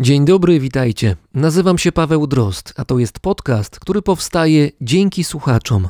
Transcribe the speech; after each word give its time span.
Dzień 0.00 0.24
dobry, 0.24 0.60
witajcie. 0.60 1.16
Nazywam 1.34 1.78
się 1.78 1.92
Paweł 1.92 2.26
Drost, 2.26 2.74
a 2.76 2.84
to 2.84 2.98
jest 2.98 3.20
podcast, 3.20 3.80
który 3.80 4.02
powstaje 4.02 4.70
dzięki 4.80 5.24
słuchaczom. 5.24 5.88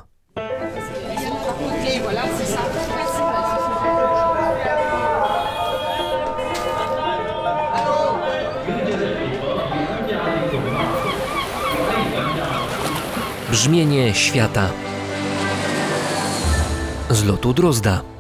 Brzmienie 13.50 14.14
świata 14.14 14.70
z 17.11 17.25
lotu 17.25 17.52
Drozda. 17.54 18.18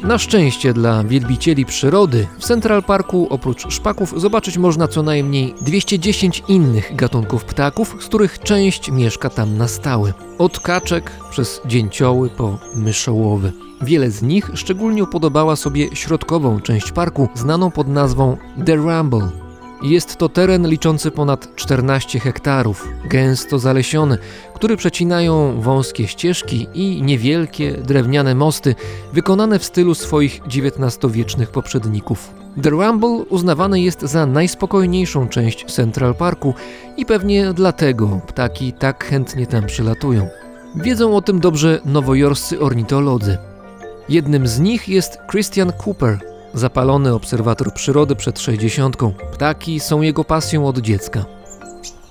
Na 0.03 0.17
szczęście 0.17 0.73
dla 0.73 1.03
wielbicieli 1.03 1.65
przyrody 1.65 2.27
w 2.39 2.43
Central 2.43 2.83
Parku 2.83 3.27
oprócz 3.29 3.73
szpaków 3.73 4.21
zobaczyć 4.21 4.57
można 4.57 4.87
co 4.87 5.03
najmniej 5.03 5.55
210 5.61 6.43
innych 6.47 6.95
gatunków 6.95 7.45
ptaków, 7.45 7.95
z 7.99 8.05
których 8.05 8.39
część 8.39 8.91
mieszka 8.91 9.29
tam 9.29 9.57
na 9.57 9.67
stałe. 9.67 10.13
Od 10.37 10.59
kaczek 10.59 11.11
przez 11.31 11.61
dzięcioły 11.65 12.29
po 12.29 12.57
myszołowy. 12.75 13.51
Wiele 13.81 14.11
z 14.11 14.21
nich 14.21 14.51
szczególnie 14.53 15.03
upodobała 15.03 15.55
sobie 15.55 15.95
środkową 15.95 16.61
część 16.61 16.91
parku, 16.91 17.29
znaną 17.33 17.71
pod 17.71 17.87
nazwą 17.87 18.37
The 18.65 18.75
Rumble. 18.75 19.42
Jest 19.83 20.17
to 20.17 20.29
teren 20.29 20.67
liczący 20.67 21.11
ponad 21.11 21.55
14 21.55 22.19
hektarów, 22.19 22.87
gęsto 23.05 23.59
zalesiony, 23.59 24.17
który 24.53 24.77
przecinają 24.77 25.61
wąskie 25.61 26.07
ścieżki 26.07 26.67
i 26.73 27.01
niewielkie 27.01 27.71
drewniane 27.71 28.35
mosty 28.35 28.75
wykonane 29.13 29.59
w 29.59 29.63
stylu 29.65 29.95
swoich 29.95 30.41
XIX-wiecznych 30.47 31.51
poprzedników. 31.51 32.33
The 32.61 32.69
Rumble 32.69 33.09
uznawany 33.09 33.81
jest 33.81 34.01
za 34.01 34.25
najspokojniejszą 34.25 35.27
część 35.29 35.65
Central 35.65 36.15
Parku 36.15 36.53
i 36.97 37.05
pewnie 37.05 37.53
dlatego 37.53 38.21
ptaki 38.27 38.73
tak 38.73 39.05
chętnie 39.05 39.47
tam 39.47 39.65
przylatują. 39.65 40.27
Wiedzą 40.75 41.15
o 41.15 41.21
tym 41.21 41.39
dobrze 41.39 41.81
nowojorscy 41.85 42.59
ornitolodzy. 42.59 43.37
Jednym 44.09 44.47
z 44.47 44.59
nich 44.59 44.89
jest 44.89 45.17
Christian 45.31 45.71
Cooper, 45.85 46.32
zapalony 46.53 47.13
obserwator 47.13 47.73
przyrody 47.73 48.15
przed 48.15 48.39
60. 48.39 48.97
Ptaki 49.31 49.79
są 49.79 50.01
jego 50.01 50.23
pasją 50.23 50.67
od 50.67 50.79
dziecka. 50.79 51.25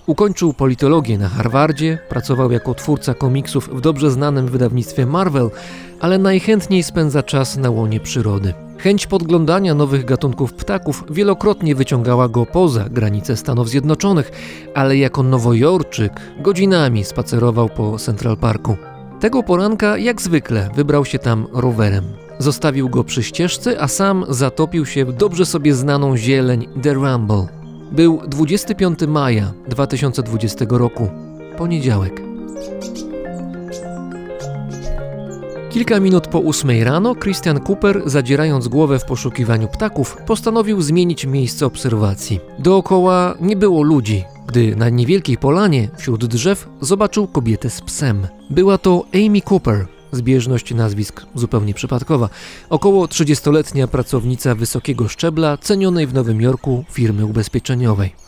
Ukończył 0.06 0.52
politologię 0.52 1.18
na 1.18 1.28
Harvardzie, 1.28 1.98
pracował 2.08 2.52
jako 2.52 2.74
twórca 2.74 3.14
komiksów 3.14 3.68
w 3.68 3.80
dobrze 3.80 4.10
znanym 4.10 4.46
wydawnictwie 4.46 5.06
Marvel, 5.06 5.50
ale 6.00 6.18
najchętniej 6.18 6.82
spędza 6.82 7.22
czas 7.22 7.56
na 7.56 7.70
łonie 7.70 8.00
przyrody. 8.00 8.54
Chęć 8.78 9.06
podglądania 9.06 9.74
nowych 9.74 10.04
gatunków 10.04 10.54
ptaków 10.54 11.04
wielokrotnie 11.10 11.74
wyciągała 11.74 12.28
go 12.28 12.46
poza 12.46 12.84
granice 12.88 13.36
Stanów 13.36 13.68
Zjednoczonych, 13.68 14.30
ale 14.74 14.96
jako 14.96 15.22
nowojorczyk 15.22 16.20
godzinami 16.40 17.04
spacerował 17.04 17.68
po 17.68 17.98
Central 17.98 18.36
Parku. 18.36 18.76
Tego 19.20 19.42
poranka, 19.42 19.98
jak 19.98 20.22
zwykle, 20.22 20.70
wybrał 20.74 21.04
się 21.04 21.18
tam 21.18 21.46
rowerem. 21.52 22.04
Zostawił 22.42 22.88
go 22.88 23.04
przy 23.04 23.22
ścieżce, 23.22 23.80
a 23.80 23.88
sam 23.88 24.24
zatopił 24.28 24.86
się 24.86 25.04
w 25.04 25.12
dobrze 25.12 25.46
sobie 25.46 25.74
znaną 25.74 26.16
zieleń 26.16 26.68
The 26.82 26.92
Rumble. 26.92 27.46
Był 27.92 28.20
25 28.28 28.98
maja 29.08 29.52
2020 29.68 30.64
roku, 30.68 31.08
poniedziałek. 31.58 32.22
Kilka 35.70 36.00
minut 36.00 36.28
po 36.28 36.38
ósmej 36.38 36.84
rano 36.84 37.14
Christian 37.14 37.60
Cooper, 37.60 38.02
zadzierając 38.06 38.68
głowę 38.68 38.98
w 38.98 39.04
poszukiwaniu 39.04 39.68
ptaków, 39.68 40.16
postanowił 40.26 40.82
zmienić 40.82 41.26
miejsce 41.26 41.66
obserwacji. 41.66 42.40
Dookoła 42.58 43.34
nie 43.40 43.56
było 43.56 43.82
ludzi, 43.82 44.24
gdy 44.46 44.76
na 44.76 44.88
niewielkiej 44.88 45.38
polanie 45.38 45.88
wśród 45.96 46.24
drzew 46.24 46.68
zobaczył 46.80 47.26
kobietę 47.26 47.70
z 47.70 47.80
psem. 47.80 48.26
Była 48.50 48.78
to 48.78 49.04
Amy 49.14 49.40
Cooper, 49.50 49.86
zbieżność 50.12 50.74
nazwisk 50.74 51.26
zupełnie 51.34 51.74
przypadkowa, 51.74 52.28
około 52.70 53.06
30-letnia 53.06 53.88
pracownica 53.88 54.54
wysokiego 54.54 55.08
szczebla 55.08 55.56
cenionej 55.56 56.06
w 56.06 56.14
Nowym 56.14 56.40
Jorku 56.40 56.84
firmy 56.90 57.26
ubezpieczeniowej. 57.26 58.22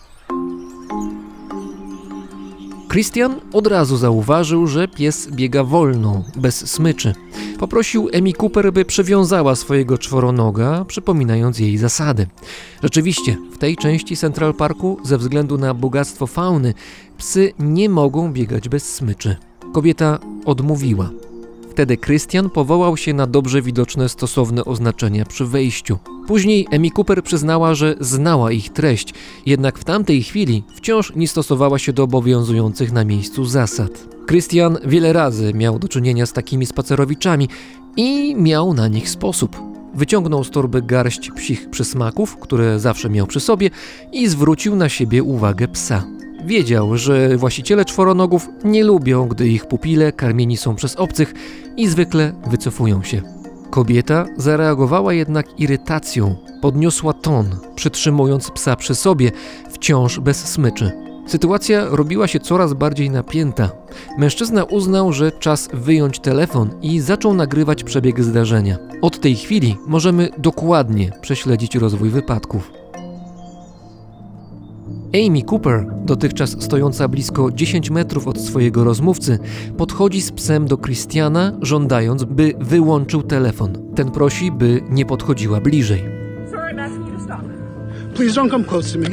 Christian 2.95 3.41
od 3.53 3.67
razu 3.67 3.97
zauważył, 3.97 4.67
że 4.67 4.89
pies 4.89 5.29
biega 5.31 5.65
wolno, 5.65 6.25
bez 6.37 6.71
smyczy. 6.71 7.15
Poprosił 7.59 8.09
Emi 8.13 8.35
Cooper, 8.35 8.73
by 8.73 8.85
przywiązała 8.85 9.57
swojego 9.57 9.99
czworonoga, 9.99 10.85
przypominając 10.85 11.59
jej 11.59 11.79
zasady. 11.79 12.27
Rzeczywiście, 12.83 13.37
w 13.53 13.59
tej 13.59 13.77
części 13.77 14.17
Central 14.17 14.55
Parku, 14.55 14.99
ze 15.03 15.19
względu 15.19 15.59
na 15.59 15.75
bogactwo 15.75 16.27
fauny, 16.27 16.75
psy 17.19 17.53
nie 17.59 17.89
mogą 17.89 18.33
biegać 18.33 18.69
bez 18.69 18.95
smyczy. 18.95 19.37
Kobieta 19.73 20.19
odmówiła. 20.45 21.11
Wtedy 21.75 21.97
Christian 21.97 22.51
powołał 22.51 22.97
się 22.97 23.15
na 23.15 23.27
dobrze 23.27 23.63
widoczne 23.63 24.09
stosowne 24.09 24.65
oznaczenia 24.65 25.25
przy 25.25 25.45
wejściu. 25.45 25.99
Później 26.27 26.67
Emi 26.71 26.91
Cooper 26.91 27.23
przyznała, 27.23 27.75
że 27.75 27.95
znała 28.01 28.53
ich 28.53 28.73
treść, 28.73 29.15
jednak 29.47 29.79
w 29.79 29.85
tamtej 29.85 30.23
chwili 30.23 30.65
wciąż 30.77 31.13
nie 31.17 31.29
stosowała 31.29 31.79
się 31.79 31.93
do 31.93 32.03
obowiązujących 32.03 32.93
na 32.93 33.05
miejscu 33.05 33.45
zasad. 33.45 34.09
Christian 34.29 34.79
wiele 34.85 35.13
razy 35.13 35.55
miał 35.55 35.79
do 35.79 35.89
czynienia 35.89 36.27
z 36.27 36.33
takimi 36.33 36.67
spacerowiczami 36.67 37.49
i 37.97 38.37
miał 38.37 38.75
na 38.75 38.89
nich 38.89 39.11
sposób. 39.11 39.57
wyciągnął 39.95 40.45
z 40.45 40.51
torby 40.51 40.83
garść 40.83 41.31
psich 41.31 41.71
przysmaków, 41.71 42.37
które 42.37 42.81
zawsze 42.81 43.11
miał 43.11 43.27
przy 43.27 43.41
sobie 43.41 43.71
i 44.13 44.29
zwrócił 44.29 44.77
na 44.77 44.89
siebie 44.89 45.23
uwagę 45.23 45.69
psa. 45.69 46.05
Wiedział, 46.45 46.97
że 46.97 47.37
właściciele 47.37 47.85
czworonogów 47.85 48.49
nie 48.65 48.85
lubią, 48.85 49.29
gdy 49.29 49.49
ich 49.49 49.67
pupile 49.67 50.13
karmieni 50.13 50.57
są 50.57 50.75
przez 50.77 50.97
obcych 50.97 51.35
i 51.77 51.89
zwykle 51.89 52.33
wycofują 52.47 53.03
się. 53.03 53.23
Kobieta 53.71 54.27
zareagowała 54.37 55.13
jednak 55.13 55.61
irytacją, 55.61 56.37
podniosła 56.63 57.13
ton, 57.13 57.47
przytrzymując 57.75 58.51
psa 58.51 58.77
przy 58.77 58.95
sobie, 58.95 59.33
wciąż 59.71 60.21
bez 60.21 60.45
smyczy. 60.45 60.93
Sytuacja 61.27 61.85
robiła 61.89 62.27
się 62.27 62.41
coraz 62.41 62.75
bardziej 62.75 63.11
napięta. 63.11 63.71
Mężczyzna 64.19 64.65
uznał, 64.65 65.13
że 65.13 65.33
czas 65.33 65.69
wyjąć 65.73 66.21
telefon 66.21 66.71
i 66.83 67.01
zaczął 67.01 67.35
nagrywać 67.35 67.85
przebieg 67.85 68.25
zdarzenia. 68.25 68.79
Od 69.03 69.21
tej 69.21 69.37
chwili 69.37 69.77
możemy 69.87 70.29
dokładnie 70.39 71.13
prześledzić 71.21 71.75
rozwój 71.75 72.11
wypadków. 72.11 72.84
Amy 75.15 75.43
Cooper, 75.43 75.87
dotychczas 76.05 76.63
stojąca 76.63 77.09
blisko 77.09 77.51
10 77.53 77.91
metrów 77.91 78.29
od 78.29 78.41
swojego 78.41 78.85
rozmówcy, 78.85 79.39
podchodzi 79.77 80.23
z 80.23 80.33
psem 80.33 80.67
do 80.67 80.79
Christiana, 80.79 81.53
żądając, 81.63 82.25
by 82.25 82.55
wyłączył 82.61 83.23
telefon. 83.23 83.95
Ten 83.95 84.11
prosi, 84.11 84.53
by 84.53 84.83
nie 84.91 85.07
podchodziła 85.07 85.61
bliżej. 85.61 85.99
Sir, 86.51 86.59
I'm 86.59 86.81
asking 86.81 87.07
you 87.07 87.19
to 87.19 87.25
stop. 87.25 87.41
Please 88.15 88.41
don't 88.41 88.51
come 88.51 88.65
close 88.65 88.93
to 88.93 88.99
me. 88.99 89.07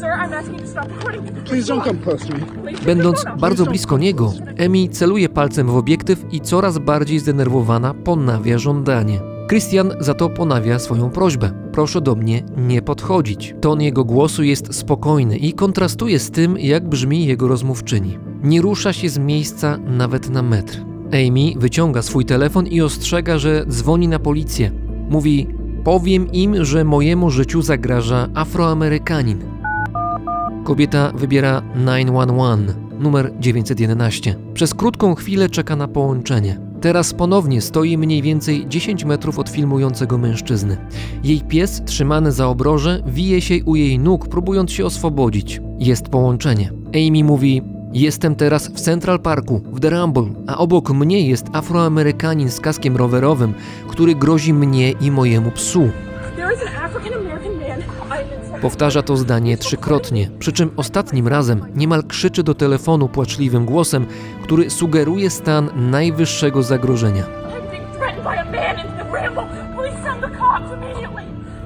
Sir, 0.00 0.06
I'm 0.06 0.34
asking 0.34 0.60
you 0.60 0.66
to 0.66 0.70
stop 0.70 0.88
recording. 0.98 1.44
Please 1.44 1.72
don't 1.72 1.84
come 1.84 1.98
close 1.98 2.26
to 2.26 2.34
me. 2.34 2.40
Please, 2.62 2.84
Będąc 2.84 3.24
bardzo 3.38 3.64
blisko 3.66 3.98
niego, 3.98 4.32
Emi 4.56 4.88
celuje 4.88 5.28
palcem 5.28 5.66
w 5.66 5.76
obiektyw 5.76 6.24
i 6.32 6.40
coraz 6.40 6.78
bardziej 6.78 7.18
zdenerwowana 7.18 7.94
ponawia 7.94 8.58
żądanie. 8.58 9.39
Christian 9.50 9.92
za 10.00 10.14
to 10.14 10.28
ponawia 10.28 10.78
swoją 10.78 11.10
prośbę. 11.10 11.50
Proszę 11.72 12.00
do 12.00 12.14
mnie 12.14 12.42
nie 12.56 12.82
podchodzić. 12.82 13.54
Ton 13.60 13.80
jego 13.80 14.04
głosu 14.04 14.42
jest 14.42 14.74
spokojny 14.74 15.36
i 15.36 15.52
kontrastuje 15.52 16.18
z 16.18 16.30
tym, 16.30 16.58
jak 16.58 16.88
brzmi 16.88 17.26
jego 17.26 17.48
rozmówczyni. 17.48 18.18
Nie 18.42 18.62
rusza 18.62 18.92
się 18.92 19.08
z 19.08 19.18
miejsca 19.18 19.78
nawet 19.86 20.30
na 20.30 20.42
metr. 20.42 20.84
Amy 21.06 21.52
wyciąga 21.56 22.02
swój 22.02 22.24
telefon 22.24 22.66
i 22.66 22.80
ostrzega, 22.80 23.38
że 23.38 23.64
dzwoni 23.68 24.08
na 24.08 24.18
policję. 24.18 24.70
Mówi: 25.08 25.46
Powiem 25.84 26.32
im, 26.32 26.64
że 26.64 26.84
mojemu 26.84 27.30
życiu 27.30 27.62
zagraża 27.62 28.28
Afroamerykanin. 28.34 29.38
Kobieta 30.64 31.12
wybiera 31.14 31.62
911, 31.74 32.74
numer 33.00 33.32
911. 33.40 34.36
Przez 34.54 34.74
krótką 34.74 35.14
chwilę 35.14 35.48
czeka 35.48 35.76
na 35.76 35.88
połączenie. 35.88 36.69
Teraz 36.80 37.14
ponownie 37.14 37.60
stoi 37.60 37.98
mniej 37.98 38.22
więcej 38.22 38.68
10 38.68 39.04
metrów 39.04 39.38
od 39.38 39.48
filmującego 39.48 40.18
mężczyzny. 40.18 40.76
Jej 41.24 41.40
pies, 41.40 41.82
trzymany 41.84 42.32
za 42.32 42.48
obroże, 42.48 43.02
wije 43.06 43.40
się 43.40 43.64
u 43.64 43.76
jej 43.76 43.98
nóg, 43.98 44.28
próbując 44.28 44.72
się 44.72 44.84
oswobodzić. 44.86 45.60
Jest 45.78 46.08
połączenie. 46.08 46.72
Amy 46.94 47.24
mówi: 47.24 47.62
Jestem 47.92 48.34
teraz 48.34 48.68
w 48.68 48.80
Central 48.80 49.20
Parku, 49.20 49.62
w 49.72 49.80
The 49.80 49.90
Rumble, 49.90 50.26
a 50.46 50.58
obok 50.58 50.90
mnie 50.90 51.28
jest 51.28 51.46
Afroamerykanin 51.52 52.50
z 52.50 52.60
kaskiem 52.60 52.96
rowerowym, 52.96 53.54
który 53.88 54.14
grozi 54.14 54.54
mnie 54.54 54.90
i 54.90 55.10
mojemu 55.10 55.50
psu. 55.50 55.88
There 56.36 56.99
Powtarza 58.62 59.02
to 59.02 59.16
zdanie 59.16 59.56
trzykrotnie, 59.56 60.30
przy 60.38 60.52
czym 60.52 60.70
ostatnim 60.76 61.28
razem 61.28 61.64
niemal 61.74 62.04
krzyczy 62.04 62.42
do 62.42 62.54
telefonu 62.54 63.08
płaczliwym 63.08 63.64
głosem, 63.64 64.06
który 64.42 64.70
sugeruje 64.70 65.30
stan 65.30 65.90
najwyższego 65.90 66.62
zagrożenia. 66.62 67.24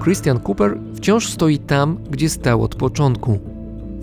Christian 0.02 0.40
Cooper 0.48 0.78
wciąż 0.94 1.28
stoi 1.28 1.58
tam, 1.58 1.98
gdzie 2.10 2.28
stał 2.28 2.62
od 2.62 2.74
początku. 2.74 3.38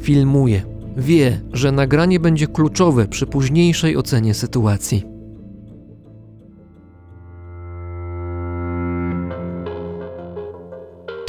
Filmuje. 0.01 0.61
Wie, 0.97 1.41
że 1.53 1.71
nagranie 1.71 2.19
będzie 2.19 2.47
kluczowe 2.47 3.07
przy 3.07 3.27
późniejszej 3.27 3.97
ocenie 3.97 4.33
sytuacji. 4.33 5.10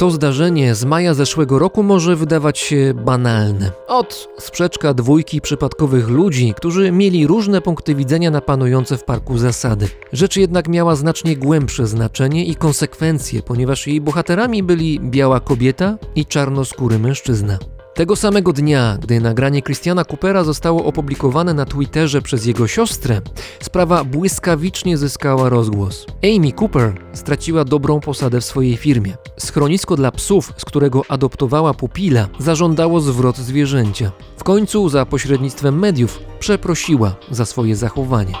To 0.03 0.11
zdarzenie 0.11 0.75
z 0.75 0.85
maja 0.85 1.13
zeszłego 1.13 1.59
roku 1.59 1.83
może 1.83 2.15
wydawać 2.15 2.59
się 2.59 2.93
banalne. 3.05 3.71
Od 3.87 4.29
sprzeczka 4.37 4.93
dwójki 4.93 5.41
przypadkowych 5.41 6.09
ludzi, 6.09 6.53
którzy 6.57 6.91
mieli 6.91 7.27
różne 7.27 7.61
punkty 7.61 7.95
widzenia 7.95 8.31
na 8.31 8.41
panujące 8.41 8.97
w 8.97 9.03
parku 9.03 9.37
zasady. 9.37 9.87
Rzecz 10.13 10.37
jednak 10.37 10.67
miała 10.67 10.95
znacznie 10.95 11.37
głębsze 11.37 11.87
znaczenie 11.87 12.45
i 12.45 12.55
konsekwencje, 12.55 13.41
ponieważ 13.43 13.87
jej 13.87 14.01
bohaterami 14.01 14.63
byli 14.63 14.99
biała 14.99 15.39
kobieta 15.39 15.97
i 16.15 16.25
czarnoskóry 16.25 16.99
mężczyzna. 16.99 17.59
Tego 17.93 18.15
samego 18.15 18.53
dnia, 18.53 18.97
gdy 19.01 19.19
nagranie 19.19 19.61
Christiana 19.61 20.05
Coopera 20.05 20.43
zostało 20.43 20.85
opublikowane 20.85 21.53
na 21.53 21.65
Twitterze 21.65 22.21
przez 22.21 22.45
jego 22.45 22.67
siostrę, 22.67 23.21
sprawa 23.61 24.03
błyskawicznie 24.03 24.97
zyskała 24.97 25.49
rozgłos. 25.49 26.05
Amy 26.23 26.51
Cooper 26.51 26.93
straciła 27.13 27.65
dobrą 27.65 27.99
posadę 27.99 28.41
w 28.41 28.45
swojej 28.45 28.77
firmie. 28.77 29.13
Schronisko 29.37 29.95
dla 29.95 30.11
psów, 30.11 30.53
z 30.57 30.65
którego 30.65 31.01
adoptowała 31.09 31.73
pupila, 31.73 32.27
zażądało 32.39 33.01
zwrot 33.01 33.37
zwierzęcia. 33.37 34.11
W 34.37 34.43
końcu, 34.43 34.89
za 34.89 35.05
pośrednictwem 35.05 35.79
mediów, 35.79 36.19
przeprosiła 36.39 37.15
za 37.31 37.45
swoje 37.45 37.75
zachowanie. 37.75 38.33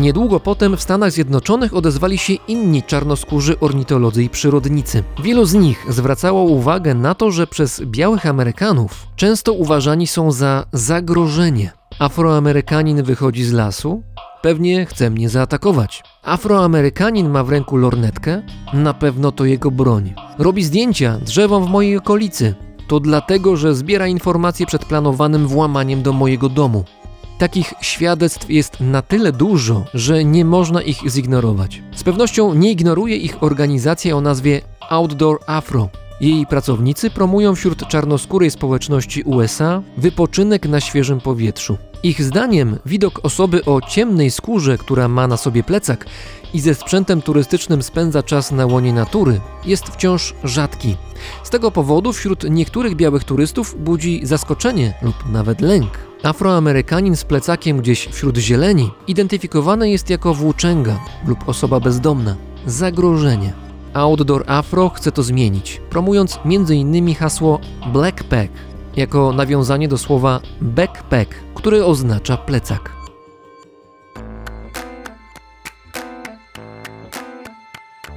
Niedługo 0.00 0.40
potem 0.40 0.76
w 0.76 0.82
Stanach 0.82 1.12
Zjednoczonych 1.12 1.74
odezwali 1.74 2.18
się 2.18 2.32
inni 2.48 2.82
czarnoskórzy 2.82 3.60
ornitolodzy 3.60 4.24
i 4.24 4.28
przyrodnicy. 4.28 5.02
Wielu 5.22 5.44
z 5.44 5.54
nich 5.54 5.86
zwracało 5.88 6.42
uwagę 6.42 6.94
na 6.94 7.14
to, 7.14 7.30
że 7.30 7.46
przez 7.46 7.82
białych 7.84 8.26
Amerykanów 8.26 9.06
często 9.16 9.52
uważani 9.52 10.06
są 10.06 10.32
za 10.32 10.66
zagrożenie. 10.72 11.70
Afroamerykanin 11.98 13.02
wychodzi 13.02 13.44
z 13.44 13.52
lasu, 13.52 14.02
pewnie 14.42 14.86
chce 14.86 15.10
mnie 15.10 15.28
zaatakować. 15.28 16.02
Afroamerykanin 16.22 17.28
ma 17.28 17.44
w 17.44 17.50
ręku 17.50 17.76
lornetkę, 17.76 18.42
na 18.72 18.94
pewno 18.94 19.32
to 19.32 19.44
jego 19.44 19.70
broń. 19.70 20.14
Robi 20.38 20.64
zdjęcia 20.64 21.18
drzewom 21.18 21.64
w 21.64 21.70
mojej 21.70 21.96
okolicy. 21.96 22.54
To 22.88 23.00
dlatego, 23.00 23.56
że 23.56 23.74
zbiera 23.74 24.06
informacje 24.06 24.66
przed 24.66 24.84
planowanym 24.84 25.46
włamaniem 25.46 26.02
do 26.02 26.12
mojego 26.12 26.48
domu. 26.48 26.84
Takich 27.38 27.74
świadectw 27.80 28.50
jest 28.50 28.80
na 28.80 29.02
tyle 29.02 29.32
dużo, 29.32 29.84
że 29.94 30.24
nie 30.24 30.44
można 30.44 30.82
ich 30.82 31.10
zignorować. 31.10 31.82
Z 31.94 32.04
pewnością 32.04 32.54
nie 32.54 32.70
ignoruje 32.70 33.16
ich 33.16 33.42
organizacja 33.42 34.16
o 34.16 34.20
nazwie 34.20 34.60
Outdoor 34.88 35.38
Afro. 35.46 35.88
Jej 36.20 36.46
pracownicy 36.46 37.10
promują 37.10 37.54
wśród 37.54 37.88
czarnoskórej 37.88 38.50
społeczności 38.50 39.22
USA 39.22 39.82
wypoczynek 39.96 40.68
na 40.68 40.80
świeżym 40.80 41.20
powietrzu. 41.20 41.78
Ich 42.02 42.22
zdaniem 42.22 42.78
widok 42.86 43.20
osoby 43.22 43.64
o 43.64 43.80
ciemnej 43.80 44.30
skórze, 44.30 44.78
która 44.78 45.08
ma 45.08 45.26
na 45.28 45.36
sobie 45.36 45.62
plecak 45.62 46.06
i 46.54 46.60
ze 46.60 46.74
sprzętem 46.74 47.22
turystycznym 47.22 47.82
spędza 47.82 48.22
czas 48.22 48.52
na 48.52 48.66
łonie 48.66 48.92
natury, 48.92 49.40
jest 49.66 49.84
wciąż 49.84 50.34
rzadki. 50.44 50.96
Z 51.44 51.50
tego 51.50 51.70
powodu 51.70 52.12
wśród 52.12 52.50
niektórych 52.50 52.94
białych 52.94 53.24
turystów 53.24 53.76
budzi 53.84 54.26
zaskoczenie 54.26 54.94
lub 55.02 55.30
nawet 55.30 55.60
lęk. 55.60 55.98
Afroamerykanin 56.22 57.16
z 57.16 57.24
plecakiem 57.24 57.78
gdzieś 57.78 58.06
wśród 58.06 58.36
zieleni 58.36 58.90
identyfikowany 59.06 59.90
jest 59.90 60.10
jako 60.10 60.34
włóczęga 60.34 60.98
lub 61.26 61.48
osoba 61.48 61.80
bezdomna. 61.80 62.36
Zagrożenie. 62.66 63.65
Outdoor 63.96 64.44
Afro 64.46 64.88
chce 64.88 65.12
to 65.12 65.22
zmienić, 65.22 65.80
promując 65.90 66.38
m.in. 66.44 67.14
hasło 67.14 67.60
Blackpack 67.92 68.52
jako 68.96 69.32
nawiązanie 69.32 69.88
do 69.88 69.98
słowa 69.98 70.40
backpack, 70.60 71.34
które 71.54 71.86
oznacza 71.86 72.36
plecak. 72.36 72.95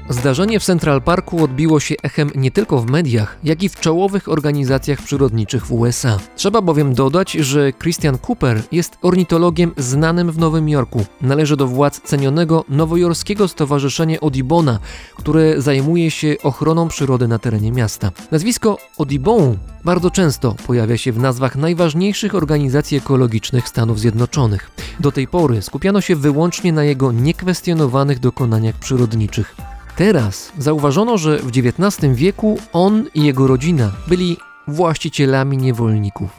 Zdarzenie 0.10 0.60
w 0.60 0.64
Central 0.64 1.02
Parku 1.02 1.44
odbiło 1.44 1.80
się 1.80 1.96
echem 2.04 2.32
nie 2.36 2.52
tylko 2.52 2.80
w 2.80 2.90
mediach, 2.90 3.38
jak 3.44 3.64
i 3.64 3.70
w 3.70 3.80
czołowych 3.80 4.30
organizacjach 4.30 5.02
przyrodniczych 5.02 5.66
w 5.66 5.72
USA. 5.72 6.18
Trzeba 6.36 6.62
bowiem 6.62 6.94
dodać, 6.94 7.32
że 7.32 7.74
Christian 7.74 8.18
Cooper 8.28 8.62
jest 8.72 8.98
ornitologiem 9.02 9.72
znanym 9.78 10.32
w 10.32 10.38
Nowym 10.38 10.70
Jorku. 10.70 11.06
Należy 11.22 11.58
do 11.58 11.68
władz 11.68 12.02
cenionego 12.02 12.66
nowojorskiego 12.70 13.48
stowarzyszenia 13.48 14.18
Audubona, 14.22 14.80
które 15.16 15.62
zajmuje 15.62 16.12
się 16.12 16.36
ochroną 16.44 16.88
przyrody 16.88 17.28
na 17.28 17.40
terenie 17.40 17.72
miasta. 17.72 18.12
Nazwisko 18.32 18.78
Audubon 19.00 19.58
bardzo 19.86 20.12
często 20.12 20.56
pojawia 20.68 20.98
się 20.98 21.12
w 21.12 21.20
nazwach 21.20 21.56
najważniejszych 21.56 22.36
organizacji 22.36 22.98
ekologicznych 22.98 23.68
Stanów 23.68 24.00
Zjednoczonych. 24.00 24.72
Do 25.00 25.12
tej 25.12 25.28
pory 25.28 25.62
skupiano 25.62 26.02
się 26.02 26.16
wyłącznie 26.16 26.74
na 26.74 26.84
jego 26.84 27.12
niekwestionowanych 27.12 28.20
dokonaniach 28.20 28.76
przyrodniczych. 28.76 29.69
Teraz 30.00 30.52
zauważono, 30.58 31.18
że 31.18 31.38
w 31.38 31.48
XIX 31.48 32.14
wieku 32.14 32.60
on 32.74 33.06
i 33.14 33.24
jego 33.24 33.48
rodzina 33.48 33.92
byli 34.08 34.38
właścicielami 34.68 35.58
niewolników. 35.58 36.30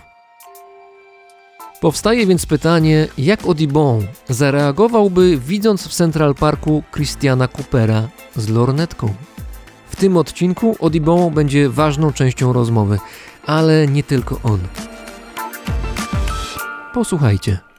Powstaje 1.81 2.27
więc 2.27 2.47
pytanie, 2.47 3.09
jak 3.19 3.45
Audubon 3.45 4.07
zareagowałby 4.29 5.39
widząc 5.39 5.89
w 5.89 5.95
Central 5.95 6.35
Parku 6.35 6.83
Christiana 6.95 7.49
Coopera 7.49 8.09
z 8.37 8.49
lornetką. 8.49 9.15
W 9.91 9.97
tym 9.97 10.17
odcinku 10.17 10.77
Audubon 10.83 11.35
będzie 11.35 11.69
ważną 11.69 12.13
częścią 12.13 12.53
rozmowy, 12.53 12.99
ale 13.47 13.87
nie 13.87 14.03
tylko 14.03 14.41
on. 14.43 14.61
Posłuchajcie. 16.95 17.70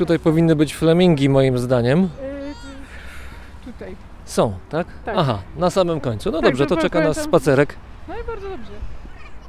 Tutaj 0.00 0.18
powinny 0.18 0.56
być 0.56 0.74
flamingi, 0.74 1.28
moim 1.28 1.58
zdaniem. 1.58 2.08
Tutaj. 3.64 3.96
Są, 4.24 4.52
tak? 4.70 4.86
Tak. 5.04 5.14
Aha, 5.18 5.38
na 5.56 5.70
samym 5.70 6.00
końcu. 6.00 6.30
No 6.30 6.38
Tak, 6.40 6.50
dobrze, 6.50 6.66
to 6.66 6.76
czeka 6.76 6.98
nas 7.00 7.16
pamiętam. 7.16 7.24
spacerek. 7.24 7.76
No 8.08 8.14
i 8.14 8.24
bardzo 8.26 8.48
dobrze. 8.50 8.70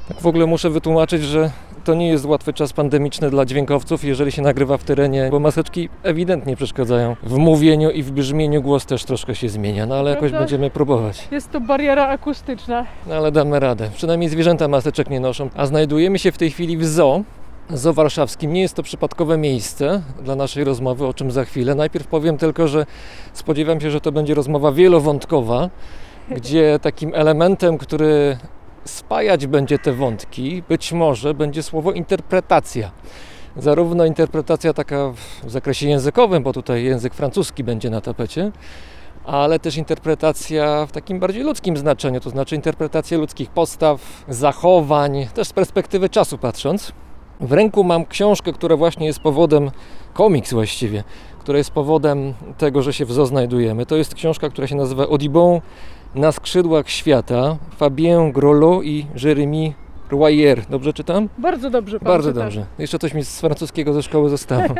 Tak 0.07 0.21
w 0.21 0.27
ogóle 0.27 0.45
muszę 0.45 0.69
wytłumaczyć, 0.69 1.23
że 1.23 1.51
to 1.83 1.93
nie 1.93 2.07
jest 2.09 2.25
łatwy 2.25 2.53
czas 2.53 2.73
pandemiczny 2.73 3.29
dla 3.29 3.45
dźwiękowców, 3.45 4.03
jeżeli 4.03 4.31
się 4.31 4.41
nagrywa 4.41 4.77
w 4.77 4.83
terenie, 4.83 5.27
bo 5.31 5.39
maseczki 5.39 5.89
ewidentnie 6.03 6.55
przeszkadzają. 6.55 7.15
W 7.23 7.37
mówieniu 7.37 7.89
i 7.89 8.03
w 8.03 8.11
brzmieniu 8.11 8.61
głos 8.61 8.85
też 8.85 9.03
troszkę 9.05 9.35
się 9.35 9.49
zmienia, 9.49 9.85
no 9.85 9.95
ale 9.95 10.09
jakoś 10.09 10.21
Prawda? 10.21 10.39
będziemy 10.39 10.69
próbować. 10.69 11.27
Jest 11.31 11.51
to 11.51 11.61
bariera 11.61 12.07
akustyczna. 12.07 12.85
No 13.07 13.15
ale 13.15 13.31
damy 13.31 13.59
radę. 13.59 13.89
Przynajmniej 13.95 14.29
zwierzęta 14.29 14.67
maseczek 14.67 15.09
nie 15.09 15.19
noszą. 15.19 15.49
A 15.55 15.65
znajdujemy 15.65 16.19
się 16.19 16.31
w 16.31 16.37
tej 16.37 16.51
chwili 16.51 16.77
w 16.77 16.85
zoo. 16.85 17.23
Zoo 17.73 17.93
warszawskim. 17.93 18.53
Nie 18.53 18.61
jest 18.61 18.73
to 18.73 18.83
przypadkowe 18.83 19.37
miejsce 19.37 20.01
dla 20.21 20.35
naszej 20.35 20.63
rozmowy, 20.63 21.07
o 21.07 21.13
czym 21.13 21.31
za 21.31 21.45
chwilę. 21.45 21.75
Najpierw 21.75 22.07
powiem 22.07 22.37
tylko, 22.37 22.67
że 22.67 22.85
spodziewam 23.33 23.81
się, 23.81 23.91
że 23.91 24.01
to 24.01 24.11
będzie 24.11 24.33
rozmowa 24.33 24.71
wielowątkowa, 24.71 25.69
gdzie 26.37 26.79
takim 26.81 27.15
elementem, 27.15 27.77
który 27.77 28.37
spajać 28.85 29.47
będzie 29.47 29.79
te 29.79 29.93
wątki, 29.93 30.63
być 30.69 30.93
może 30.93 31.33
będzie 31.33 31.63
słowo 31.63 31.91
interpretacja. 31.91 32.91
Zarówno 33.57 34.05
interpretacja 34.05 34.73
taka 34.73 35.13
w 35.43 35.49
zakresie 35.49 35.89
językowym, 35.89 36.43
bo 36.43 36.53
tutaj 36.53 36.83
język 36.83 37.13
francuski 37.13 37.63
będzie 37.63 37.89
na 37.89 38.01
tapecie, 38.01 38.51
ale 39.25 39.59
też 39.59 39.77
interpretacja 39.77 40.85
w 40.85 40.91
takim 40.91 41.19
bardziej 41.19 41.43
ludzkim 41.43 41.77
znaczeniu, 41.77 42.19
to 42.19 42.29
znaczy 42.29 42.55
interpretacja 42.55 43.17
ludzkich 43.17 43.49
postaw, 43.49 44.23
zachowań, 44.27 45.27
też 45.33 45.47
z 45.47 45.53
perspektywy 45.53 46.09
czasu 46.09 46.37
patrząc. 46.37 46.93
W 47.41 47.51
ręku 47.51 47.83
mam 47.83 48.05
książkę, 48.05 48.53
która 48.53 48.75
właśnie 48.75 49.05
jest 49.05 49.19
powodem, 49.19 49.71
komiks 50.13 50.53
właściwie, 50.53 51.03
która 51.39 51.57
jest 51.57 51.71
powodem 51.71 52.33
tego, 52.57 52.81
że 52.81 52.93
się 52.93 53.05
w 53.05 53.11
zoo 53.11 53.25
znajdujemy. 53.25 53.85
To 53.85 53.95
jest 53.95 54.15
książka, 54.15 54.49
która 54.49 54.67
się 54.67 54.75
nazywa 54.75 55.03
Audibon 55.03 55.61
na 56.15 56.31
skrzydłach 56.31 56.89
świata, 56.89 57.57
Fabien 57.77 58.31
Grolot 58.31 58.83
i 58.85 59.05
Jérémy 59.15 59.71
Royer. 60.11 60.61
Dobrze 60.69 60.93
czytam? 60.93 61.29
Bardzo 61.37 61.69
dobrze 61.69 61.99
Bardzo 61.99 62.29
czyta. 62.29 62.43
dobrze. 62.43 62.65
Jeszcze 62.79 62.99
coś 62.99 63.13
mi 63.13 63.23
z 63.25 63.41
francuskiego 63.41 63.93
ze 63.93 64.03
szkoły 64.03 64.29
zostało. 64.29 64.63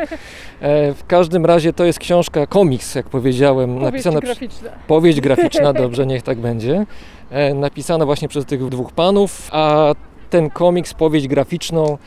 E, 0.62 0.94
w 0.94 1.06
każdym 1.08 1.46
razie 1.46 1.74
to 1.74 1.86
jest 1.86 2.00
książka, 2.00 2.48
komiks, 2.48 2.96
jak 2.96 3.10
powiedziałem, 3.10 3.70
Powieść 3.70 3.92
napisana 3.92 4.20
graficzna. 4.20 4.70
powieść 4.88 5.22
graficzna, 5.28 5.74
dobrze, 5.74 6.06
niech 6.08 6.22
tak 6.24 6.40
będzie. 6.40 6.86
E, 7.30 7.54
napisana 7.54 8.06
właśnie 8.06 8.28
przez 8.28 8.46
tych 8.46 8.70
dwóch 8.70 8.92
panów, 8.92 9.50
a 9.52 9.94
ten 10.30 10.50
komiks, 10.50 10.94
powieść 10.94 11.28
graficzną 11.28 11.98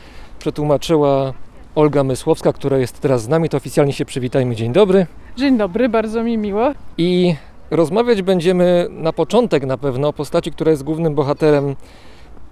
przetłumaczyła 0.45 1.33
Olga 1.75 2.03
Mysłowska, 2.03 2.53
która 2.53 2.77
jest 2.77 2.99
teraz 2.99 3.21
z 3.21 3.27
nami. 3.27 3.49
To 3.49 3.57
oficjalnie 3.57 3.93
się 3.93 4.05
przywitajmy. 4.05 4.55
Dzień 4.55 4.73
dobry. 4.73 5.07
Dzień 5.37 5.57
dobry, 5.57 5.89
bardzo 5.89 6.23
mi 6.23 6.37
miło. 6.37 6.71
I 6.97 7.35
rozmawiać 7.71 8.21
będziemy 8.21 8.87
na 8.89 9.13
początek 9.13 9.65
na 9.65 9.77
pewno 9.77 10.07
o 10.07 10.13
postaci, 10.13 10.51
która 10.51 10.71
jest 10.71 10.83
głównym 10.83 11.15
bohaterem 11.15 11.75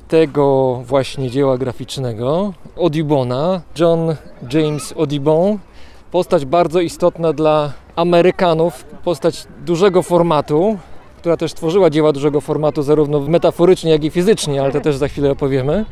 tego 0.08 0.76
właśnie 0.86 1.30
dzieła 1.30 1.58
graficznego, 1.58 2.54
Audubona, 2.78 3.62
John 3.80 4.16
James 4.54 4.94
Audubon. 4.98 5.58
Postać 6.12 6.46
bardzo 6.46 6.80
istotna 6.80 7.34
dla 7.34 7.74
Amerykanów, 7.96 8.84
postać 9.04 9.48
dużego 9.66 10.02
formatu, 10.02 10.78
która 11.18 11.38
też 11.38 11.54
tworzyła 11.54 11.90
dzieła 11.90 12.14
dużego 12.14 12.42
formatu, 12.42 12.84
zarówno 12.84 13.20
metaforycznie, 13.20 13.92
jak 13.92 14.04
i 14.04 14.10
fizycznie, 14.10 14.62
ale 14.62 14.72
to 14.72 14.82
też 14.82 14.96
za 14.96 15.08
chwilę 15.08 15.32
opowiemy. 15.32 15.86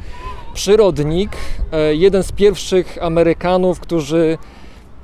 Przyrodnik, 0.54 1.32
e, 1.72 1.96
jeden 1.96 2.24
z 2.24 2.32
pierwszych 2.32 2.98
Amerykanów, 3.02 3.80
którzy 3.80 4.38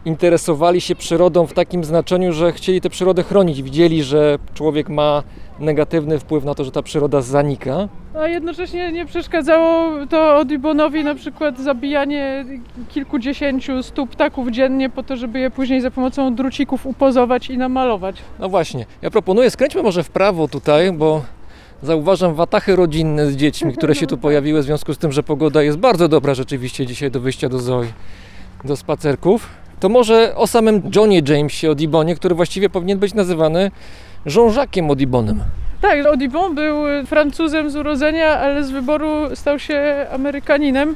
interesowali 0.06 0.82
się 0.82 0.96
przyrodą 0.96 1.48
w 1.48 1.54
takim 1.54 1.84
znaczeniu, 1.84 2.34
że 2.34 2.51
chcieli 2.51 2.82
tę 2.82 2.89
przyrodę 2.89 3.24
chronić. 3.24 3.63
Widzieli, 3.63 4.04
że 4.04 4.39
człowiek 4.54 4.89
ma 4.89 5.24
negatywny 5.60 6.20
wpływ 6.20 6.44
na 6.44 6.56
to, 6.56 6.63
że 6.63 6.72
ta 6.72 6.82
przyroda 6.82 7.22
zanika. 7.22 7.88
A 8.20 8.27
jednocześnie 8.27 8.92
nie 8.92 9.06
przeszkadzało 9.06 9.92
to 10.10 10.32
Audibonowi 10.32 11.04
na 11.04 11.16
przykład 11.16 11.60
zabijanie 11.60 12.46
kilkudziesięciu 12.89 13.84
stu 13.84 14.08
ptaków 14.08 14.51
dziennie 14.51 14.89
po 14.89 15.04
to, 15.04 15.18
żeby 15.18 15.39
je 15.39 15.51
później 15.51 15.82
za 15.82 15.92
pomocą 15.92 16.36
drucików 16.36 16.86
upozować 16.86 17.50
i 17.50 17.58
namalować. 17.58 18.16
No 18.39 18.50
właśnie, 18.50 18.86
ja 19.01 19.12
proponuję, 19.12 19.50
skręćmy 19.51 19.84
może 19.84 20.04
w 20.04 20.10
prawo 20.10 20.48
tutaj, 20.48 20.92
bo 20.92 21.22
zauważam 21.84 22.36
watachy 22.36 22.75
rodzinne 22.75 23.31
z 23.31 23.36
dziećmi, 23.36 23.74
które 23.74 23.96
się 23.96 24.07
tu 24.07 24.17
pojawiły 24.27 24.62
w 24.62 24.63
związku 24.63 24.93
z 24.93 24.98
tym, 24.98 25.12
że 25.12 25.24
pogoda 25.24 25.63
jest 25.63 25.77
bardzo 25.77 26.07
dobra 26.07 26.34
rzeczywiście 26.34 26.86
dzisiaj 26.86 27.12
do 27.12 27.19
wyjścia 27.19 27.50
do 27.50 27.60
zoo, 27.60 27.84
do 28.65 28.77
spacerków. 28.77 29.50
To 29.79 29.89
może 29.89 30.36
o 30.36 30.48
samym 30.48 30.81
Johnie 30.96 31.22
Jamesie 31.27 31.67
Audibonie, 31.67 32.15
który 32.15 32.36
właściwie 32.36 32.69
powinien 32.69 33.00
być 33.00 33.13
nazywany 33.13 33.72
Jean-Jacques'em 34.25 34.89
Audibonem. 34.89 35.43
Tak, 35.81 36.05
Audubon 36.05 36.55
był 36.55 36.75
Francuzem 37.05 37.72
z 37.72 37.75
urodzenia, 37.75 38.39
ale 38.39 38.63
z 38.63 38.72
wyboru 38.72 39.36
stał 39.36 39.60
się 39.60 40.05
Amerykaninem. 40.12 40.96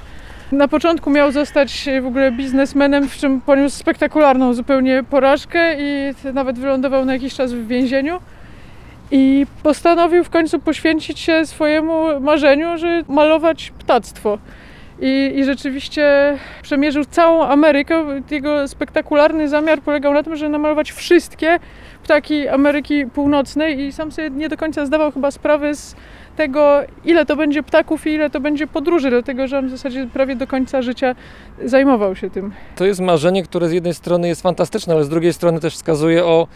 Na 0.51 0.67
początku 0.67 1.09
miał 1.09 1.31
zostać 1.31 1.89
w 2.01 2.05
ogóle 2.05 2.31
biznesmenem, 2.31 3.09
w 3.09 3.17
czym 3.17 3.41
poniósł 3.41 3.77
spektakularną 3.77 4.53
zupełnie 4.53 5.03
porażkę 5.09 5.75
i 5.79 6.13
nawet 6.33 6.59
wylądował 6.59 7.05
na 7.05 7.13
jakiś 7.13 7.33
czas 7.33 7.53
w 7.53 7.67
więzieniu. 7.67 8.19
I 9.11 9.45
postanowił 9.63 10.23
w 10.23 10.29
końcu 10.29 10.59
poświęcić 10.59 11.19
się 11.19 11.45
swojemu 11.45 12.19
marzeniu, 12.19 12.77
że 12.77 13.03
malować 13.07 13.73
ptactwo. 13.79 14.37
I, 15.01 15.31
I 15.35 15.43
rzeczywiście 15.45 16.37
przemierzył 16.61 17.05
całą 17.05 17.43
Amerykę. 17.43 18.21
Jego 18.31 18.67
spektakularny 18.67 19.49
zamiar 19.49 19.81
polegał 19.81 20.13
na 20.13 20.23
tym, 20.23 20.35
żeby 20.35 20.51
namalować 20.51 20.91
wszystkie 20.91 21.59
ptaki 22.03 22.47
Ameryki 22.47 23.05
Północnej 23.05 23.79
i 23.79 23.91
sam 23.91 24.11
sobie 24.11 24.29
nie 24.29 24.49
do 24.49 24.57
końca 24.57 24.85
zdawał 24.85 25.11
chyba 25.11 25.31
sprawę 25.31 25.75
z 25.75 25.95
tego, 26.35 26.81
ile 27.05 27.25
to 27.25 27.35
będzie 27.35 27.63
ptaków 27.63 28.07
i 28.07 28.09
ile 28.09 28.29
to 28.29 28.39
będzie 28.39 28.67
podróży, 28.67 29.09
dlatego 29.09 29.47
że 29.47 29.57
on 29.57 29.67
w 29.67 29.71
zasadzie 29.71 30.07
prawie 30.13 30.35
do 30.35 30.47
końca 30.47 30.81
życia 30.81 31.15
zajmował 31.65 32.15
się 32.15 32.29
tym. 32.29 32.51
To 32.75 32.85
jest 32.85 32.99
marzenie, 32.99 33.43
które 33.43 33.69
z 33.69 33.71
jednej 33.71 33.93
strony 33.93 34.27
jest 34.27 34.41
fantastyczne, 34.41 34.93
ale 34.93 35.03
z 35.03 35.09
drugiej 35.09 35.33
strony 35.33 35.59
też 35.59 35.73
wskazuje 35.73 36.25
o 36.25 36.47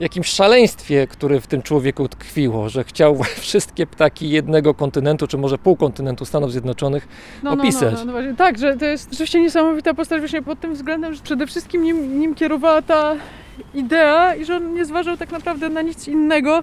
jakimś 0.00 0.26
szaleństwie, 0.26 1.06
które 1.06 1.40
w 1.40 1.46
tym 1.46 1.62
człowieku 1.62 2.08
tkwiło, 2.08 2.68
że 2.68 2.84
chciał 2.84 3.20
wszystkie 3.40 3.86
ptaki 3.86 4.30
jednego 4.30 4.74
kontynentu, 4.74 5.26
czy 5.26 5.38
może 5.38 5.58
pół 5.58 5.76
kontynentu 5.76 6.24
Stanów 6.24 6.52
Zjednoczonych 6.52 7.08
No, 7.42 7.56
no, 7.56 7.62
opisać. 7.62 7.94
No, 7.94 7.98
no, 7.98 8.04
no 8.04 8.12
właśnie. 8.12 8.34
Tak, 8.34 8.58
że 8.58 8.76
to 8.76 8.84
jest 8.84 9.10
rzeczywiście 9.10 9.40
niesamowita 9.40 9.94
postać 9.94 10.18
właśnie 10.18 10.42
pod 10.42 10.60
tym 10.60 10.74
względem, 10.74 11.14
że 11.14 11.22
przede 11.22 11.46
wszystkim 11.46 11.82
nim, 11.82 12.20
nim 12.20 12.34
kierowała 12.34 12.82
ta 12.82 13.16
idea 13.74 14.34
i 14.34 14.44
że 14.44 14.56
on 14.56 14.74
nie 14.74 14.84
zważał 14.84 15.16
tak 15.16 15.32
naprawdę 15.32 15.68
na 15.68 15.82
nic 15.82 16.08
innego, 16.08 16.62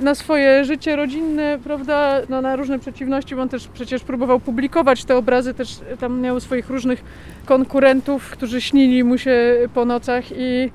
na 0.00 0.14
swoje 0.14 0.64
życie 0.64 0.96
rodzinne, 0.96 1.58
prawda, 1.64 2.20
no, 2.28 2.40
na 2.42 2.56
różne 2.56 2.78
przeciwności, 2.78 3.34
bo 3.34 3.42
on 3.42 3.48
też 3.48 3.68
przecież 3.68 4.02
próbował 4.02 4.40
publikować 4.40 5.04
te 5.04 5.16
obrazy, 5.16 5.54
też 5.54 5.80
tam 6.00 6.20
miał 6.20 6.40
swoich 6.40 6.70
różnych 6.70 7.04
konkurentów, 7.44 8.30
którzy 8.30 8.60
śnili 8.60 9.04
mu 9.04 9.18
się 9.18 9.58
po 9.74 9.84
nocach 9.84 10.24
i 10.36 10.70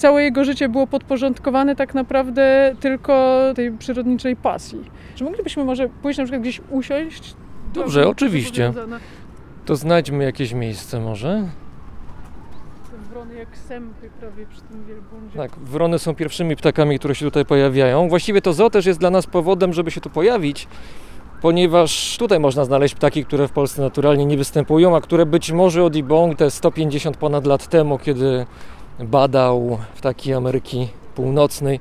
całe 0.00 0.22
jego 0.22 0.44
życie 0.44 0.68
było 0.68 0.86
podporządkowane 0.86 1.76
tak 1.76 1.94
naprawdę 1.94 2.74
tylko 2.80 3.40
tej 3.54 3.72
przyrodniczej 3.72 4.36
pasji. 4.36 4.90
Czy 5.14 5.24
moglibyśmy 5.24 5.64
może 5.64 5.88
pójść 5.88 6.18
na 6.18 6.24
przykład 6.24 6.42
gdzieś 6.42 6.60
usiąść? 6.70 7.34
Dobrze, 7.74 8.08
oczywiście. 8.08 8.72
To 9.64 9.76
znajdźmy 9.76 10.24
jakieś 10.24 10.52
miejsce 10.52 11.00
może. 11.00 11.48
Wrony 13.10 13.34
jak 13.34 13.56
sępy 13.56 14.10
prawie 14.20 14.46
przy 14.46 14.60
tym 14.60 14.84
wielbłądzie. 14.86 15.36
Tak, 15.36 15.50
wrony 15.58 15.98
są 15.98 16.14
pierwszymi 16.14 16.56
ptakami, 16.56 16.98
które 16.98 17.14
się 17.14 17.24
tutaj 17.24 17.44
pojawiają. 17.44 18.08
Właściwie 18.08 18.42
to 18.42 18.52
zoo 18.52 18.70
też 18.70 18.86
jest 18.86 19.00
dla 19.00 19.10
nas 19.10 19.26
powodem, 19.26 19.72
żeby 19.72 19.90
się 19.90 20.00
tu 20.00 20.10
pojawić, 20.10 20.68
ponieważ 21.42 22.16
tutaj 22.18 22.40
można 22.40 22.64
znaleźć 22.64 22.94
ptaki, 22.94 23.24
które 23.24 23.48
w 23.48 23.52
Polsce 23.52 23.82
naturalnie 23.82 24.26
nie 24.26 24.36
występują, 24.36 24.96
a 24.96 25.00
które 25.00 25.26
być 25.26 25.52
może 25.52 25.84
Odi 25.84 26.02
Bong 26.02 26.38
te 26.38 26.50
150 26.50 27.16
ponad 27.16 27.46
lat 27.46 27.68
temu, 27.68 27.98
kiedy 27.98 28.46
badał 29.04 29.78
ptaki 29.96 30.32
Ameryki 30.32 30.88
Północnej, 31.14 31.80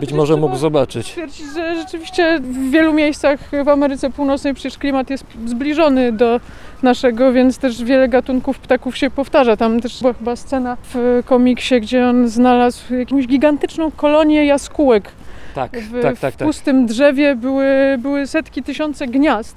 być 0.00 0.12
może 0.12 0.36
mógł 0.36 0.56
zobaczyć. 0.56 1.06
Stwierdzić, 1.06 1.46
że 1.54 1.76
rzeczywiście 1.76 2.38
w 2.40 2.70
wielu 2.70 2.92
miejscach 2.92 3.40
w 3.64 3.68
Ameryce 3.68 4.10
Północnej 4.10 4.54
przecież 4.54 4.78
klimat 4.78 5.10
jest 5.10 5.24
zbliżony 5.46 6.12
do 6.12 6.40
naszego, 6.82 7.32
więc 7.32 7.58
też 7.58 7.84
wiele 7.84 8.08
gatunków 8.08 8.58
ptaków 8.58 8.96
się 8.96 9.10
powtarza. 9.10 9.56
Tam 9.56 9.80
też 9.80 10.00
była 10.00 10.12
chyba 10.12 10.36
scena 10.36 10.76
w 10.94 11.22
komiksie, 11.26 11.80
gdzie 11.80 12.06
on 12.06 12.28
znalazł 12.28 12.94
jakąś 12.94 13.26
gigantyczną 13.26 13.90
kolonię 13.90 14.46
jaskółek. 14.46 15.12
Tak, 15.54 15.78
W, 15.78 16.02
tak, 16.02 16.18
tak, 16.18 16.34
w 16.34 16.36
tak. 16.36 16.48
pustym 16.48 16.86
drzewie 16.86 17.36
były, 17.36 17.66
były 17.98 18.26
setki, 18.26 18.62
tysiące 18.62 19.06
gniazd. 19.06 19.56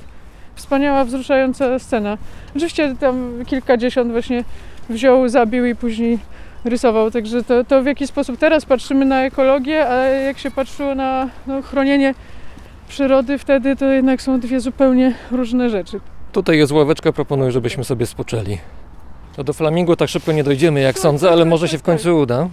Wspaniała, 0.55 1.05
wzruszająca 1.05 1.79
scena. 1.79 2.17
Oczywiście 2.55 2.95
tam 2.99 3.45
kilkadziesiąt 3.45 4.11
właśnie 4.11 4.43
wziął, 4.89 5.29
zabił 5.29 5.65
i 5.65 5.75
później 5.75 6.19
rysował. 6.65 7.11
Także 7.11 7.43
to, 7.43 7.63
to 7.63 7.83
w 7.83 7.85
jaki 7.85 8.07
sposób 8.07 8.37
teraz 8.37 8.65
patrzymy 8.65 9.05
na 9.05 9.25
ekologię, 9.25 9.89
a 9.89 9.95
jak 10.05 10.39
się 10.39 10.51
patrzyło 10.51 10.95
na 10.95 11.29
no, 11.47 11.61
chronienie 11.61 12.13
przyrody 12.87 13.37
wtedy, 13.37 13.75
to 13.75 13.85
jednak 13.85 14.21
są 14.21 14.39
dwie 14.39 14.59
zupełnie 14.59 15.15
różne 15.31 15.69
rzeczy. 15.69 15.99
Tutaj 16.31 16.57
jest 16.57 16.71
ławeczka, 16.71 17.11
proponuję, 17.11 17.51
żebyśmy 17.51 17.83
sobie 17.83 18.05
spoczęli. 18.05 18.57
To 19.35 19.43
do 19.43 19.53
flamingo 19.53 19.95
tak 19.95 20.09
szybko 20.09 20.31
nie 20.31 20.43
dojdziemy, 20.43 20.79
jak 20.79 20.99
sądzę, 20.99 21.31
ale 21.31 21.45
może 21.45 21.67
się 21.67 21.77
w 21.77 21.83
końcu 21.83 22.17
uda. 22.17 22.49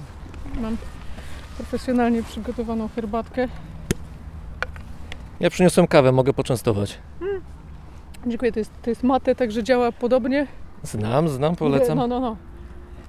Mam 0.60 0.76
profesjonalnie 1.56 2.22
przygotowaną 2.22 2.88
herbatkę. 2.88 3.48
Ja 5.40 5.50
przyniosłem 5.50 5.86
kawę, 5.86 6.12
mogę 6.12 6.32
poczęstować. 6.32 6.98
Dziękuję, 8.26 8.52
to 8.52 8.58
jest, 8.58 8.70
to 8.82 8.90
jest 8.90 9.02
mate, 9.02 9.34
także 9.34 9.62
działa 9.62 9.92
podobnie. 9.92 10.46
Znam, 10.82 11.28
znam, 11.28 11.56
polecam. 11.56 11.98
No, 11.98 12.06
no, 12.06 12.20
no. 12.20 12.36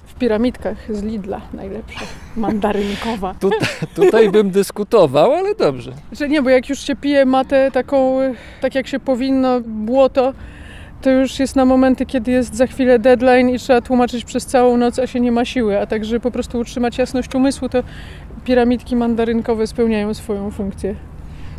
W 0.05 0.15
piramidkach 0.15 0.77
z 0.89 1.03
Lidla 1.03 1.41
najlepsza. 1.53 1.99
Mandarynkowa. 2.35 3.35
Tutaj 3.95 4.29
bym 4.29 4.51
dyskutował, 4.51 5.31
ale 5.31 5.55
dobrze. 5.55 5.91
Że 6.11 6.29
nie, 6.29 6.41
bo 6.41 6.49
jak 6.49 6.69
już 6.69 6.79
się 6.79 6.95
pije 6.95 7.25
matę 7.25 7.71
taką, 7.71 8.21
y, 8.21 8.35
tak 8.61 8.75
jak 8.75 8.87
się 8.87 8.99
powinno, 8.99 9.61
błoto, 9.65 10.33
to 11.01 11.09
już 11.09 11.39
jest 11.39 11.55
na 11.55 11.65
momenty, 11.65 12.05
kiedy 12.05 12.31
jest 12.31 12.55
za 12.55 12.67
chwilę 12.67 12.99
deadline 12.99 13.49
i 13.49 13.59
trzeba 13.59 13.81
tłumaczyć 13.81 14.25
przez 14.25 14.45
całą 14.45 14.77
noc, 14.77 14.99
a 14.99 15.07
się 15.07 15.19
nie 15.19 15.31
ma 15.31 15.45
siły. 15.45 15.79
A 15.79 15.85
także 15.85 16.19
po 16.19 16.31
prostu 16.31 16.59
utrzymać 16.59 16.97
jasność 16.97 17.35
umysłu, 17.35 17.69
to 17.69 17.83
piramidki 18.45 18.95
mandarynkowe 18.95 19.67
spełniają 19.67 20.13
swoją 20.13 20.51
funkcję. 20.51 20.95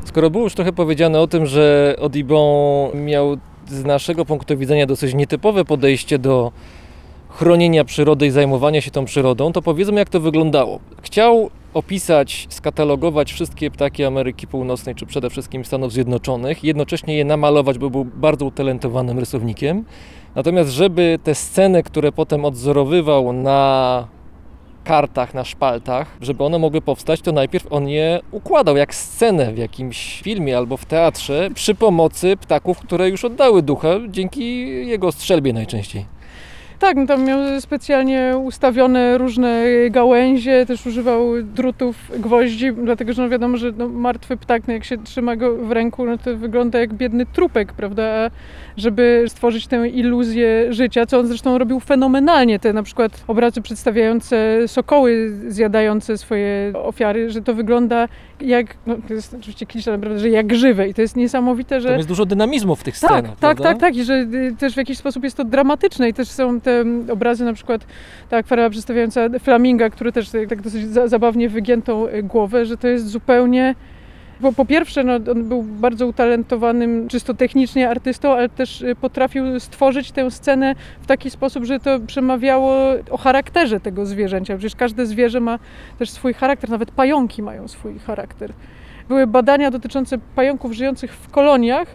Skoro 0.05 0.31
było 0.31 0.45
już 0.45 0.55
trochę 0.55 0.73
powiedziane 0.73 1.21
o 1.21 1.27
tym, 1.27 1.47
że 1.47 1.97
Odibon 2.01 3.05
miał 3.05 3.37
z 3.69 3.85
naszego 3.85 4.25
punktu 4.25 4.57
widzenia 4.57 4.87
dosyć 4.87 5.15
nietypowe 5.15 5.65
podejście 5.65 6.19
do 6.19 6.53
chronienia 7.33 7.85
przyrody 7.85 8.27
i 8.27 8.31
zajmowania 8.31 8.81
się 8.81 8.91
tą 8.91 9.05
przyrodą, 9.05 9.53
to 9.53 9.63
powiedzmy 9.63 9.99
jak 9.99 10.09
to 10.09 10.21
wyglądało. 10.21 10.81
Chciał 11.03 11.51
opisać, 11.75 12.47
skatalogować 12.51 13.33
wszystkie 13.33 13.71
ptaki 13.71 14.05
Ameryki 14.05 14.47
Północnej, 14.47 14.95
czy 14.95 15.07
przede 15.07 15.31
wszystkim 15.31 15.65
Stanów 15.65 15.93
Zjednoczonych, 15.93 16.65
jednocześnie 16.65 17.17
je 17.17 17.25
namalować, 17.25 17.79
bo 17.79 17.91
był 17.91 18.05
bardzo 18.05 18.47
utalentowanym 18.47 19.19
rysownikiem. 19.19 19.85
Natomiast 20.35 20.71
żeby 20.71 21.19
te 21.23 21.35
sceny, 21.35 21.83
które 21.83 22.13
potem 22.13 22.45
odzorowywał 22.45 23.33
na 23.33 24.09
kartach, 24.85 25.35
na 25.35 25.45
szpaltach, 25.45 26.17
żeby 26.21 26.45
one 26.45 26.59
mogły 26.59 26.81
powstać, 26.81 27.21
to 27.21 27.33
najpierw 27.33 27.73
on 27.73 27.89
je 27.89 28.21
układał 28.31 28.77
jak 28.77 28.95
scenę 28.95 29.53
w 29.53 29.59
jakimś 29.59 30.21
filmie 30.23 30.57
albo 30.57 30.77
w 30.77 30.85
teatrze 30.85 31.49
przy 31.55 31.75
pomocy 31.75 32.37
ptaków, 32.37 32.79
które 32.79 33.09
już 33.09 33.25
oddały 33.25 33.63
ducha 33.63 33.89
dzięki 34.09 34.67
jego 34.87 35.13
strzelbie 35.13 35.53
najczęściej. 35.53 36.05
Tak, 36.83 36.97
no 36.97 37.07
tam 37.07 37.25
miał 37.25 37.61
specjalnie 37.61 38.35
ustawione 38.45 39.19
różne 39.19 39.65
gałęzie, 39.91 40.67
też 40.67 40.87
używał 40.87 41.43
drutów, 41.43 41.97
gwoździ, 42.19 42.73
dlatego 42.73 43.13
że 43.13 43.23
no 43.23 43.29
wiadomo, 43.29 43.57
że 43.57 43.73
no 43.79 43.89
martwy 43.89 44.37
ptak, 44.37 44.63
no 44.67 44.73
jak 44.73 44.85
się 44.85 44.99
trzyma 44.99 45.37
go 45.37 45.57
w 45.57 45.73
ręku, 45.73 46.05
no 46.05 46.19
to 46.19 46.37
wygląda 46.37 46.79
jak 46.79 46.95
biedny 46.95 47.27
trupek, 47.27 47.73
prawda? 47.73 48.03
A 48.05 48.31
żeby 48.77 49.25
stworzyć 49.29 49.67
tę 49.67 49.89
iluzję 49.89 50.73
życia, 50.73 51.07
co 51.07 51.19
on 51.19 51.27
zresztą 51.27 51.59
robił 51.59 51.81
fenomenalnie, 51.81 52.59
te 52.59 52.73
na 52.73 52.83
przykład 52.83 53.25
obrazy 53.27 53.63
przedstawiające 53.63 54.69
sokoły 54.69 55.33
zjadające 55.49 56.19
swoje 56.19 56.73
ofiary, 56.75 57.31
że 57.31 57.43
to 57.43 57.55
wygląda 57.55 58.09
jak, 58.41 58.77
no 58.87 58.97
to 59.09 59.15
jest 59.15 59.35
oczywiście 59.35 59.67
klisze 59.67 59.91
naprawdę, 59.91 60.19
że 60.19 60.29
jak 60.29 60.55
żywe 60.55 60.89
i 60.89 60.95
to 60.95 61.03
jest 61.03 61.17
niesamowite, 61.17 61.81
że... 61.81 61.89
Tam 61.89 61.97
jest 61.97 62.09
dużo 62.09 62.27
dynamizmu 62.27 62.77
w 62.77 62.85
tych 62.85 63.01
Tak, 63.01 63.11
scenach, 63.11 63.31
tak, 63.31 63.39
prawda? 63.39 63.65
tak, 63.65 63.79
tak. 63.79 63.97
I 63.97 64.05
że 64.05 64.15
y, 64.15 64.55
też 64.59 64.75
w 64.75 64.77
jakiś 64.77 64.99
sposób 64.99 65.25
jest 65.25 65.37
to 65.37 65.45
dramatyczne 65.45 66.09
i 66.09 66.15
też 66.15 66.29
są 66.29 66.61
te 66.61 66.72
mm, 66.81 67.11
obrazy, 67.11 67.45
na 67.45 67.53
przykład 67.53 67.87
ta 68.29 68.37
akwarela 68.37 68.71
przedstawiająca 68.71 69.29
flaminga, 69.39 69.91
który 69.91 70.13
też 70.13 70.31
tak, 70.31 70.49
tak 70.49 70.63
dosyć 70.63 70.89
za, 70.89 71.09
zabawnie 71.09 71.49
wygiętą 71.49 72.09
y, 72.09 72.23
głowę, 72.23 72.67
że 72.67 72.77
to 72.77 72.89
jest 72.89 73.09
zupełnie... 73.09 73.75
Bo 74.41 74.53
po 74.53 74.65
pierwsze, 74.65 75.05
no, 75.05 75.13
on 75.15 75.45
był 75.45 75.63
bardzo 75.63 76.07
utalentowanym, 76.07 77.09
czysto 77.09 77.35
technicznie 77.35 77.91
artystą, 77.91 78.33
ale 78.33 78.49
też 78.49 78.83
y, 78.83 78.95
potrafił 78.95 79.61
stworzyć 79.61 80.13
tę 80.13 80.31
scenę 80.31 80.75
w 81.01 81.07
taki 81.07 81.31
sposób, 81.31 81.65
że 81.65 81.81
to 81.81 82.01
przemawiało 82.07 82.77
o 83.11 83.17
charakterze 83.17 83.81
tego 83.81 84.07
zwierzęcia. 84.07 84.57
Przecież 84.57 84.77
każde 84.77 85.07
zwierzę 85.07 85.41
ma 85.41 85.59
też 85.99 86.11
swój 86.11 86.35
charakter, 86.35 86.71
nawet 86.71 86.91
pająki 86.91 87.43
mają 87.43 87.69
swój 87.69 87.99
charakter. 87.99 88.53
Były 89.09 89.27
badania 89.27 89.71
dotyczące 89.71 90.19
pająków 90.19 90.73
żyjących 90.73 91.15
w 91.15 91.31
koloniach, 91.31 91.89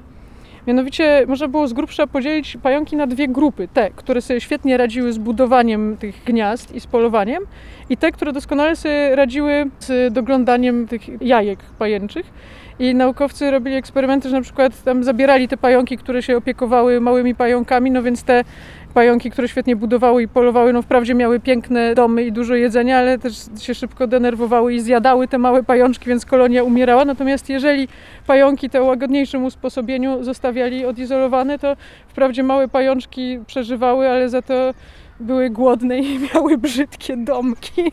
Mianowicie 0.68 1.26
można 1.28 1.48
było 1.48 1.68
z 1.68 1.74
grubsza 1.74 2.08
podzielić 2.08 2.58
pająki 2.64 2.96
na 2.96 3.08
dwie 3.08 3.28
grupy. 3.28 3.68
Te, 3.74 3.90
które 3.96 4.22
sobie 4.22 4.42
świetnie 4.42 4.78
radziły 4.78 5.14
z 5.14 5.18
budowaniem 5.18 5.98
tych 5.98 6.24
gniazd 6.24 6.76
i 6.76 6.80
z 6.80 6.88
polowaniem 6.88 7.44
i 7.90 7.98
te, 7.98 8.12
które 8.12 8.34
doskonale 8.34 8.76
sobie 8.76 9.16
radziły 9.16 9.66
z 9.80 10.14
doglądaniem 10.14 10.88
tych 10.88 11.22
jajek 11.22 11.60
pajęczych. 11.80 12.26
I 12.80 12.96
naukowcy 12.96 13.52
robili 13.52 13.76
eksperymenty, 13.76 14.30
że 14.30 14.36
na 14.36 14.42
przykład 14.42 14.84
tam 14.84 15.04
zabierali 15.04 15.48
te 15.48 15.58
pająki, 15.58 15.98
które 15.98 16.24
się 16.24 16.38
opiekowały 16.38 17.02
małymi 17.02 17.36
pająkami, 17.36 17.92
no 17.92 18.04
więc 18.04 18.24
te 18.24 18.44
pająki, 18.98 19.32
które 19.32 19.48
świetnie 19.48 19.76
budowały 19.76 20.24
i 20.24 20.28
polowały, 20.28 20.74
no 20.74 20.82
wprawdzie 20.82 21.16
miały 21.16 21.40
piękne 21.40 21.96
domy 21.96 22.24
i 22.24 22.32
dużo 22.32 22.56
jedzenia, 22.56 22.98
ale 22.98 23.20
też 23.20 23.34
się 23.60 23.76
szybko 23.76 24.08
denerwowały 24.08 24.74
i 24.74 24.82
zjadały 24.82 25.28
te 25.28 25.38
małe 25.38 25.64
pajączki, 25.64 26.06
więc 26.06 26.26
kolonia 26.26 26.64
umierała. 26.64 27.06
Natomiast 27.06 27.50
jeżeli 27.50 27.88
pająki 28.28 28.70
te 28.70 28.82
o 28.82 28.86
łagodniejszym 28.86 29.46
usposobieniu 29.46 30.24
zostawiali 30.24 30.86
odizolowane, 30.86 31.60
to 31.60 31.76
wprawdzie 32.08 32.44
małe 32.44 32.68
pajączki 32.68 33.40
przeżywały, 33.48 34.10
ale 34.10 34.30
za 34.30 34.42
to 34.42 34.74
były 35.20 35.50
głodne 35.50 36.00
i 36.00 36.20
miały 36.34 36.58
brzydkie 36.58 37.18
domki. 37.18 37.92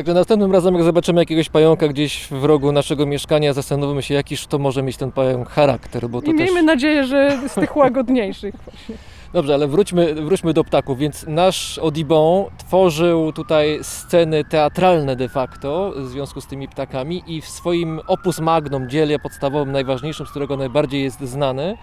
Także 0.00 0.14
następnym 0.14 0.52
razem, 0.52 0.74
jak 0.74 0.84
zobaczymy 0.84 1.20
jakiegoś 1.20 1.48
pająka 1.48 1.88
gdzieś 1.88 2.26
w 2.30 2.44
rogu 2.44 2.72
naszego 2.72 3.06
mieszkania, 3.06 3.52
zastanówmy 3.52 4.02
się, 4.02 4.14
jakiż 4.14 4.46
to 4.46 4.58
może 4.58 4.82
mieć 4.82 4.96
ten 4.96 5.12
pająk 5.12 5.48
charakter, 5.48 6.08
bo 6.08 6.22
to 6.22 6.30
I 6.30 6.34
też... 6.34 6.44
miejmy 6.44 6.62
nadzieję, 6.62 7.04
że 7.04 7.38
z 7.48 7.54
tych 7.54 7.76
łagodniejszych 7.76 8.54
właśnie. 8.64 8.94
Dobrze, 9.32 9.54
ale 9.54 9.68
wróćmy, 9.68 10.14
wróćmy 10.14 10.52
do 10.52 10.64
ptaków, 10.64 10.98
więc 10.98 11.26
nasz 11.28 11.78
Audibon 11.78 12.44
tworzył 12.58 13.32
tutaj 13.32 13.78
sceny 13.82 14.44
teatralne 14.44 15.16
de 15.16 15.28
facto 15.28 15.92
w 15.96 16.08
związku 16.08 16.40
z 16.40 16.46
tymi 16.46 16.68
ptakami 16.68 17.22
i 17.26 17.40
w 17.40 17.48
swoim 17.48 18.00
opus 18.06 18.40
magnum, 18.40 18.90
dziele 18.90 19.18
podstawowym, 19.18 19.72
najważniejszym, 19.72 20.26
z 20.26 20.30
którego 20.30 20.56
najbardziej 20.56 21.02
jest 21.02 21.20
znany, 21.20 21.76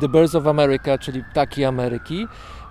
The 0.00 0.08
Birds 0.08 0.34
of 0.34 0.46
America, 0.46 0.98
czyli 0.98 1.24
Ptaki 1.30 1.64
Ameryki, 1.64 2.26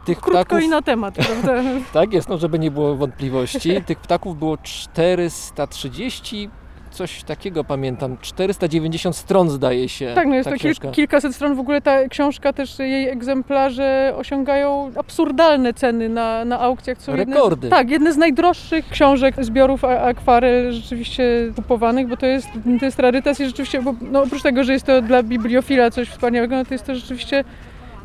tych 0.06 0.20
Krótko 0.20 0.46
ptaków... 0.46 0.64
i 0.64 0.70
na 0.70 0.82
temat, 0.82 1.16
prawda? 1.16 1.54
Tak 1.94 2.14
jest, 2.14 2.30
no 2.30 2.38
żeby 2.38 2.60
nie 2.60 2.72
było 2.72 2.96
wątpliwości. 2.96 3.82
Tych 3.86 4.00
ptaków 4.00 4.40
było 4.40 4.58
430, 4.58 6.50
coś 6.92 7.24
takiego 7.24 7.64
pamiętam, 7.64 8.18
490 8.22 9.16
stron 9.16 9.50
zdaje 9.50 9.90
się. 9.90 10.12
Tak, 10.16 10.28
no 10.28 10.36
jest 10.36 10.50
to 10.50 10.56
kil, 10.56 10.74
kilkaset 10.92 11.36
stron. 11.36 11.56
W 11.56 11.60
ogóle 11.60 11.82
ta 11.82 12.08
książka, 12.08 12.54
też 12.54 12.80
jej 12.80 13.10
egzemplarze 13.10 14.14
osiągają 14.18 14.92
absurdalne 14.96 15.74
ceny 15.74 16.10
na, 16.10 16.46
na 16.46 16.60
aukcjach. 16.60 16.98
To 16.98 17.04
są 17.04 17.16
jedne 17.16 17.36
Rekordy. 17.36 17.68
Z, 17.68 17.70
tak, 17.70 17.90
jedne 17.90 18.14
z 18.14 18.18
najdroższych 18.18 18.90
książek 18.90 19.36
zbiorów 19.46 19.86
akwarel 19.86 20.72
rzeczywiście 20.72 21.24
kupowanych, 21.56 22.08
bo 22.08 22.18
to 22.18 22.26
jest, 22.26 22.48
to 22.80 22.86
jest 22.86 23.00
rarytas 23.00 23.40
i 23.40 23.46
rzeczywiście, 23.46 23.82
bo, 23.82 23.94
no, 24.02 24.24
oprócz 24.24 24.42
tego, 24.42 24.64
że 24.64 24.74
jest 24.74 24.86
to 24.86 25.02
dla 25.02 25.24
bibliofila 25.24 25.92
coś 25.92 26.10
wspaniałego, 26.10 26.56
no 26.56 26.66
to 26.66 26.74
jest 26.74 26.86
to 26.86 26.96
rzeczywiście 26.96 27.44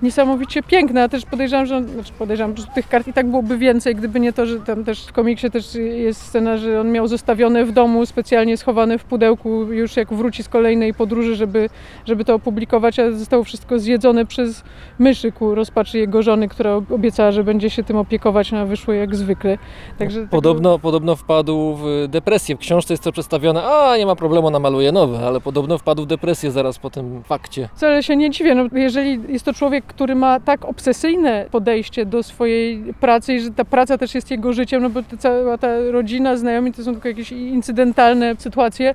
niesamowicie 0.02 0.62
piękne. 0.62 1.00
Ja 1.00 1.08
też 1.08 1.24
podejrzewam, 1.24 1.66
że, 1.66 1.84
znaczy 1.84 2.12
podejrzewam, 2.18 2.56
że 2.56 2.64
tych 2.74 2.88
kart 2.88 3.08
i 3.08 3.12
tak 3.12 3.26
byłoby 3.26 3.58
więcej, 3.58 3.94
gdyby 3.94 4.20
nie 4.20 4.32
to, 4.32 4.46
że 4.46 4.60
tam 4.60 4.84
też 4.84 5.06
w 5.06 5.12
komiksie 5.12 5.50
też 5.50 5.74
jest 5.74 6.22
scena, 6.22 6.56
że 6.56 6.80
on 6.80 6.92
miał 6.92 7.08
zostawione 7.08 7.64
w 7.64 7.72
domu, 7.72 8.06
specjalnie 8.06 8.56
schowane 8.56 8.98
w 8.98 9.04
pudełku 9.04 9.72
już 9.72 9.96
jak 9.96 10.14
wróci 10.14 10.42
z 10.42 10.48
kolejnej 10.48 10.94
podróży, 10.94 11.36
żeby, 11.36 11.68
żeby 12.04 12.24
to 12.24 12.34
opublikować, 12.34 12.98
a 12.98 13.12
zostało 13.12 13.44
wszystko 13.44 13.78
zjedzone 13.78 14.26
przez 14.26 14.62
myszy 14.98 15.32
ku 15.32 15.54
rozpaczy 15.54 15.98
jego 15.98 16.22
żony, 16.22 16.48
która 16.48 16.74
obiecała, 16.74 17.32
że 17.32 17.44
będzie 17.44 17.70
się 17.70 17.84
tym 17.84 17.96
opiekować, 17.96 18.52
no, 18.52 18.58
a 18.58 18.64
wyszło 18.64 18.94
jak 18.94 19.16
zwykle. 19.16 19.58
Także 19.98 20.26
Podobno, 20.30 20.78
podobno 20.78 21.16
wpadł 21.16 21.74
w 21.74 22.06
depresję. 22.08 22.56
W 22.56 22.58
książce 22.58 22.94
jest 22.94 23.04
to 23.04 23.12
przedstawione, 23.12 23.62
a 23.64 23.96
nie 23.96 24.06
ma 24.06 24.16
problemu, 24.16 24.50
namaluję 24.50 24.92
nowe, 24.92 25.26
ale 25.26 25.40
podobno 25.40 25.78
wpadł 25.78 26.02
w 26.02 26.06
depresję 26.06 26.50
zaraz 26.50 26.78
po 26.78 26.90
tym 26.90 27.22
fakcie. 27.22 27.68
Wcale 27.74 28.02
się 28.02 28.16
nie 28.16 28.30
dziwię, 28.30 28.54
no, 28.54 28.64
jeżeli 28.72 29.20
jest 29.32 29.44
to 29.44 29.52
człowiek, 29.52 29.85
który 29.86 30.14
ma 30.14 30.40
tak 30.40 30.64
obsesyjne 30.64 31.46
podejście 31.50 32.06
do 32.06 32.22
swojej 32.22 32.94
pracy 33.00 33.34
i 33.34 33.40
że 33.40 33.50
ta 33.50 33.64
praca 33.64 33.98
też 33.98 34.14
jest 34.14 34.30
jego 34.30 34.52
życiem, 34.52 34.82
no 34.82 34.90
bo 34.90 35.00
cała 35.18 35.58
ta 35.58 35.68
rodzina, 35.90 36.36
znajomi 36.36 36.72
to 36.72 36.84
są 36.84 36.92
tylko 36.92 37.08
jakieś 37.08 37.32
incydentalne 37.32 38.34
sytuacje. 38.38 38.94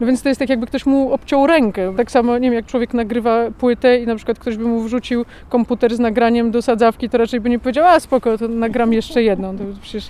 No 0.00 0.06
więc 0.06 0.22
to 0.22 0.28
jest 0.28 0.38
tak, 0.38 0.48
jakby 0.48 0.66
ktoś 0.66 0.86
mu 0.86 1.12
obciął 1.12 1.46
rękę. 1.46 1.94
Tak 1.96 2.10
samo, 2.10 2.38
nie 2.38 2.48
wiem, 2.48 2.54
jak 2.54 2.66
człowiek 2.66 2.94
nagrywa 2.94 3.50
płytę 3.58 3.98
i 3.98 4.06
na 4.06 4.16
przykład 4.16 4.38
ktoś 4.38 4.56
by 4.56 4.64
mu 4.64 4.80
wrzucił 4.80 5.24
komputer 5.48 5.96
z 5.96 5.98
nagraniem 5.98 6.50
do 6.50 6.62
sadzawki, 6.62 7.08
to 7.08 7.18
raczej 7.18 7.40
by 7.40 7.50
nie 7.50 7.58
powiedział, 7.58 7.86
a 7.86 8.00
spoko, 8.00 8.38
to 8.38 8.48
nagram 8.48 8.92
jeszcze 8.92 9.22
jedną. 9.22 9.58
To 9.58 9.64
przecież 9.82 10.08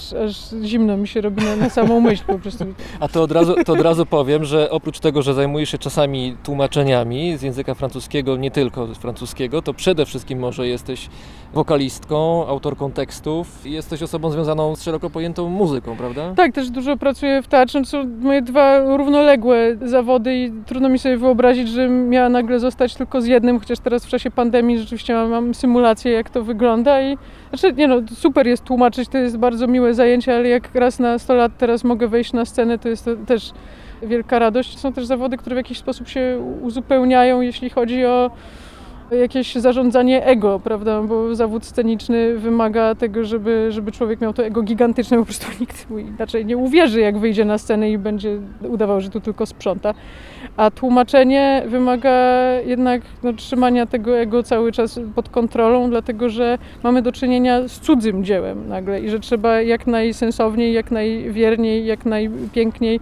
aż, 0.00 0.12
aż 0.12 0.36
zimno 0.64 0.96
mi 0.96 1.08
się 1.08 1.20
robi 1.20 1.44
na, 1.44 1.56
na 1.56 1.70
samą 1.70 2.00
myśl 2.00 2.24
po 2.26 2.38
prostu. 2.38 2.64
A 3.00 3.08
to 3.08 3.22
od, 3.22 3.32
razu, 3.32 3.54
to 3.64 3.72
od 3.72 3.80
razu 3.80 4.06
powiem, 4.06 4.44
że 4.44 4.70
oprócz 4.70 5.00
tego, 5.00 5.22
że 5.22 5.34
zajmujesz 5.34 5.70
się 5.70 5.78
czasami 5.78 6.36
tłumaczeniami 6.44 7.36
z 7.36 7.42
języka 7.42 7.74
francuskiego, 7.74 8.36
nie 8.36 8.50
tylko 8.50 8.86
francuskiego, 8.86 9.62
to 9.62 9.74
przede 9.74 10.06
wszystkim 10.06 10.38
może 10.38 10.68
jesteś 10.68 11.08
wokalistką, 11.54 12.46
autorką 12.46 12.92
tekstów 12.92 13.66
jesteś 13.66 14.02
osobą 14.02 14.30
związaną 14.30 14.76
z 14.76 14.82
szeroko 14.82 15.10
pojętą 15.10 15.48
muzyką, 15.48 15.96
prawda? 15.96 16.34
Tak, 16.36 16.52
też 16.52 16.70
dużo 16.70 16.96
pracuję 16.96 17.42
w 17.42 17.46
teatrze. 17.48 17.84
Są 17.84 18.04
moje 18.20 18.42
dwa 18.42 18.96
równoległe 18.96 19.76
zawody 19.82 20.34
i 20.34 20.52
trudno 20.66 20.88
mi 20.88 20.98
sobie 20.98 21.16
wyobrazić, 21.16 21.68
że 21.68 21.88
miała 21.88 22.28
nagle 22.28 22.60
zostać 22.60 22.94
tylko 22.94 23.20
z 23.22 23.26
jednym, 23.26 23.58
chociaż 23.58 23.78
teraz 23.78 24.06
w 24.06 24.08
czasie 24.08 24.30
pandemii 24.30 24.78
rzeczywiście 24.78 25.14
mam, 25.14 25.30
mam 25.30 25.54
symulację, 25.54 26.12
jak 26.12 26.30
to 26.30 26.42
wygląda 26.42 27.02
i 27.02 27.18
znaczy, 27.48 27.72
nie 27.72 27.88
no, 27.88 27.96
super 28.14 28.46
jest 28.46 28.64
tłumaczyć, 28.64 29.08
to 29.08 29.18
jest 29.18 29.36
bardzo 29.36 29.66
miłe 29.66 29.94
zajęcie, 29.94 30.36
ale 30.36 30.48
jak 30.48 30.74
raz 30.74 30.98
na 30.98 31.18
100 31.18 31.34
lat 31.34 31.52
teraz 31.58 31.84
mogę 31.84 32.08
wejść 32.08 32.32
na 32.32 32.44
scenę, 32.44 32.78
to 32.78 32.88
jest 32.88 33.04
to 33.04 33.16
też 33.16 33.52
wielka 34.02 34.38
radość. 34.38 34.78
Są 34.78 34.92
też 34.92 35.06
zawody, 35.06 35.36
które 35.36 35.56
w 35.56 35.56
jakiś 35.56 35.78
sposób 35.78 36.08
się 36.08 36.42
uzupełniają, 36.62 37.40
jeśli 37.40 37.70
chodzi 37.70 38.06
o 38.06 38.30
jakieś 39.16 39.54
zarządzanie 39.54 40.24
ego, 40.24 40.60
prawda? 40.64 41.02
Bo 41.02 41.34
zawód 41.34 41.64
sceniczny 41.64 42.38
wymaga 42.38 42.94
tego, 42.94 43.24
żeby, 43.24 43.66
żeby 43.72 43.92
człowiek 43.92 44.20
miał 44.20 44.32
to 44.32 44.44
ego 44.44 44.62
gigantyczne, 44.62 45.16
po 45.18 45.24
prostu 45.24 45.46
nikt 45.60 45.90
mu 45.90 45.98
inaczej 45.98 46.46
nie 46.46 46.56
uwierzy, 46.56 47.00
jak 47.00 47.18
wyjdzie 47.18 47.44
na 47.44 47.58
scenę 47.58 47.90
i 47.90 47.98
będzie 47.98 48.38
udawał, 48.62 49.00
że 49.00 49.10
tu 49.10 49.20
tylko 49.20 49.46
sprząta. 49.46 49.94
A 50.56 50.70
tłumaczenie 50.70 51.62
wymaga 51.66 52.12
jednak 52.66 53.02
no, 53.22 53.32
trzymania 53.32 53.86
tego 53.86 54.18
ego 54.18 54.42
cały 54.42 54.72
czas 54.72 55.00
pod 55.14 55.28
kontrolą, 55.28 55.90
dlatego 55.90 56.28
że 56.28 56.58
mamy 56.82 57.02
do 57.02 57.12
czynienia 57.12 57.68
z 57.68 57.80
cudzym 57.80 58.24
dziełem 58.24 58.68
nagle 58.68 59.00
i 59.00 59.10
że 59.10 59.20
trzeba 59.20 59.62
jak 59.62 59.86
najsensowniej, 59.86 60.72
jak 60.72 60.90
najwierniej, 60.90 61.86
jak 61.86 62.06
najpiękniej 62.06 63.00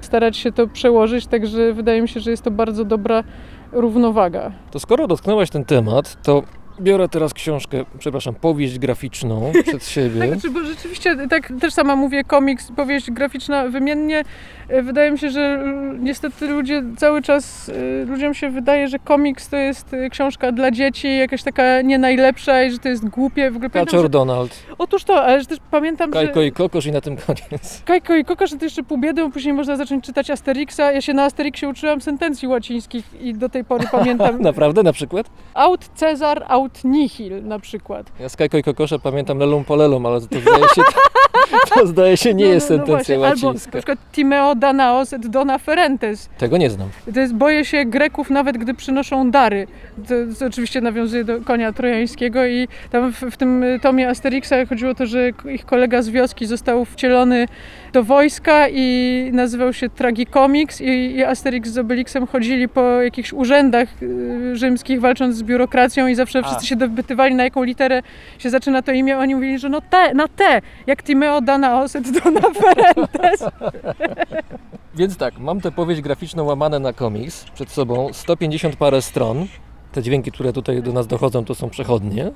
starać 0.00 0.36
się 0.36 0.52
to 0.52 0.66
przełożyć, 0.66 1.26
także 1.26 1.72
wydaje 1.72 2.02
mi 2.02 2.08
się, 2.08 2.20
że 2.20 2.30
jest 2.30 2.42
to 2.42 2.50
bardzo 2.50 2.84
dobra 2.84 3.24
równowaga. 3.72 4.52
To 4.70 4.80
skoro 4.80 5.06
dotknęłaś 5.06 5.50
ten 5.50 5.64
temat, 5.64 6.22
to 6.22 6.42
biorę 6.80 7.08
teraz 7.08 7.34
książkę, 7.34 7.84
przepraszam, 7.98 8.34
powieść 8.34 8.78
graficzną 8.78 9.52
przed 9.66 9.84
siebie. 9.94 10.20
Tak, 10.20 10.28
znaczy, 10.28 10.50
bo 10.50 10.64
rzeczywiście 10.64 11.16
tak 11.30 11.52
też 11.60 11.72
sama 11.74 11.96
mówię, 11.96 12.24
komiks, 12.24 12.72
powieść 12.76 13.10
graficzna 13.10 13.68
wymiennie. 13.68 14.24
E, 14.68 14.82
Wydaje 14.82 15.10
mi 15.10 15.18
się, 15.18 15.30
że 15.30 15.64
niestety 15.98 16.46
ludzie 16.48 16.82
cały 16.96 17.22
czas, 17.22 17.68
e, 17.68 18.04
ludziom 18.04 18.34
się 18.34 18.50
wydaje, 18.50 18.88
że 18.88 18.98
komiks 18.98 19.48
to 19.48 19.56
jest 19.56 19.94
e, 19.94 20.10
książka 20.10 20.52
dla 20.52 20.70
dzieci, 20.70 21.16
jakaś 21.18 21.42
taka 21.42 21.82
nie 21.82 21.98
najlepsza 21.98 22.62
i 22.62 22.70
że 22.70 22.78
to 22.78 22.88
jest 22.88 23.08
głupie. 23.08 23.50
W 23.50 23.56
ogóle 23.56 23.70
pamiętam, 23.70 23.86
Kaczor 23.86 24.02
że, 24.02 24.08
Donald, 24.08 24.62
Otóż 24.78 25.04
to, 25.04 25.22
ale 25.24 25.44
też 25.44 25.58
pamiętam, 25.70 26.10
Kajko 26.10 26.40
że... 26.40 26.46
i 26.46 26.52
Kokosz 26.52 26.86
i 26.86 26.92
na 26.92 27.00
tym 27.00 27.16
koniec. 27.16 27.82
Kajko 27.84 28.14
i 28.14 28.24
Kokosz 28.24 28.50
to 28.50 28.64
jeszcze 28.64 28.82
pół 28.82 28.98
biedy, 28.98 29.22
bo 29.24 29.30
później 29.30 29.54
można 29.54 29.76
zacząć 29.76 30.04
czytać 30.04 30.30
Asterixa. 30.30 30.78
Ja 30.92 31.00
się 31.00 31.14
na 31.14 31.24
Asterixie 31.24 31.68
uczyłam 31.68 32.00
sentencji 32.00 32.48
łacińskich 32.48 33.22
i 33.22 33.34
do 33.34 33.48
tej 33.48 33.64
pory 33.64 33.84
pamiętam 33.92 34.42
Naprawdę, 34.42 34.82
na 34.82 34.92
przykład? 34.92 35.26
aut 35.54 35.88
Cezar, 35.94 36.44
aut 36.48 36.84
nihil 36.84 37.44
na 37.44 37.58
przykład. 37.58 38.06
Ja 38.20 38.28
z 38.28 38.36
Kajko 38.36 38.58
i 38.58 38.62
Kokosza 38.62 38.98
pamiętam 38.98 39.38
lelum 39.38 39.64
polelum, 39.64 40.06
ale 40.06 40.20
to 40.20 40.26
zdaje 40.40 40.64
się, 40.74 40.82
to 41.74 41.86
zdaje 41.86 42.16
się 42.16 42.34
nie 42.34 42.44
No, 42.44 42.50
jest 42.50 42.70
no, 42.70 42.76
no 42.76 42.86
sentencja 42.86 43.18
właśnie. 43.18 43.32
Albo 43.32 43.46
łacińska. 43.46 43.70
na 43.74 43.78
przykład 43.82 43.98
Timeo 44.12 44.54
Danaos 44.58 45.12
et 45.12 45.26
Dona 45.26 45.58
Ferentes. 45.58 46.28
Tego 46.38 46.56
nie 46.56 46.70
znam. 46.70 46.88
To 47.14 47.20
jest 47.20 47.34
boję 47.34 47.64
się 47.64 47.84
Greków 47.84 48.30
nawet 48.30 48.58
gdy 48.58 48.74
przynoszą 48.74 49.30
dary. 49.30 49.66
To, 50.08 50.14
to 50.38 50.46
oczywiście 50.46 50.80
nawiązuje 50.80 51.24
do 51.24 51.40
konia 51.40 51.72
trojańskiego 51.72 52.46
i 52.46 52.68
tam 52.90 53.12
w, 53.12 53.20
w 53.20 53.36
tym 53.36 53.64
tomie 53.82 54.08
Asterixa 54.08 54.52
chodziło 54.68 54.90
o 54.90 54.94
to, 54.94 55.06
że 55.06 55.30
ich 55.50 55.66
kolega 55.66 56.02
z 56.02 56.08
wioski 56.08 56.46
został 56.46 56.84
wcielony 56.84 57.46
do 57.92 58.04
wojska 58.04 58.68
i 58.68 59.30
nazywał 59.32 59.72
się 59.72 59.88
Tragikomics 59.88 60.80
i, 60.80 61.16
i 61.16 61.24
Asterix 61.24 61.70
z 61.70 61.78
Obelixem 61.78 62.26
chodzili 62.26 62.68
po 62.68 62.82
jakichś 62.82 63.32
urzędach 63.32 63.88
y, 64.02 64.56
rzymskich 64.56 65.00
walcząc 65.00 65.36
z 65.36 65.42
biurokracją 65.42 66.06
i 66.06 66.14
zawsze 66.14 66.42
wszyscy 66.42 66.66
się 66.66 66.76
dopytywali 66.76 67.34
na 67.34 67.44
jaką 67.44 67.62
literę 67.62 68.02
się 68.38 68.50
zaczyna 68.50 68.82
to 68.82 68.92
imię. 68.92 69.18
Oni 69.18 69.34
mówili, 69.34 69.58
że 69.58 69.68
no 69.68 69.80
te, 69.80 70.14
na 70.14 70.28
te, 70.28 70.62
jak 70.86 71.02
Timeo 71.02 71.40
Danaos 71.40 71.96
et 71.96 72.10
Dona 72.20 72.40
Ferentes. 72.40 73.44
Więc 74.94 75.16
tak, 75.16 75.38
mam 75.38 75.60
tę 75.60 75.72
powieść 75.72 76.00
graficzną 76.00 76.44
łamane 76.44 76.78
na 76.78 76.92
komiks 76.92 77.44
przed 77.44 77.70
sobą, 77.70 78.08
150 78.12 78.76
parę 78.76 79.02
stron. 79.02 79.46
Te 79.92 80.02
dźwięki, 80.02 80.32
które 80.32 80.52
tutaj 80.52 80.82
do 80.82 80.92
nas 80.92 81.06
dochodzą, 81.06 81.44
to 81.44 81.54
są 81.54 81.70
przechodnie, 81.70 82.30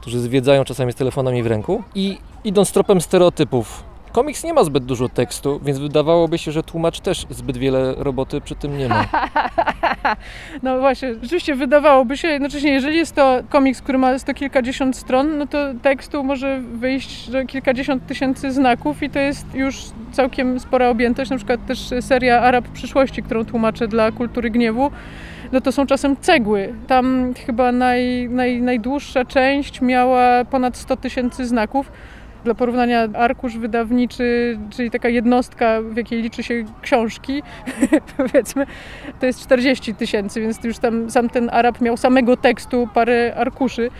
którzy 0.00 0.20
zwiedzają 0.20 0.64
czasami 0.64 0.92
z 0.92 0.94
telefonami 0.94 1.42
w 1.42 1.46
ręku. 1.46 1.82
I 1.94 2.18
idąc 2.44 2.72
tropem 2.72 3.00
stereotypów, 3.00 3.84
komiks 4.14 4.44
nie 4.44 4.54
ma 4.54 4.64
zbyt 4.64 4.84
dużo 4.84 5.08
tekstu, 5.08 5.60
więc 5.64 5.78
wydawałoby 5.78 6.38
się, 6.38 6.52
że 6.52 6.62
tłumacz 6.62 7.00
też 7.00 7.26
zbyt 7.30 7.56
wiele 7.56 7.94
roboty 7.96 8.40
przy 8.40 8.54
tym 8.54 8.78
nie 8.78 8.88
ma. 8.88 9.04
No 10.62 10.78
właśnie, 10.80 11.14
rzeczywiście 11.14 11.54
wydawałoby 11.54 12.16
się, 12.16 12.28
jednocześnie 12.28 12.70
jeżeli 12.70 12.96
jest 12.96 13.14
to 13.14 13.42
komiks, 13.48 13.82
który 13.82 13.98
ma 13.98 14.18
sto 14.18 14.34
kilkadziesiąt 14.34 14.96
stron, 14.96 15.38
no 15.38 15.46
to 15.46 15.58
tekstu 15.82 16.24
może 16.24 16.60
wyjść 16.60 17.24
że 17.24 17.44
kilkadziesiąt 17.44 18.06
tysięcy 18.06 18.52
znaków 18.52 19.02
i 19.02 19.10
to 19.10 19.18
jest 19.18 19.54
już 19.54 19.76
całkiem 20.12 20.60
spora 20.60 20.88
objętość. 20.88 21.30
Na 21.30 21.36
przykład 21.36 21.66
też 21.66 21.90
seria 22.00 22.40
Arab 22.40 22.68
przyszłości, 22.68 23.22
którą 23.22 23.44
tłumaczę 23.44 23.88
dla 23.88 24.12
kultury 24.12 24.50
gniewu, 24.50 24.90
no 25.52 25.60
to 25.60 25.72
są 25.72 25.86
czasem 25.86 26.16
cegły. 26.20 26.74
Tam 26.86 27.34
chyba 27.46 27.72
naj, 27.72 28.28
naj, 28.28 28.62
najdłuższa 28.62 29.24
część 29.24 29.80
miała 29.80 30.44
ponad 30.44 30.76
100 30.76 30.96
tysięcy 30.96 31.46
znaków. 31.46 31.92
Dla 32.44 32.54
porównania 32.54 33.08
arkusz 33.14 33.58
wydawniczy, 33.58 34.58
czyli 34.70 34.90
taka 34.90 35.08
jednostka, 35.08 35.82
w 35.82 35.96
jakiej 35.96 36.22
liczy 36.22 36.42
się 36.42 36.64
książki, 36.82 37.42
powiedzmy, 38.16 38.66
to 39.20 39.26
jest 39.26 39.40
40 39.40 39.94
tysięcy, 39.94 40.40
więc 40.40 40.64
już 40.64 40.78
tam 40.78 41.10
sam 41.10 41.28
ten 41.28 41.50
Arab 41.52 41.80
miał 41.80 41.96
samego 41.96 42.36
tekstu 42.36 42.88
parę 42.94 43.34
arkuszy. 43.36 43.90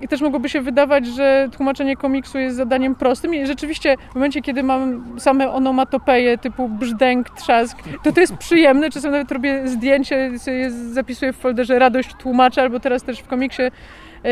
I 0.00 0.08
też 0.08 0.20
mogłoby 0.20 0.48
się 0.48 0.60
wydawać, 0.60 1.06
że 1.06 1.48
tłumaczenie 1.56 1.96
komiksu 1.96 2.38
jest 2.38 2.56
zadaniem 2.56 2.94
prostym 2.94 3.34
i 3.34 3.46
rzeczywiście 3.46 3.96
w 4.10 4.14
momencie, 4.14 4.42
kiedy 4.42 4.62
mam 4.62 5.04
same 5.20 5.52
onomatopeje 5.52 6.38
typu 6.38 6.68
brzdęk, 6.68 7.30
trzask, 7.30 7.78
to 8.04 8.12
to 8.12 8.20
jest 8.20 8.36
przyjemne. 8.36 8.90
Czasem 8.90 9.12
nawet 9.12 9.32
robię 9.32 9.68
zdjęcie, 9.68 10.38
sobie 10.38 10.70
zapisuję 10.70 11.32
w 11.32 11.36
folderze 11.36 11.78
radość 11.78 12.14
tłumacza, 12.18 12.62
albo 12.62 12.80
teraz 12.80 13.02
też 13.02 13.20
w 13.20 13.26
komiksie 13.26 13.62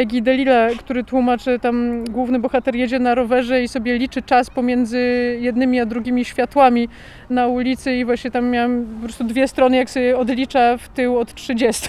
Guy 0.06 0.22
Delisle, 0.22 0.70
który 0.78 1.04
tłumaczy, 1.04 1.58
tam 1.58 2.04
główny 2.04 2.38
bohater 2.38 2.74
jedzie 2.76 2.98
na 2.98 3.14
rowerze 3.14 3.62
i 3.62 3.68
sobie 3.68 3.98
liczy 3.98 4.22
czas 4.22 4.50
pomiędzy 4.50 4.98
jednymi 5.40 5.80
a 5.80 5.86
drugimi 5.86 6.24
światłami 6.24 6.88
na 7.30 7.46
ulicy 7.46 7.94
i 7.94 8.04
właśnie 8.04 8.30
tam 8.30 8.50
miałam 8.50 8.86
po 8.94 9.02
prostu 9.04 9.24
dwie 9.24 9.48
strony, 9.48 9.76
jak 9.76 9.90
sobie 9.90 10.18
odlicza 10.18 10.76
w 10.76 10.88
tył 10.88 11.18
od 11.18 11.34
30. 11.34 11.88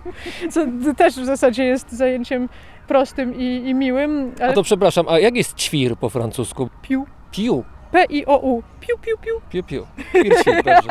Co 0.52 0.66
też 0.96 1.14
w 1.14 1.24
zasadzie 1.24 1.64
jest 1.64 1.92
zajęciem 1.92 2.48
prostym 2.88 3.34
i, 3.38 3.44
i 3.68 3.74
miłym, 3.74 4.32
ale 4.40 4.48
A 4.48 4.52
to 4.52 4.62
przepraszam, 4.62 5.06
a 5.08 5.18
jak 5.18 5.36
jest 5.36 5.56
ćwir 5.56 5.96
po 5.96 6.08
francusku? 6.08 6.68
piu, 6.82 7.04
Piu. 7.30 7.64
P-I-O-U, 7.92 8.62
piu, 8.80 8.98
piu, 8.98 9.18
piu. 9.18 9.40
Piu, 9.50 9.62
piu. 9.62 9.86
Ćwir, 10.12 10.34
ćwir, 10.42 10.62
dobrze. 10.62 10.90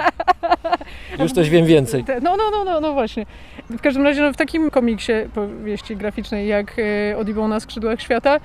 Już 1.24 1.32
coś 1.32 1.50
wiem 1.50 1.66
więcej. 1.66 2.04
No, 2.22 2.38
no, 2.38 2.44
no, 2.52 2.64
no, 2.64 2.80
no 2.80 2.94
właśnie. 2.94 3.26
W 3.70 3.82
każdym 3.82 4.04
razie 4.04 4.22
no, 4.22 4.34
w 4.34 4.38
takim 4.38 4.72
komiksie 4.72 5.12
powieści 5.34 5.96
graficznej 5.96 6.48
jak 6.48 6.76
e, 6.80 7.18
Odibą 7.18 7.48
na 7.48 7.60
skrzydłach 7.60 8.02
świata 8.02 8.40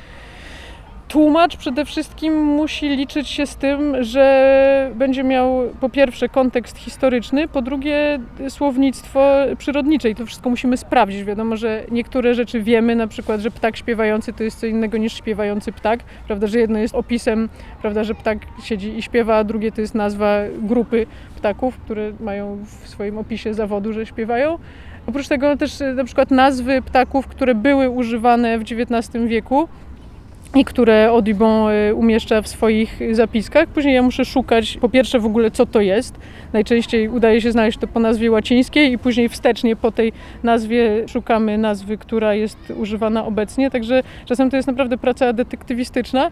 tłumacz 1.09 1.57
przede 1.57 1.85
wszystkim 1.85 2.45
musi 2.45 2.89
liczyć 2.89 3.29
się 3.29 3.47
z 3.47 3.57
tym, 3.57 4.05
że 4.05 4.91
będzie 4.95 5.25
miał 5.25 5.63
po 5.81 5.89
pierwsze 5.89 6.29
kontekst 6.29 6.79
historyczny, 6.79 7.49
po 7.49 7.63
drugie 7.63 8.19
słownictwo 8.49 9.31
przyrodnicze 9.59 10.11
i 10.11 10.15
to 10.15 10.27
wszystko 10.27 10.51
musimy 10.51 10.77
sprawdzić. 10.77 11.25
Wiadomo, 11.25 11.57
że 11.57 11.85
niektóre 11.91 12.35
rzeczy 12.35 12.61
wiemy, 12.63 12.97
na 12.97 13.07
przykład, 13.07 13.41
że 13.41 13.51
ptak 13.51 13.77
śpiewający 13.77 14.33
to 14.33 14.45
jest 14.45 14.61
co 14.61 14.67
innego 14.67 14.99
niż 14.99 15.13
śpiewający 15.13 15.73
ptak, 15.73 16.01
prawda, 16.27 16.47
że 16.47 16.59
jedno 16.59 16.79
jest 16.79 16.95
opisem, 16.95 17.49
prawda, 17.81 18.05
że 18.05 18.15
ptak 18.15 18.39
siedzi 18.63 18.99
i 18.99 19.03
śpiewa, 19.03 19.37
a 19.37 19.45
drugie 19.45 19.73
to 19.73 19.81
jest 19.81 19.95
nazwa 19.95 20.39
grupy 20.59 21.07
ptaków, 21.37 21.79
które 21.79 22.13
mają 22.21 22.59
w 22.65 22.89
swoim 22.89 23.19
opisie 23.19 23.55
zawodu, 23.55 23.93
że 23.93 24.07
śpiewają. 24.07 24.59
Oprócz 25.07 25.29
tego 25.29 25.57
też 25.57 25.73
na 25.95 26.05
przykład 26.05 26.31
nazwy 26.31 26.83
ptaków, 26.83 27.27
które 27.27 27.55
były 27.55 27.91
używane 27.91 28.59
w 28.59 28.63
XIX 28.63 29.25
wieku 29.27 29.69
i 30.55 30.65
które 30.65 31.09
Audubon 31.09 31.71
e, 31.71 31.95
umieszcza 31.95 32.43
w 32.43 32.49
swoich 32.49 33.01
zapiskach. 33.13 33.69
Później 33.69 33.95
ja 33.95 34.03
muszę 34.03 34.25
szukać 34.25 34.79
po 34.81 34.89
pierwsze 34.89 35.19
w 35.19 35.27
ogóle 35.27 35.51
co 35.51 35.67
to 35.67 35.81
jest. 35.81 36.19
Najczęściej 36.53 37.09
udaje 37.09 37.41
się 37.41 37.53
znaleźć 37.53 37.79
to 37.79 37.87
po 37.87 38.01
nazwie 38.01 38.31
łacińskiej 38.31 38.93
i 38.93 38.99
później 38.99 39.29
wstecznie 39.29 39.77
po 39.77 39.93
tej 39.93 40.13
nazwie 40.43 41.09
szukamy 41.09 41.59
nazwy, 41.59 41.99
która 41.99 42.35
jest 42.35 42.73
używana 42.77 43.25
obecnie. 43.25 43.71
Także 43.71 44.03
czasem 44.25 44.51
to 44.51 44.57
jest 44.57 44.69
naprawdę 44.69 44.99
praca 44.99 45.33
detektywistyczna. 45.33 46.31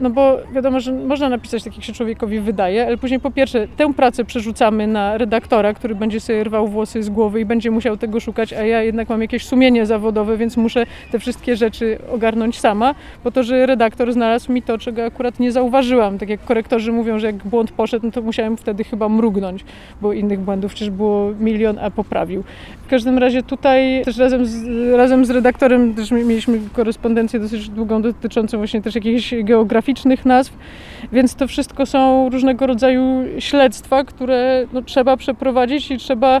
No 0.00 0.10
bo 0.10 0.38
wiadomo, 0.54 0.80
że 0.80 0.92
można 0.92 1.28
napisać 1.28 1.64
tak, 1.64 1.76
jak 1.76 1.84
się 1.84 1.92
człowiekowi 1.92 2.40
wydaje, 2.40 2.86
ale 2.86 2.96
później 2.96 3.20
po 3.20 3.30
pierwsze 3.30 3.68
tę 3.76 3.94
pracę 3.94 4.24
przerzucamy 4.24 4.86
na 4.86 5.18
redaktora, 5.18 5.74
który 5.74 5.94
będzie 5.94 6.20
sobie 6.20 6.44
rwał 6.44 6.68
włosy 6.68 7.02
z 7.02 7.10
głowy 7.10 7.40
i 7.40 7.44
będzie 7.44 7.70
musiał 7.70 7.96
tego 7.96 8.20
szukać, 8.20 8.52
a 8.52 8.62
ja 8.62 8.82
jednak 8.82 9.08
mam 9.08 9.22
jakieś 9.22 9.46
sumienie 9.46 9.86
zawodowe, 9.86 10.36
więc 10.36 10.56
muszę 10.56 10.86
te 11.12 11.18
wszystkie 11.18 11.56
rzeczy 11.56 11.98
ogarnąć 12.12 12.58
sama, 12.60 12.94
po 13.24 13.30
to, 13.30 13.42
że 13.42 13.66
redaktor 13.66 14.12
znalazł 14.12 14.52
mi 14.52 14.62
to, 14.62 14.78
czego 14.78 15.04
akurat 15.04 15.40
nie 15.40 15.52
zauważyłam. 15.52 16.18
Tak 16.18 16.28
jak 16.28 16.44
korektorzy 16.44 16.92
mówią, 16.92 17.18
że 17.18 17.26
jak 17.26 17.36
błąd 17.36 17.72
poszedł, 17.72 18.06
no 18.06 18.12
to 18.12 18.22
musiałem 18.22 18.56
wtedy 18.56 18.84
chyba 18.84 19.08
mrugnąć, 19.08 19.64
bo 20.02 20.12
innych 20.12 20.40
błędów 20.40 20.74
przecież 20.74 20.90
było 20.90 21.30
milion, 21.40 21.78
a 21.78 21.90
poprawił. 21.90 22.44
W 22.86 22.90
każdym 22.90 23.18
razie 23.18 23.42
tutaj 23.42 24.02
też 24.04 24.18
razem 24.18 24.46
z, 24.46 24.64
razem 24.96 25.24
z 25.24 25.30
redaktorem 25.30 25.94
też 25.94 26.10
mi- 26.10 26.24
mieliśmy 26.24 26.58
korespondencję 26.72 27.40
dosyć 27.40 27.68
długą 27.68 28.02
dotyczącą 28.02 28.58
właśnie 28.58 28.82
też 28.82 28.94
jakichś 28.94 29.34
geograficznych 29.90 30.24
nazw, 30.26 30.52
więc 31.12 31.34
to 31.34 31.46
wszystko 31.46 31.86
są 31.86 32.28
różnego 32.28 32.66
rodzaju 32.66 33.24
śledztwa, 33.38 34.04
które 34.04 34.66
no, 34.72 34.82
trzeba 34.82 35.16
przeprowadzić 35.16 35.90
i 35.90 35.98
trzeba 35.98 36.40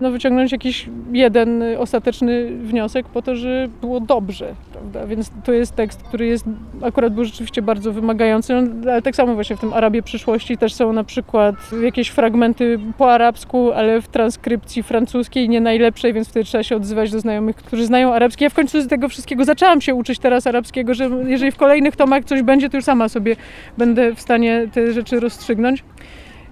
no, 0.00 0.10
wyciągnąć 0.10 0.52
jakiś 0.52 0.88
jeden 1.12 1.62
ostateczny 1.78 2.50
wniosek 2.50 3.06
po 3.08 3.22
to, 3.22 3.36
żeby 3.36 3.68
było 3.80 4.00
dobrze, 4.00 4.54
prawda? 4.72 5.06
Więc 5.06 5.30
to 5.44 5.52
jest 5.52 5.74
tekst, 5.74 6.02
który 6.02 6.26
jest, 6.26 6.44
akurat 6.82 7.14
był 7.14 7.24
rzeczywiście 7.24 7.62
bardzo 7.62 7.92
wymagający, 7.92 8.54
ale 8.82 9.02
tak 9.02 9.16
samo 9.16 9.34
właśnie 9.34 9.56
w 9.56 9.60
tym 9.60 9.72
Arabie 9.72 10.02
przyszłości 10.02 10.58
też 10.58 10.74
są 10.74 10.92
na 10.92 11.04
przykład 11.04 11.54
jakieś 11.82 12.08
fragmenty 12.08 12.78
po 12.98 13.12
arabsku, 13.12 13.72
ale 13.72 14.02
w 14.02 14.08
transkrypcji 14.08 14.82
francuskiej 14.82 15.48
nie 15.48 15.60
najlepszej, 15.60 16.12
więc 16.12 16.28
wtedy 16.28 16.44
trzeba 16.44 16.64
się 16.64 16.76
odzywać 16.76 17.10
do 17.10 17.20
znajomych, 17.20 17.56
którzy 17.56 17.86
znają 17.86 18.14
arabski. 18.14 18.44
Ja 18.44 18.50
w 18.50 18.54
końcu 18.54 18.82
z 18.82 18.88
tego 18.88 19.08
wszystkiego 19.08 19.44
zaczęłam 19.44 19.80
się 19.80 19.94
uczyć 19.94 20.18
teraz 20.18 20.46
arabskiego, 20.46 20.94
że 20.94 21.10
jeżeli 21.26 21.52
w 21.52 21.56
kolejnych 21.56 21.96
tomach 21.96 22.24
coś 22.24 22.42
będzie, 22.42 22.70
to 22.70 22.76
już 22.76 22.84
sama 22.84 23.08
sobie 23.08 23.36
będę 23.78 24.14
w 24.14 24.20
stanie 24.20 24.68
te 24.72 24.92
rzeczy 24.92 25.20
rozstrzygnąć. 25.20 25.84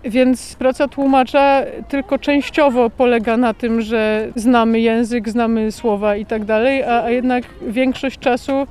Więc 0.04 0.54
praca 0.54 0.88
tłumacza 0.88 1.62
tylko 1.88 2.18
częściowo 2.18 2.90
polega 2.90 3.36
na 3.36 3.54
tym, 3.54 3.80
że 3.80 4.28
znamy 4.36 4.80
język, 4.80 5.28
znamy 5.28 5.72
słowa 5.72 6.16
i 6.16 6.26
tak 6.26 6.44
dalej, 6.44 6.82
a, 6.82 7.10
jednak 7.10 7.44
większość 7.62 8.18
czasu. 8.18 8.52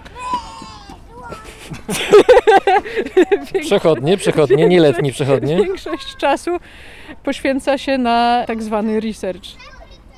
Przechodnie, 3.62 4.18
przechodnie, 4.18 4.68
nieletni 4.68 5.12
przechodnie. 5.12 5.56
Większość 5.66 6.16
czasu 6.18 6.52
poświęca 7.24 7.78
się 7.78 7.98
na 7.98 8.44
tak 8.48 8.64
zwany 8.64 9.00
research. 9.00 9.73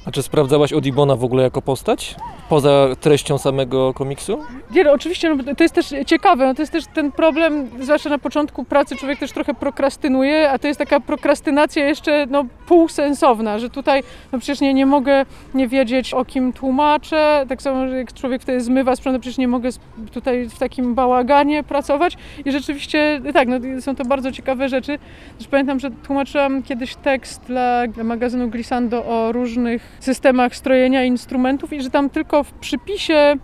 A 0.06 0.12
czy 0.12 0.24
sprawdzałaś 0.24 0.74
Odibona 0.74 1.16
w 1.16 1.24
ogóle 1.24 1.44
jako 1.44 1.62
postać? 1.62 2.16
Poza 2.50 2.88
treścią 3.00 3.38
samego 3.38 3.94
komiksu? 3.94 4.44
Nie, 4.72 4.84
no, 4.84 4.92
oczywiście 4.92 5.36
no, 5.36 5.56
to 5.56 5.64
jest 5.64 5.76
też 5.76 5.94
ciekawe, 6.06 6.46
no, 6.46 6.54
to 6.54 6.62
jest 6.62 6.72
też 6.72 6.84
ten 6.94 7.12
problem, 7.12 7.70
zwłaszcza 7.82 8.10
na 8.10 8.18
początku 8.18 8.64
pracy 8.64 8.96
człowiek 8.96 9.20
też 9.20 9.32
trochę 9.32 9.54
prokrastynuje, 9.54 10.52
a 10.52 10.60
to 10.60 10.68
jest 10.68 10.80
taka 10.80 11.00
prokrastynacja 11.00 11.86
jeszcze 11.86 12.26
no, 12.30 12.46
półsensowna, 12.68 13.60
że 13.60 13.70
tutaj 13.70 14.04
no 14.32 14.40
przecież 14.40 14.62
nie, 14.62 14.74
nie 14.74 14.86
mogę 14.86 15.26
nie 15.54 15.68
wiedzieć 15.68 16.14
o 16.14 16.26
kim 16.26 16.54
tłumaczę, 16.54 17.46
tak 17.50 17.62
samo 17.62 17.86
jak 17.86 18.14
człowiek 18.14 18.42
wtedy 18.42 18.62
zmywa 18.62 18.96
sprzęt, 18.96 19.16
to 19.16 19.20
przecież 19.20 19.38
nie 19.38 19.48
mogę 19.48 19.70
tutaj 20.14 20.50
w 20.50 20.60
takim 20.60 20.96
bałaganie 20.96 21.64
pracować 21.64 22.18
i 22.46 22.52
rzeczywiście 22.52 23.22
tak, 23.34 23.48
no, 23.48 23.82
są 23.82 23.96
to 23.96 24.06
bardzo 24.06 24.32
ciekawe 24.32 24.70
rzeczy. 24.70 25.00
Też 25.38 25.48
pamiętam, 25.48 25.80
że 25.80 25.92
tłumaczyłam 25.92 26.64
kiedyś 26.64 26.96
tekst 26.96 27.42
dla 27.48 27.84
magazynu 28.04 28.50
Glissando 28.50 29.06
o 29.06 29.32
różnych 29.32 29.95
systemach 30.00 30.56
strojenia 30.56 31.04
instrumentów 31.04 31.74
i 31.74 31.82
że 31.82 31.90
tam 31.90 32.10
tylko 32.10 32.44
w 32.44 32.52
przypisie 32.52 33.36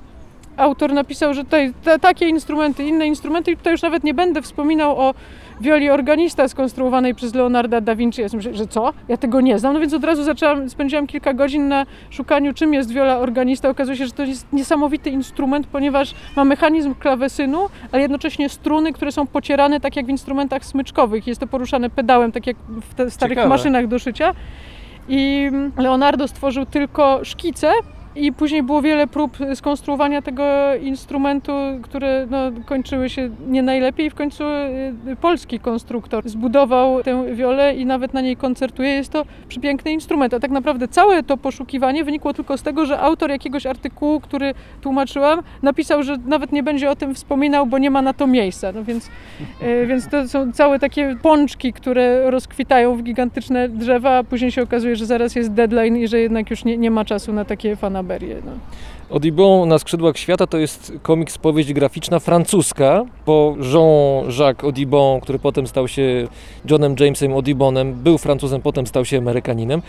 autor 0.57 0.93
napisał, 0.93 1.33
że 1.33 1.43
tutaj 1.43 1.73
te, 1.83 1.99
takie 1.99 2.29
instrumenty, 2.29 2.83
inne 2.83 3.07
instrumenty 3.07 3.51
i 3.51 3.57
tutaj 3.57 3.73
już 3.73 3.81
nawet 3.81 4.03
nie 4.03 4.13
będę 4.13 4.41
wspominał 4.41 4.99
o 4.99 5.13
wioli 5.61 5.89
organista 5.89 6.47
skonstruowanej 6.47 7.15
przez 7.15 7.33
Leonarda 7.35 7.81
da 7.81 7.95
Vinci. 7.95 8.21
Ja 8.21 8.27
myślę, 8.33 8.53
że 8.53 8.67
co? 8.67 8.93
Ja 9.07 9.17
tego 9.17 9.41
nie 9.41 9.59
znam. 9.59 9.73
No 9.73 9.79
więc 9.79 9.93
od 9.93 10.03
razu 10.03 10.23
zaczęłam, 10.23 10.69
spędziłam 10.69 11.07
kilka 11.07 11.33
godzin 11.33 11.67
na 11.67 11.85
szukaniu, 12.09 12.53
czym 12.53 12.73
jest 12.73 12.91
wiola 12.91 13.17
organista. 13.17 13.69
Okazuje 13.69 13.97
się, 13.97 14.05
że 14.05 14.11
to 14.11 14.23
jest 14.23 14.53
niesamowity 14.53 15.09
instrument, 15.09 15.67
ponieważ 15.67 16.13
ma 16.35 16.45
mechanizm 16.45 16.95
klawesynu, 16.95 17.69
ale 17.91 18.01
jednocześnie 18.01 18.49
struny, 18.49 18.93
które 18.93 19.11
są 19.11 19.27
pocierane 19.27 19.79
tak 19.79 19.95
jak 19.95 20.05
w 20.05 20.09
instrumentach 20.09 20.65
smyczkowych. 20.65 21.27
Jest 21.27 21.41
to 21.41 21.47
poruszane 21.47 21.89
pedałem, 21.89 22.31
tak 22.31 22.47
jak 22.47 22.57
w 22.67 23.11
starych 23.11 23.35
Ciekawe. 23.35 23.49
maszynach 23.49 23.87
do 23.87 23.99
szycia. 23.99 24.33
I 25.13 25.51
Leonardo 25.77 26.27
stworzył 26.27 26.65
tylko 26.65 27.19
szkice, 27.23 27.71
I 28.15 28.33
później 28.33 28.63
było 28.63 28.81
wiele 28.81 29.07
prób 29.07 29.37
skonstruowania 29.55 30.21
tego 30.21 30.43
instrumentu, 30.81 31.51
które 31.81 32.27
no, 32.29 32.37
kończyły 32.65 33.09
się 33.09 33.29
nie 33.47 33.63
najlepiej. 33.63 34.09
W 34.09 34.15
końcu 34.15 34.43
y, 35.07 35.15
polski 35.21 35.59
konstruktor 35.59 36.29
zbudował 36.29 37.03
tę 37.03 37.35
wiolę 37.35 37.75
i 37.75 37.85
nawet 37.85 38.13
na 38.13 38.21
niej 38.21 38.37
koncertuje. 38.37 38.89
Jest 38.89 39.11
to 39.11 39.25
przepiękny 39.47 39.91
instrument. 39.91 40.33
A 40.33 40.39
tak 40.39 40.51
naprawdę 40.51 40.87
całe 40.87 41.23
to 41.23 41.37
poszukiwanie 41.37 42.03
wynikło 42.03 42.33
tylko 42.33 42.57
z 42.57 42.63
tego, 42.63 42.85
że 42.85 42.99
autor 42.99 43.29
jakiegoś 43.29 43.65
artykułu, 43.65 44.19
który 44.19 44.53
tłumaczyłam, 44.81 45.41
napisał, 45.61 46.03
że 46.03 46.17
nawet 46.25 46.51
nie 46.51 46.63
będzie 46.63 46.91
o 46.91 46.95
tym 46.95 47.15
wspominał, 47.15 47.65
bo 47.65 47.77
nie 47.77 47.91
ma 47.91 48.01
na 48.01 48.13
to 48.13 48.27
miejsca. 48.27 48.71
No 48.71 48.83
więc, 48.83 49.07
y, 49.61 49.85
więc 49.89 50.07
to 50.07 50.27
są 50.27 50.51
całe 50.51 50.79
takie 50.79 51.15
pączki, 51.21 51.73
które 51.73 52.31
rozkwitają 52.31 52.95
w 52.95 53.03
gigantyczne 53.03 53.69
drzewa, 53.69 54.17
a 54.17 54.23
później 54.23 54.51
się 54.51 54.61
okazuje, 54.61 54.95
że 54.95 55.05
zaraz 55.05 55.35
jest 55.35 55.53
deadline 55.53 55.97
i 55.97 56.07
że 56.07 56.19
jednak 56.19 56.49
już 56.49 56.65
nie, 56.65 56.77
nie 56.77 56.91
ma 56.91 57.05
czasu 57.05 57.33
na 57.33 57.45
takie 57.45 57.75
fanaberie. 57.75 58.00
No. 58.41 58.59
Audubon 59.13 59.69
na 59.69 59.79
skrzydłach 59.79 60.17
świata 60.17 60.47
to 60.47 60.57
jest 60.57 60.93
komiks, 61.01 61.37
powieść 61.37 61.73
graficzna 61.73 62.19
francuska, 62.19 63.03
bo 63.25 63.55
Jean-Jacques 63.73 64.63
Audubon, 64.65 65.21
który 65.21 65.39
potem 65.39 65.67
stał 65.67 65.87
się 65.87 66.27
Johnem 66.69 66.95
Jamesem 66.99 67.33
Audubonem, 67.33 67.93
był 67.93 68.17
Francuzem, 68.17 68.61
potem 68.61 68.87
stał 68.87 69.05
się 69.05 69.17
Amerykaninem. 69.17 69.81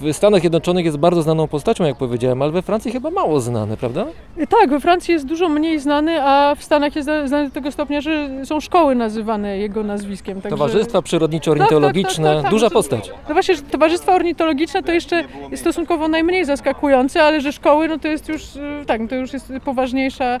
W 0.00 0.12
Stanach 0.12 0.40
Zjednoczonych 0.40 0.84
jest 0.84 0.96
bardzo 0.96 1.22
znaną 1.22 1.48
postacią, 1.48 1.84
jak 1.84 1.96
powiedziałem, 1.96 2.42
ale 2.42 2.52
we 2.52 2.62
Francji 2.62 2.92
chyba 2.92 3.10
mało 3.10 3.40
znany, 3.40 3.76
prawda? 3.76 4.06
Tak, 4.48 4.70
we 4.70 4.80
Francji 4.80 5.12
jest 5.12 5.26
dużo 5.26 5.48
mniej 5.48 5.80
znany, 5.80 6.22
a 6.22 6.54
w 6.54 6.64
Stanach 6.64 6.96
jest 6.96 7.10
znany 7.24 7.48
do 7.48 7.54
tego 7.54 7.72
stopnia, 7.72 8.00
że 8.00 8.30
są 8.44 8.60
szkoły 8.60 8.94
nazywane 8.94 9.58
jego 9.58 9.82
nazwiskiem. 9.82 10.34
Także... 10.40 10.48
Towarzystwa 10.56 11.02
przyrodniczo-ornitologiczne, 11.02 12.24
Tak, 12.24 12.34
tak, 12.34 12.34
tak, 12.34 12.42
tak. 12.42 12.50
duża 12.50 12.68
Znaczy- 12.68 12.74
postać. 12.74 13.10
No 13.28 13.34
właśnie, 13.34 13.56
towarzystwa 13.70 14.14
ornitologiczne 14.14 14.82
to 14.82 14.92
jeszcze 14.92 15.24
stosunkowo 15.54 16.08
najmniej 16.08 16.44
zaskakujące, 16.44 17.22
ale 17.22 17.40
że 17.40 17.52
szkoły, 17.52 17.88
no 17.88 17.98
to 17.98 18.08
jest 18.08 18.28
już, 18.28 18.56
y, 18.56 18.63
tak, 18.86 19.00
no 19.00 19.08
to 19.08 19.16
już 19.16 19.32
jest 19.32 19.52
poważniejsza 19.64 20.38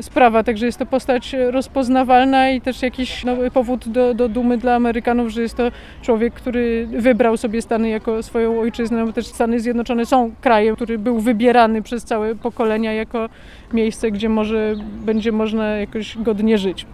sprawa, 0.00 0.42
także 0.42 0.66
jest 0.66 0.78
to 0.78 0.86
postać 0.86 1.36
rozpoznawalna 1.50 2.50
i 2.50 2.60
też 2.60 2.82
jakiś 2.82 3.24
no, 3.24 3.36
powód 3.54 3.88
do, 3.88 4.14
do 4.14 4.28
dumy 4.28 4.58
dla 4.58 4.74
Amerykanów, 4.74 5.28
że 5.28 5.42
jest 5.42 5.56
to 5.56 5.70
człowiek, 6.02 6.34
który 6.34 6.86
wybrał 6.86 7.36
sobie 7.36 7.62
Stany 7.62 7.88
jako 7.88 8.22
swoją 8.22 8.60
ojczyznę, 8.60 9.06
bo 9.06 9.12
też 9.12 9.26
Stany 9.26 9.60
Zjednoczone 9.60 10.06
są 10.06 10.34
krajem, 10.40 10.76
który 10.76 10.98
był 10.98 11.20
wybierany 11.20 11.82
przez 11.82 12.04
całe 12.04 12.34
pokolenia 12.34 12.92
jako 12.92 13.28
miejsce, 13.72 14.10
gdzie 14.10 14.28
może 14.28 14.74
będzie 15.04 15.32
można 15.32 15.66
jakoś 15.66 16.18
godnie 16.18 16.58
żyć. 16.58 16.86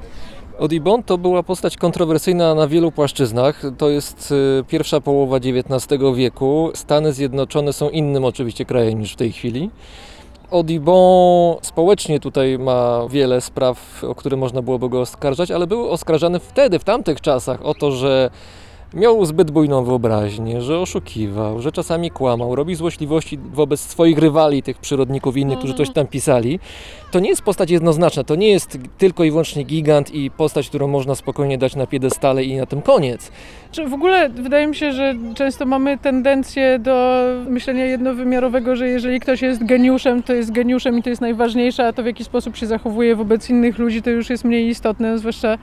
Audubon 0.60 1.02
to 1.02 1.18
była 1.18 1.42
postać 1.42 1.76
kontrowersyjna 1.76 2.54
na 2.54 2.68
wielu 2.68 2.92
płaszczyznach. 2.92 3.62
To 3.78 3.90
jest 3.90 4.32
y, 4.60 4.64
pierwsza 4.68 5.00
połowa 5.00 5.36
XIX 5.36 6.02
wieku. 6.16 6.70
Stany 6.74 7.12
Zjednoczone 7.12 7.72
są 7.72 7.90
innym 7.90 8.24
oczywiście 8.24 8.64
krajem 8.64 9.00
niż 9.00 9.12
w 9.12 9.16
tej 9.16 9.32
chwili. 9.32 9.70
Audubon 10.52 11.56
społecznie 11.62 12.20
tutaj 12.20 12.58
ma 12.58 13.06
wiele 13.10 13.40
spraw, 13.40 14.04
o 14.04 14.14
które 14.14 14.36
można 14.36 14.62
byłoby 14.62 14.88
go 14.88 15.00
oskarżać, 15.00 15.50
ale 15.50 15.66
był 15.66 15.90
oskarżany 15.90 16.40
wtedy, 16.40 16.78
w 16.78 16.84
tamtych 16.84 17.20
czasach, 17.20 17.62
o 17.66 17.74
to, 17.74 17.92
że 17.92 18.30
miał 18.94 19.24
zbyt 19.24 19.50
bujną 19.50 19.84
wyobraźnię, 19.84 20.62
że 20.62 20.78
oszukiwał, 20.78 21.60
że 21.62 21.72
czasami 21.72 22.10
kłamał, 22.10 22.54
robił 22.54 22.76
złośliwości 22.76 23.38
wobec 23.38 23.80
swoich 23.80 24.18
rywali, 24.18 24.62
tych 24.62 24.78
przyrodników 24.78 25.36
innych, 25.36 25.58
którzy 25.58 25.74
coś 25.74 25.90
tam 25.90 26.06
pisali. 26.06 26.58
To 27.10 27.20
nie 27.20 27.28
jest 27.28 27.42
postać 27.42 27.70
jednoznaczna, 27.70 28.24
to 28.24 28.34
nie 28.34 28.50
jest 28.50 28.78
tylko 28.98 29.24
i 29.24 29.30
wyłącznie 29.30 29.64
gigant 29.64 30.14
i 30.14 30.30
postać, 30.30 30.68
którą 30.68 30.88
można 30.88 31.14
spokojnie 31.14 31.58
dać 31.58 31.76
na 31.76 31.86
piedestale 31.86 32.44
i 32.44 32.56
na 32.56 32.66
tym 32.66 32.82
koniec. 32.82 33.30
Czy 33.72 33.88
w 33.88 33.94
ogóle 33.94 34.28
wydaje 34.28 34.66
mi 34.66 34.76
się, 34.76 34.92
że 34.92 35.14
często 35.34 35.66
mamy 35.66 35.98
tendencję 35.98 36.78
do 36.78 37.24
myślenia 37.48 37.84
jednowymiarowego, 37.84 38.76
że 38.76 38.88
jeżeli 38.88 39.20
ktoś 39.20 39.42
jest 39.42 39.64
geniuszem, 39.64 40.22
to 40.22 40.32
jest 40.32 40.52
geniuszem 40.52 40.98
i 40.98 41.02
to 41.02 41.10
jest 41.10 41.22
najważniejsze, 41.22 41.86
a 41.86 41.92
to 41.92 42.02
w 42.02 42.06
jaki 42.06 42.24
sposób 42.24 42.56
się 42.56 42.66
zachowuje 42.66 43.16
wobec 43.16 43.50
innych 43.50 43.78
ludzi, 43.78 44.02
to 44.02 44.10
już 44.10 44.30
jest 44.30 44.44
mniej 44.44 44.68
istotne, 44.68 45.18
zwłaszcza 45.18 45.58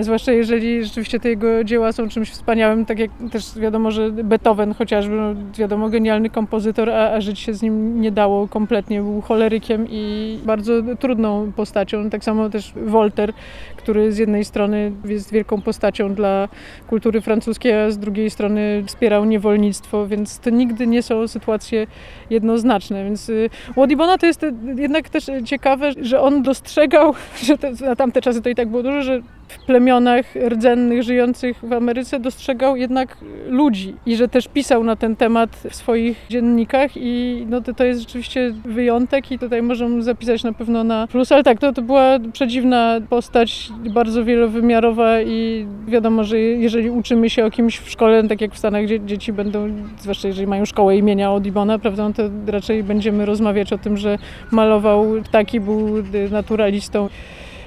Zwłaszcza 0.00 0.32
jeżeli 0.32 0.84
rzeczywiście 0.84 1.20
te 1.20 1.28
jego 1.28 1.64
dzieła 1.64 1.92
są 1.92 2.08
czymś 2.08 2.30
wspaniałym, 2.30 2.86
tak 2.86 2.98
jak 2.98 3.10
też 3.32 3.58
wiadomo, 3.58 3.90
że 3.90 4.10
Beethoven 4.10 4.74
chociażby, 4.74 5.14
no 5.14 5.34
wiadomo, 5.58 5.88
genialny 5.88 6.30
kompozytor, 6.30 6.90
a, 6.90 7.12
a 7.12 7.20
żyć 7.20 7.40
się 7.40 7.54
z 7.54 7.62
nim 7.62 8.00
nie 8.00 8.12
dało 8.12 8.48
kompletnie. 8.48 9.00
Był 9.02 9.20
cholerykiem 9.20 9.86
i 9.90 10.38
bardzo 10.44 10.72
trudną 11.00 11.52
postacią. 11.52 12.10
Tak 12.10 12.24
samo 12.24 12.50
też 12.50 12.72
Voltaire, 12.76 13.32
który 13.76 14.12
z 14.12 14.18
jednej 14.18 14.44
strony 14.44 14.92
jest 15.04 15.32
wielką 15.32 15.62
postacią 15.62 16.14
dla 16.14 16.48
kultury 16.88 17.20
francuskiej, 17.20 17.72
a 17.72 17.90
z 17.90 17.98
drugiej 17.98 18.30
strony 18.30 18.82
wspierał 18.86 19.24
niewolnictwo, 19.24 20.06
więc 20.06 20.38
to 20.38 20.50
nigdy 20.50 20.86
nie 20.86 21.02
są 21.02 21.28
sytuacje 21.28 21.86
jednoznaczne. 22.30 23.04
Więc 23.04 23.28
y, 23.28 23.50
u 23.76 23.80
Audubona 23.80 24.18
to 24.18 24.26
jest 24.26 24.46
jednak 24.76 25.08
też 25.08 25.26
ciekawe, 25.44 25.90
że 26.00 26.20
on 26.20 26.42
dostrzegał, 26.42 27.14
że 27.46 27.58
te, 27.58 27.70
na 27.70 27.96
tamte 27.96 28.22
czasy 28.22 28.42
to 28.42 28.48
i 28.48 28.54
tak 28.54 28.68
było 28.68 28.82
dużo, 28.82 29.02
że 29.02 29.22
w 29.52 29.66
plemionach 29.66 30.26
rdzennych 30.48 31.02
żyjących 31.02 31.58
w 31.62 31.72
Ameryce 31.72 32.20
dostrzegał 32.20 32.76
jednak 32.76 33.16
ludzi 33.48 33.94
i 34.06 34.16
że 34.16 34.28
też 34.28 34.48
pisał 34.48 34.84
na 34.84 34.96
ten 34.96 35.16
temat 35.16 35.56
w 35.70 35.74
swoich 35.74 36.26
dziennikach 36.30 36.90
i 36.96 37.46
no 37.50 37.60
to, 37.60 37.74
to 37.74 37.84
jest 37.84 38.00
rzeczywiście 38.00 38.52
wyjątek 38.64 39.32
i 39.32 39.38
tutaj 39.38 39.62
możemy 39.62 40.02
zapisać 40.02 40.44
na 40.44 40.52
pewno 40.52 40.84
na 40.84 41.06
plus, 41.06 41.32
ale 41.32 41.42
tak, 41.42 41.60
to, 41.60 41.72
to 41.72 41.82
była 41.82 42.18
przedziwna 42.32 43.00
postać, 43.08 43.70
bardzo 43.94 44.24
wielowymiarowa 44.24 45.20
i 45.20 45.66
wiadomo, 45.86 46.24
że 46.24 46.38
jeżeli 46.38 46.90
uczymy 46.90 47.30
się 47.30 47.44
o 47.44 47.50
kimś 47.50 47.78
w 47.78 47.90
szkole, 47.90 48.28
tak 48.28 48.40
jak 48.40 48.54
w 48.54 48.58
Stanach, 48.58 48.84
gdzie 48.84 49.00
dzieci 49.00 49.32
będą, 49.32 49.68
zwłaszcza 50.00 50.28
jeżeli 50.28 50.46
mają 50.46 50.64
szkołę 50.64 50.96
imienia 50.96 51.28
Audubona, 51.28 51.78
prawda, 51.78 52.10
to 52.16 52.22
raczej 52.46 52.84
będziemy 52.84 53.26
rozmawiać 53.26 53.72
o 53.72 53.78
tym, 53.78 53.96
że 53.96 54.18
malował 54.50 55.06
ptaki, 55.24 55.60
był 55.60 55.88
naturalistą 56.30 57.08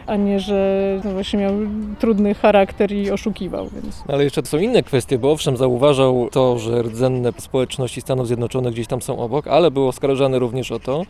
a 0.07 0.15
nie, 0.15 0.39
że 0.39 0.99
no 1.03 1.11
właśnie 1.11 1.39
miał 1.39 1.53
trudny 1.99 2.33
charakter 2.33 2.91
i 2.91 3.11
oszukiwał. 3.11 3.69
Więc. 3.69 4.03
Ale 4.07 4.23
jeszcze 4.23 4.45
są 4.45 4.57
inne 4.57 4.83
kwestie, 4.83 5.17
bo 5.17 5.31
owszem 5.31 5.57
zauważał 5.57 6.29
to, 6.31 6.59
że 6.59 6.81
rdzenne 6.81 7.31
społeczności 7.37 8.01
Stanów 8.01 8.27
Zjednoczonych 8.27 8.73
gdzieś 8.73 8.87
tam 8.87 9.01
są 9.01 9.19
obok, 9.19 9.47
ale 9.47 9.71
był 9.71 9.87
oskarżany 9.87 10.39
również 10.39 10.71
o 10.71 10.79
to, 10.79 11.03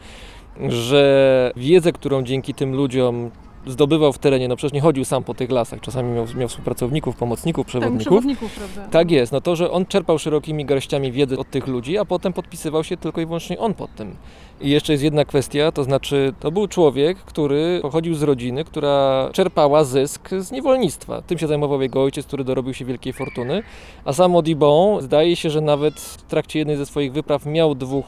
że 0.69 1.51
wiedzę, 1.55 1.91
którą 1.91 2.23
dzięki 2.23 2.53
tym 2.53 2.75
ludziom 2.75 3.31
zdobywał 3.67 4.13
w 4.13 4.17
terenie, 4.17 4.47
no 4.47 4.55
przecież 4.55 4.73
nie 4.73 4.81
chodził 4.81 5.05
sam 5.05 5.23
po 5.23 5.33
tych 5.33 5.51
lasach, 5.51 5.81
czasami 5.81 6.13
miał, 6.13 6.25
miał 6.37 6.47
współpracowników, 6.47 7.15
pomocników, 7.15 7.67
przewodników. 7.67 7.99
Tak, 7.99 8.07
przewodników, 8.07 8.55
prawda? 8.55 8.91
Tak 8.91 9.11
jest, 9.11 9.31
no 9.31 9.41
to, 9.41 9.55
że 9.55 9.71
on 9.71 9.85
czerpał 9.85 10.19
szerokimi 10.19 10.65
garściami 10.65 11.11
wiedzy 11.11 11.37
od 11.37 11.49
tych 11.49 11.67
ludzi, 11.67 11.97
a 11.97 12.05
potem 12.05 12.33
podpisywał 12.33 12.83
się 12.83 12.97
tylko 12.97 13.21
i 13.21 13.25
wyłącznie 13.25 13.59
on 13.59 13.73
pod 13.73 13.95
tym. 13.95 14.15
I 14.61 14.69
jeszcze 14.69 14.93
jest 14.93 15.03
jedna 15.03 15.25
kwestia, 15.25 15.71
to 15.71 15.83
znaczy 15.83 16.33
to 16.39 16.51
był 16.51 16.67
człowiek, 16.67 17.17
który 17.17 17.79
pochodził 17.81 18.15
z 18.15 18.23
rodziny, 18.23 18.63
która 18.63 19.29
czerpała 19.33 19.83
zysk 19.83 20.29
z 20.39 20.51
niewolnictwa. 20.51 21.21
Tym 21.21 21.37
się 21.37 21.47
zajmował 21.47 21.81
jego 21.81 22.03
ojciec, 22.03 22.25
który 22.25 22.43
dorobił 22.43 22.73
się 22.73 22.85
wielkiej 22.85 23.13
fortuny, 23.13 23.63
a 24.05 24.13
sam 24.13 24.35
Audubon 24.35 25.01
zdaje 25.01 25.35
się, 25.35 25.49
że 25.49 25.61
nawet 25.61 25.99
w 25.99 26.21
trakcie 26.21 26.59
jednej 26.59 26.77
ze 26.77 26.85
swoich 26.85 27.13
wypraw 27.13 27.45
miał 27.45 27.75
dwóch 27.75 28.05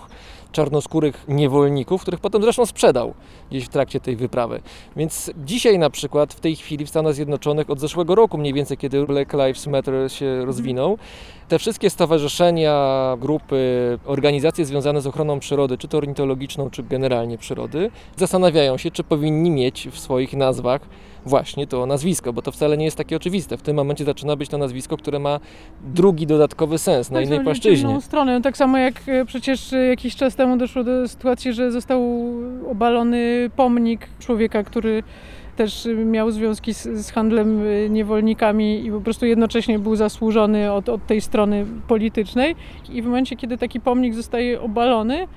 czarnoskórych 0.57 1.25
niewolników, 1.27 2.01
których 2.01 2.19
potem 2.19 2.41
zresztą 2.41 2.65
sprzedał 2.65 3.13
gdzieś 3.49 3.65
w 3.65 3.69
trakcie 3.69 3.99
tej 3.99 4.15
wyprawy. 4.15 4.61
Więc 4.95 5.31
dzisiaj 5.45 5.79
na 5.79 5.89
przykład 5.89 6.33
w 6.33 6.39
tej 6.39 6.55
chwili 6.55 6.85
w 6.85 6.89
Stanach 6.89 7.13
Zjednoczonych 7.13 7.69
od 7.69 7.79
zeszłego 7.79 8.15
roku 8.15 8.37
mniej 8.37 8.53
więcej, 8.53 8.77
kiedy 8.77 9.05
Black 9.05 9.33
Lives 9.33 9.67
Matter 9.67 10.11
się 10.11 10.45
rozwinął, 10.45 10.97
te 11.47 11.59
wszystkie 11.59 11.89
stowarzyszenia, 11.89 13.17
grupy, 13.19 13.57
organizacje 14.05 14.65
związane 14.65 15.01
z 15.01 15.07
ochroną 15.07 15.39
przyrody, 15.39 15.77
czy 15.77 15.87
to 15.87 15.97
ornitologiczną, 15.97 16.69
czy 16.69 16.83
generalnie 16.83 17.37
przyrody, 17.37 17.91
zastanawiają 18.15 18.77
się, 18.77 18.91
czy 18.91 19.03
powinni 19.03 19.51
mieć 19.51 19.87
w 19.91 19.99
swoich 19.99 20.33
nazwach 20.33 20.81
właśnie 21.27 21.67
to 21.67 21.85
nazwisko, 21.85 22.33
bo 22.33 22.41
to 22.41 22.51
wcale 22.51 22.77
nie 22.77 22.85
jest 22.85 22.97
takie 22.97 23.15
oczywiste. 23.15 23.57
W 23.57 23.61
tym 23.61 23.75
momencie 23.75 24.05
zaczyna 24.05 24.35
być 24.35 24.49
to 24.49 24.57
nazwisko, 24.57 24.97
które 24.97 25.19
ma 25.19 25.39
drugi 25.93 26.27
dodatkowy 26.27 26.77
sens 26.77 27.11
na 27.11 27.17
Tak, 27.19 27.25
innej 27.25 27.37
są 27.39 27.43
płaszczyźnie. 27.43 28.01
stronę. 28.01 28.41
Tak 28.41 28.57
samo 28.57 28.77
jak 28.77 28.93
e, 29.07 29.25
przecież 29.25 29.73
e, 29.73 29.77
jakiś 29.77 30.15
czas 30.15 30.35
temu 30.35 30.57
doszło 30.57 30.83
do 30.83 31.07
sytuacji, 31.07 31.53
że 31.53 31.71
został 31.71 32.01
obalony 32.71 33.49
pomnik 33.55 34.07
człowieka, 34.19 34.63
który 34.63 35.03
też 35.55 35.85
e, 35.85 35.93
miał 35.93 36.31
związki 36.31 36.73
z, 36.73 36.83
z 36.83 37.11
handlem 37.11 37.63
niewolnikami 37.93 38.85
i 38.85 38.91
po 38.91 39.01
prostu 39.01 39.25
jednocześnie 39.25 39.79
był 39.79 39.95
zasłużony 39.95 40.71
od, 40.71 40.89
od 40.89 41.07
tej 41.07 41.21
strony 41.21 41.65
politycznej. 41.87 42.55
I 42.93 43.01
w 43.01 43.05
momencie, 43.05 43.35
kiedy 43.35 43.57
taki 43.57 43.79
pomnik 43.79 44.13
zostaje 44.15 44.61
obalony, 44.61 45.27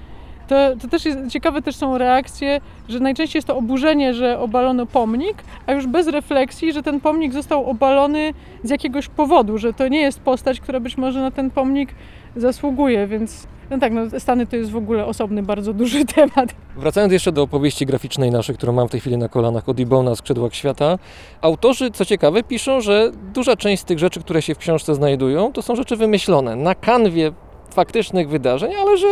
to, 0.50 0.76
to 0.82 0.88
też 0.88 1.04
jest 1.04 1.18
ciekawe 1.28 1.62
też 1.62 1.76
są 1.76 1.98
reakcje, 1.98 2.60
że 2.88 3.00
najczęściej 3.00 3.38
jest 3.38 3.48
to 3.48 3.56
oburzenie, 3.56 4.14
że 4.14 4.38
obalono 4.38 4.86
pomnik, 4.86 5.36
a 5.66 5.72
już 5.72 5.86
bez 5.86 6.08
refleksji, 6.08 6.72
że 6.72 6.82
ten 6.82 7.00
pomnik 7.00 7.32
został 7.32 7.70
obalony 7.70 8.34
z 8.62 8.70
jakiegoś 8.70 9.08
powodu, 9.08 9.58
że 9.58 9.72
to 9.72 9.88
nie 9.88 10.00
jest 10.00 10.20
postać, 10.20 10.60
która 10.60 10.80
być 10.80 10.96
może 10.96 11.20
na 11.20 11.30
ten 11.30 11.50
pomnik 11.50 11.94
zasługuje, 12.36 13.06
więc 13.06 13.46
no 13.70 13.78
tak, 13.78 13.92
no 13.92 14.20
Stany 14.20 14.46
to 14.46 14.56
jest 14.56 14.70
w 14.70 14.76
ogóle 14.76 15.06
osobny, 15.06 15.42
bardzo 15.42 15.72
duży 15.72 16.04
temat. 16.16 16.54
Wracając 16.76 17.12
jeszcze 17.12 17.32
do 17.32 17.42
opowieści 17.42 17.86
graficznej 17.86 18.30
naszej, 18.30 18.54
którą 18.54 18.72
mam 18.72 18.88
w 18.88 18.90
tej 18.90 19.00
chwili 19.00 19.18
na 19.18 19.28
kolanach 19.28 19.68
od 19.68 19.80
Ibona 19.80 20.14
Skrzydłach 20.16 20.54
Świata, 20.54 20.98
autorzy, 21.40 21.90
co 21.90 22.04
ciekawe, 22.04 22.42
piszą, 22.42 22.80
że 22.80 23.12
duża 23.34 23.56
część 23.56 23.82
z 23.82 23.84
tych 23.84 23.98
rzeczy, 23.98 24.20
które 24.20 24.42
się 24.42 24.54
w 24.54 24.58
książce 24.58 24.94
znajdują, 24.94 25.52
to 25.52 25.62
są 25.62 25.76
rzeczy 25.76 25.96
wymyślone 25.96 26.56
na 26.56 26.74
kanwie 26.74 27.32
faktycznych 27.74 28.28
wydarzeń, 28.28 28.74
ale 28.74 28.96
że 28.96 29.06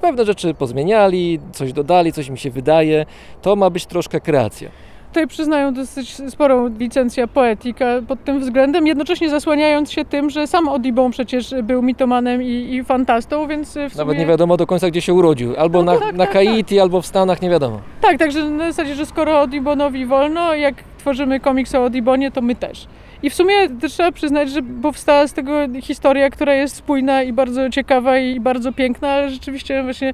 pewne 0.00 0.24
rzeczy 0.24 0.54
pozmieniali, 0.54 1.40
coś 1.52 1.72
dodali, 1.72 2.12
coś 2.12 2.28
mi 2.28 2.38
się 2.38 2.50
wydaje. 2.50 3.06
To 3.42 3.56
ma 3.56 3.70
być 3.70 3.86
troszkę 3.86 4.20
kreacja. 4.20 4.68
Tutaj 5.08 5.26
przyznają 5.26 5.74
dosyć 5.74 6.30
sporą 6.30 6.68
licencję 6.78 7.28
poetyka 7.28 7.86
pod 8.08 8.24
tym 8.24 8.40
względem, 8.40 8.86
jednocześnie 8.86 9.30
zasłaniając 9.30 9.92
się 9.92 10.04
tym, 10.04 10.30
że 10.30 10.46
sam 10.46 10.68
Odibon 10.68 11.10
przecież 11.10 11.54
był 11.62 11.82
mitomanem 11.82 12.42
i, 12.42 12.46
i 12.46 12.84
fantastą, 12.84 13.48
więc 13.48 13.68
sumie... 13.68 13.88
Nawet 13.96 14.18
nie 14.18 14.26
wiadomo 14.26 14.56
do 14.56 14.66
końca, 14.66 14.90
gdzie 14.90 15.00
się 15.00 15.14
urodził. 15.14 15.56
Albo 15.56 15.82
na, 15.82 15.92
na 16.12 16.26
Haiti, 16.26 16.80
albo 16.80 17.02
w 17.02 17.06
Stanach, 17.06 17.42
nie 17.42 17.50
wiadomo. 17.50 17.80
Tak, 18.00 18.18
także 18.18 18.50
na 18.50 18.66
zasadzie, 18.72 18.94
że 18.94 19.06
skoro 19.06 19.40
Odibonowi 19.40 20.06
wolno, 20.06 20.54
jak 20.54 20.74
tworzymy 20.98 21.40
komiks 21.40 21.74
o 21.74 21.84
Odibonie, 21.84 22.30
to 22.30 22.40
my 22.42 22.54
też. 22.54 22.86
I 23.22 23.30
w 23.30 23.34
sumie 23.34 23.54
też 23.80 23.92
trzeba 23.92 24.12
przyznać, 24.12 24.50
że 24.50 24.60
powstała 24.82 25.26
z 25.26 25.32
tego 25.32 25.52
historia, 25.82 26.30
która 26.30 26.54
jest 26.54 26.76
spójna 26.76 27.22
i 27.22 27.32
bardzo 27.32 27.70
ciekawa 27.70 28.18
i 28.18 28.40
bardzo 28.40 28.72
piękna, 28.72 29.08
ale 29.08 29.30
rzeczywiście 29.30 29.82
właśnie, 29.82 30.12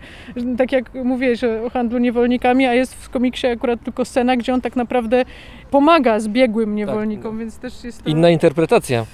tak 0.58 0.72
jak 0.72 0.94
mówiłeś 0.94 1.44
o 1.44 1.70
handlu 1.70 1.98
niewolnikami, 1.98 2.66
a 2.66 2.74
jest 2.74 2.94
w 2.94 3.10
komiksie 3.10 3.46
akurat 3.46 3.84
tylko 3.84 4.04
scena, 4.04 4.36
gdzie 4.36 4.54
on 4.54 4.60
tak 4.60 4.76
naprawdę 4.76 5.24
pomaga 5.70 6.20
zbiegłym 6.20 6.74
niewolnikom, 6.74 7.38
więc 7.38 7.58
też 7.58 7.84
jest 7.84 8.02
to... 8.02 8.10
Inna 8.10 8.30
interpretacja. 8.30 9.06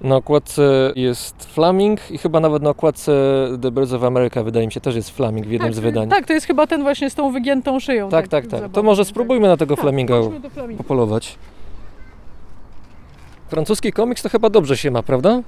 Na 0.00 0.16
okładce 0.16 0.92
jest 0.96 1.44
Flaming 1.44 2.10
i 2.10 2.18
chyba 2.18 2.40
nawet 2.40 2.62
na 2.62 2.70
okładce 2.70 3.12
The 3.62 3.70
Birds 3.70 3.92
of 3.92 4.04
America 4.04 4.42
wydaje 4.42 4.66
mi 4.66 4.72
się 4.72 4.80
też 4.80 4.96
jest 4.96 5.10
Flaming 5.10 5.46
w 5.46 5.50
jednym 5.50 5.68
tak, 5.68 5.76
z 5.76 5.78
wydań. 5.78 6.08
Tak, 6.08 6.26
to 6.26 6.32
jest 6.32 6.46
chyba 6.46 6.66
ten 6.66 6.82
właśnie 6.82 7.10
z 7.10 7.14
tą 7.14 7.32
wygiętą 7.32 7.80
szyją. 7.80 8.08
tak, 8.08 8.28
tak. 8.28 8.46
tak. 8.46 8.50
To 8.50 8.58
zabawny, 8.58 8.82
może 8.82 9.02
tak. 9.02 9.10
spróbujmy 9.10 9.48
na 9.48 9.56
tego 9.56 9.76
Tak, 9.76 9.82
Flaminga. 9.82 10.14
popolować. 10.78 11.38
Francuski 13.48 13.92
komiks 13.92 14.22
to 14.22 14.28
chyba 14.28 14.50
dobrze 14.50 14.76
się 14.76 14.90
ma, 14.90 15.02
prawda? 15.02 15.42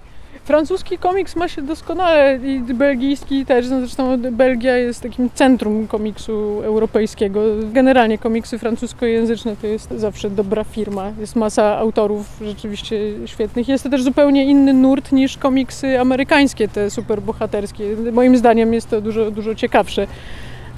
Francuski 0.44 0.98
komiks 0.98 1.36
ma 1.36 1.48
się 1.48 1.62
doskonale 1.62 2.38
i 2.44 2.60
belgijski 2.60 3.46
też. 3.46 3.68
No 3.68 3.80
zresztą 3.80 4.18
Belgia 4.32 4.76
jest 4.76 5.00
takim 5.02 5.30
centrum 5.34 5.86
komiksu 5.88 6.60
europejskiego. 6.62 7.40
Generalnie 7.72 8.18
komiksy 8.18 8.58
francuskojęzyczne 8.58 9.56
to 9.56 9.66
jest 9.66 9.90
zawsze 9.90 10.30
dobra 10.30 10.64
firma. 10.64 11.12
Jest 11.20 11.36
masa 11.36 11.78
autorów 11.78 12.26
rzeczywiście 12.44 12.96
świetnych. 13.26 13.68
Jest 13.68 13.84
to 13.84 13.90
też 13.90 14.02
zupełnie 14.02 14.44
inny 14.44 14.72
nurt 14.72 15.12
niż 15.12 15.36
komiksy 15.36 16.00
amerykańskie, 16.00 16.68
te 16.68 16.90
superbohaterskie. 16.90 17.96
Moim 18.12 18.36
zdaniem 18.36 18.74
jest 18.74 18.90
to 18.90 19.00
dużo, 19.00 19.30
dużo 19.30 19.54
ciekawsze. 19.54 20.06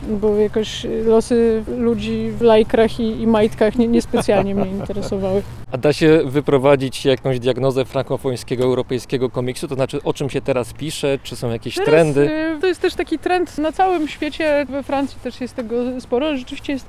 Bo 0.08 0.36
jakoś 0.36 0.86
losy 1.04 1.64
ludzi 1.78 2.30
w 2.30 2.40
lajkrach 2.42 3.00
i, 3.00 3.20
i 3.20 3.26
majtkach 3.26 3.76
nie, 3.78 3.88
niespecjalnie 3.88 4.54
mnie 4.54 4.70
interesowały. 4.70 5.42
A 5.72 5.78
da 5.78 5.92
się 5.92 6.20
wyprowadzić 6.24 7.04
jakąś 7.04 7.38
diagnozę 7.40 7.84
frankofońskiego, 7.84 8.64
europejskiego 8.64 9.30
komiksu? 9.30 9.68
To 9.68 9.74
znaczy, 9.74 10.02
o 10.04 10.12
czym 10.12 10.30
się 10.30 10.40
teraz 10.40 10.72
pisze? 10.72 11.18
Czy 11.22 11.36
są 11.36 11.50
jakieś 11.50 11.74
Teraz, 11.74 11.90
trendy? 11.90 12.20
y, 12.56 12.60
To 12.60 12.66
jest 12.66 12.80
też 12.80 12.94
taki 12.94 13.18
trend 13.18 13.58
na 13.58 13.72
całym 13.72 14.08
świecie, 14.08 14.66
we 14.68 14.82
Francji 14.82 15.18
też 15.22 15.40
jest 15.40 15.54
tego 15.56 16.00
sporo. 16.00 16.36
Rzeczywiście 16.36 16.72
jest 16.72 16.86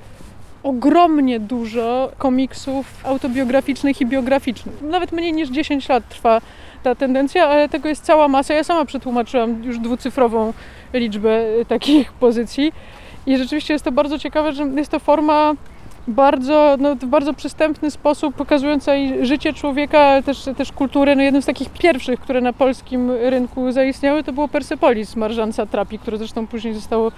ogromnie 0.63 1.39
dużo 1.39 2.11
komiksów 2.17 2.85
autobiograficznych 3.05 4.01
i 4.01 4.05
biograficznych. 4.05 4.81
Nawet 4.81 5.11
mniej 5.11 5.33
niż 5.33 5.49
10 5.49 5.89
lat 5.89 6.09
trwa 6.09 6.41
ta 6.83 6.95
tendencja, 6.95 7.47
ale 7.47 7.69
tego 7.69 7.89
jest 7.89 8.03
cała 8.05 8.27
masa. 8.27 8.53
Ja 8.53 8.63
sama 8.63 8.85
przetłumaczyłam 8.85 9.63
już 9.63 9.79
dwucyfrową 9.79 10.53
liczbę 10.93 11.45
y, 11.61 11.65
takich 11.65 12.11
pozycji 12.13 12.71
i 13.27 13.37
rzeczywiście 13.37 13.73
jest 13.73 13.85
to 13.85 13.91
bardzo 13.91 14.19
ciekawe, 14.19 14.53
że 14.53 14.63
jest 14.63 14.91
to 14.91 14.99
forma 14.99 15.53
bardzo, 16.07 16.75
no, 16.79 16.95
w 16.95 17.05
bardzo 17.05 17.33
przystępny 17.33 17.91
sposób 17.91 18.35
pokazująca 18.35 18.91
życie 19.21 19.53
człowieka, 19.53 19.99
ale 19.99 20.23
też, 20.23 20.45
też 20.57 20.71
kulturę. 20.71 21.15
No, 21.15 21.23
jednym 21.23 21.41
z 21.41 21.45
takich 21.45 21.69
pierwszych, 21.69 22.19
które 22.19 22.41
na 22.41 22.53
polskim 22.53 23.11
rynku 23.11 23.71
zaistniały, 23.71 24.23
to 24.23 24.33
było 24.33 24.47
Persepolis 24.47 25.15
Marżanca 25.15 25.65
Trapi, 25.65 25.99
które 25.99 26.17
zresztą 26.17 26.47
później 26.47 26.73
zostało 26.73 27.11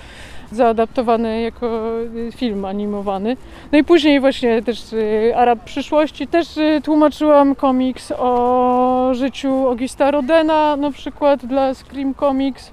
zaadaptowane 0.52 1.42
jako 1.42 2.00
y, 2.02 2.32
film 2.36 2.66
animowany. 2.66 3.38
No 3.72 3.78
i 3.78 3.84
później 3.84 4.20
właśnie 4.20 4.62
też 4.62 4.94
y, 4.94 5.34
Arab 5.36 5.64
przyszłości. 5.64 6.28
Też 6.28 6.58
y, 6.58 6.82
tłumaczyłam 6.84 7.56
komiks 7.56 8.14
o 8.18 9.10
życiu 9.14 9.68
Augusta 9.68 10.12
Rodena 10.12 10.76
na 10.76 10.92
przykład 10.92 11.46
dla 11.46 11.74
Scream 11.74 12.16
Comics. 12.16 12.72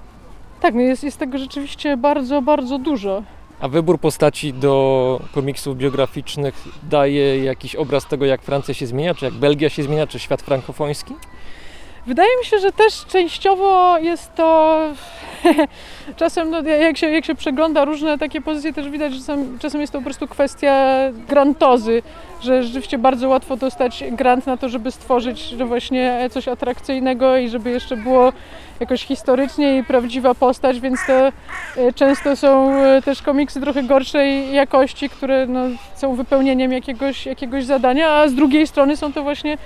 Tak, 0.63 0.75
no 0.75 0.81
jest, 0.81 1.03
jest 1.03 1.17
tego 1.17 1.37
rzeczywiście 1.37 1.97
bardzo, 1.97 2.41
bardzo 2.41 2.77
dużo. 2.77 3.23
A 3.59 3.67
wybór 3.67 3.99
postaci 3.99 4.53
do 4.53 5.19
komiksów 5.33 5.77
biograficznych 5.77 6.55
daje 6.89 7.43
jakiś 7.43 7.75
obraz 7.75 8.05
tego, 8.05 8.25
jak 8.25 8.41
Francja 8.41 8.73
się 8.73 8.87
zmienia, 8.87 9.15
czy 9.15 9.25
jak 9.25 9.33
Belgia 9.33 9.69
się 9.69 9.83
zmienia, 9.83 10.07
czy 10.07 10.19
świat 10.19 10.41
frankofoński? 10.41 11.13
Wydaje 12.07 12.29
mi 12.39 12.45
się, 12.45 12.59
że 12.59 12.71
też 12.71 13.05
częściowo 13.05 13.97
jest 13.97 14.35
to. 14.35 14.79
czasem, 16.15 16.49
no, 16.49 16.61
jak, 16.61 16.97
się, 16.97 17.07
jak 17.09 17.25
się 17.25 17.35
przegląda 17.35 17.85
różne 17.85 18.17
takie 18.17 18.41
pozycje, 18.41 18.73
też 18.73 18.89
widać, 18.89 19.13
że 19.13 19.19
czasem, 19.19 19.59
czasem 19.59 19.81
jest 19.81 19.93
to 19.93 19.99
po 19.99 20.03
prostu 20.03 20.27
kwestia 20.27 20.95
grantozy, 21.27 22.01
że 22.41 22.63
rzeczywiście 22.63 22.97
bardzo 22.97 23.29
łatwo 23.29 23.57
dostać 23.57 24.03
grant 24.11 24.47
na 24.47 24.57
to, 24.57 24.69
żeby 24.69 24.91
stworzyć 24.91 25.55
właśnie 25.65 26.29
coś 26.31 26.47
atrakcyjnego 26.47 27.37
i 27.37 27.49
żeby 27.49 27.69
jeszcze 27.69 27.97
było 27.97 28.33
jakoś 28.83 29.05
historycznie 29.05 29.77
i 29.77 29.83
prawdziwa 29.83 30.35
postać, 30.35 30.79
więc 30.79 30.99
to 31.07 31.13
e, 31.13 31.31
często 31.95 32.35
są 32.35 32.73
e, 32.73 33.01
też 33.01 33.21
komiksy 33.21 33.61
trochę 33.61 33.83
gorszej 33.83 34.53
jakości, 34.53 35.09
które 35.09 35.47
no, 35.47 35.59
są 35.95 36.15
wypełnieniem 36.15 36.71
jakiegoś, 36.71 37.25
jakiegoś 37.25 37.65
zadania, 37.65 38.09
a 38.09 38.27
z 38.27 38.33
drugiej 38.33 38.67
strony 38.67 38.97
są 38.97 39.13
to 39.13 39.23
właśnie 39.23 39.57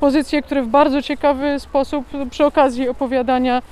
pozycje, 0.00 0.42
które 0.42 0.62
w 0.62 0.68
bardzo 0.68 1.02
ciekawy 1.02 1.60
sposób 1.60 2.04
przy 2.30 2.44
okazji 2.44 2.88
opowiadania 2.88 3.62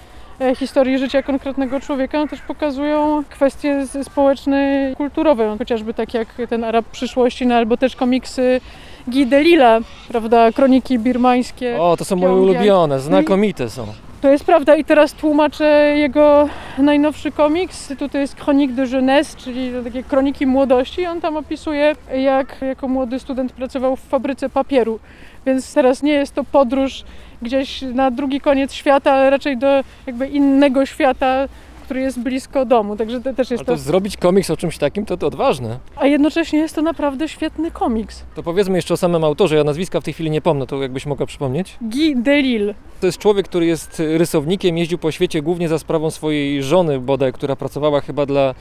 e, 0.41 0.55
historii 0.55 0.99
życia 0.99 1.23
konkretnego 1.23 1.81
człowieka 1.81 2.19
no 2.19 2.29
też 2.29 2.41
pokazują 2.41 3.25
kwestie 3.31 3.87
społeczne, 4.03 4.93
kulturowe, 4.97 5.57
chociażby 5.59 5.95
tak 5.95 6.15
jak 6.15 6.29
ten 6.49 6.65
Arab 6.65 6.87
przyszłości, 6.87 7.47
no, 7.47 7.55
albo 7.55 7.77
też 7.77 7.97
komiksy 7.97 8.61
Guy 9.09 9.27
Delisla, 9.27 9.81
prawda, 10.09 10.53
kroniki 10.53 10.99
birmańskie. 10.99 11.81
O, 11.81 11.97
to 11.97 12.05
są 12.05 12.17
moje 12.17 12.35
ulubione, 12.35 13.01
znakomite 13.01 13.71
są. 13.71 13.87
To 14.21 14.29
jest 14.29 14.45
prawda 14.45 14.77
i 14.77 14.85
teraz 14.85 15.13
tłumaczę 15.13 15.95
jego 15.97 16.49
najnowszy 16.79 17.33
komiks. 17.33 17.93
To 18.13 18.19
jest 18.19 18.41
Chronique 18.41 18.75
de 18.75 18.87
Jeunesse, 18.87 19.37
czyli 19.37 19.73
takie 19.85 20.03
kroniki 20.03 20.47
młodości. 20.47 21.07
On 21.07 21.21
tam 21.21 21.37
opisuje, 21.37 21.97
jak 22.15 22.57
jako 22.63 22.89
młody 22.89 23.19
student 23.19 23.53
pracował 23.53 23.97
w 23.97 24.01
fabryce 24.01 24.49
papieru. 24.49 25.01
Więc 25.47 25.75
teraz 25.75 26.03
nie 26.03 26.13
jest 26.13 26.35
to 26.35 26.45
podróż 26.45 27.05
gdzieś 27.43 27.83
na 27.83 28.11
drugi 28.11 28.41
koniec 28.41 28.73
świata, 28.73 29.13
ale 29.13 29.31
raczej 29.31 29.57
do 29.57 29.85
jakby 30.07 30.27
innego 30.27 30.87
świata, 30.87 31.49
który 31.91 32.01
jest 32.01 32.21
blisko 32.21 32.65
domu. 32.65 32.97
Także 32.97 33.21
to 33.21 33.35
też 33.35 33.51
jest 33.51 33.61
Ale 33.61 33.67
to 33.67 33.73
to. 33.73 33.79
zrobić 33.79 34.17
komiks 34.17 34.51
o 34.51 34.57
czymś 34.57 34.79
takim, 34.79 35.07
to, 35.07 35.17
to 35.17 35.27
odważne. 35.27 35.79
A 35.97 36.07
jednocześnie 36.07 36.59
jest 36.59 36.75
to 36.75 36.83
naprawdę 36.83 37.29
świetny 37.29 37.71
komiks. 37.71 38.25
To 38.35 38.43
powiedzmy 38.43 38.79
jeszcze 38.79 38.95
o 38.95 38.97
samym 38.97 39.25
autorze, 39.25 39.57
ja 39.57 39.65
nazwiska 39.65 40.01
w 40.01 40.05
tej 40.05 40.15
chwili 40.15 40.31
nie 40.31 40.41
pomnę, 40.41 40.67
to 40.67 40.83
jakbyś 40.83 41.07
mogła 41.07 41.27
przypomnieć? 41.27 41.77
Guy 41.81 42.15
Delisle. 42.17 42.75
To 43.01 43.07
jest 43.07 43.19
człowiek, 43.19 43.49
który 43.49 43.67
jest 43.67 44.03
rysownikiem, 44.19 44.79
jeździł 44.79 44.99
po 44.99 45.13
świecie 45.13 45.43
głównie 45.43 45.69
za 45.69 45.79
sprawą 45.79 46.11
swojej 46.11 46.63
żony 46.63 47.01
bodaj, 47.01 47.33
która 47.33 47.57
pracowała 47.57 48.01
chyba 48.01 48.27
dla 48.27 48.55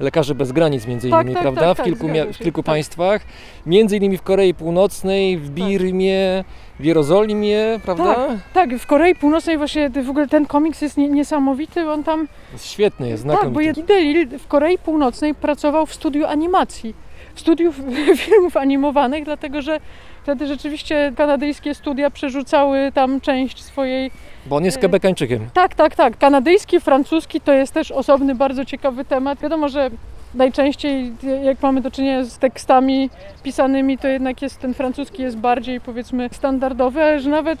Lekarzy 0.00 0.34
Bez 0.34 0.52
Granic 0.52 0.86
między 0.86 1.10
Tak, 1.10 1.20
innymi, 1.20 1.34
tak, 1.34 1.42
prawda? 1.42 1.60
tak, 1.60 1.74
w 1.74 1.76
tak, 1.76 1.86
kilku, 1.86 2.08
mia- 2.08 2.32
w 2.32 2.36
się, 2.36 2.44
kilku 2.44 2.62
tak. 2.62 2.66
państwach, 2.66 3.22
między 3.66 3.96
innymi 3.96 4.16
w 4.16 4.22
Korei 4.22 4.54
Północnej, 4.54 5.38
w 5.38 5.50
Birmie, 5.50 6.44
w 6.80 6.84
Jerozolimie, 6.84 7.80
prawda? 7.84 8.28
Tak, 8.52 8.76
w 8.78 8.86
Korei 8.86 9.14
Północnej 9.14 9.58
właśnie 9.58 9.90
w 9.90 10.10
ogóle 10.10 10.28
ten 10.28 10.46
komiks 10.46 10.82
jest 10.82 10.96
nie, 10.96 11.08
niesamowity, 11.08 11.90
on 11.90 12.04
tam 12.04 12.28
Jest 12.52 12.66
świetny, 12.66 13.08
jest 13.08 13.26
Tak, 13.26 13.32
bo 13.34 13.40
znakomity. 13.40 13.82
Delisle 13.82 14.38
w 14.38 14.46
Korei 14.46 14.78
Północnej 14.78 15.34
pracował 15.34 15.86
w 15.86 15.94
studiu 15.94 16.26
animacji, 16.26 16.94
w 17.34 17.40
studiu 17.40 17.72
filmów 18.26 18.56
animowanych, 18.56 19.24
dlatego 19.24 19.62
że 19.62 19.80
wtedy 20.26 20.46
rzeczywiście 20.46 21.12
kanadyjskie 21.16 21.74
studia 21.74 22.10
przerzucały 22.10 22.92
tam 22.94 23.20
część 23.20 23.64
swojej... 23.64 24.10
Bo 24.46 24.56
on 24.56 24.64
jest 24.64 24.78
Quebecańczykiem. 24.78 25.48
Tak, 25.54 25.74
tak, 25.74 25.96
tak. 25.96 26.18
Kanadyjski, 26.18 26.80
francuski 26.80 27.40
to 27.40 27.52
jest 27.52 27.74
też 27.74 27.92
osobny, 27.92 28.34
bardzo 28.34 28.64
ciekawy 28.64 29.04
temat. 29.04 29.40
Wiadomo, 29.40 29.68
że 29.68 29.90
najczęściej 30.34 31.12
jak 31.42 31.62
mamy 31.62 31.80
do 31.80 31.90
czynienia 31.90 32.24
z 32.24 32.38
tekstami 32.38 33.10
pisanymi, 33.42 33.98
to 33.98 34.08
jednak 34.08 34.42
jest 34.42 34.60
ten 34.60 34.74
francuski 34.74 35.22
jest 35.22 35.36
bardziej 35.36 35.80
powiedzmy 35.80 36.28
standardowy, 36.32 37.02
ale 37.02 37.20
że 37.20 37.30
nawet 37.30 37.58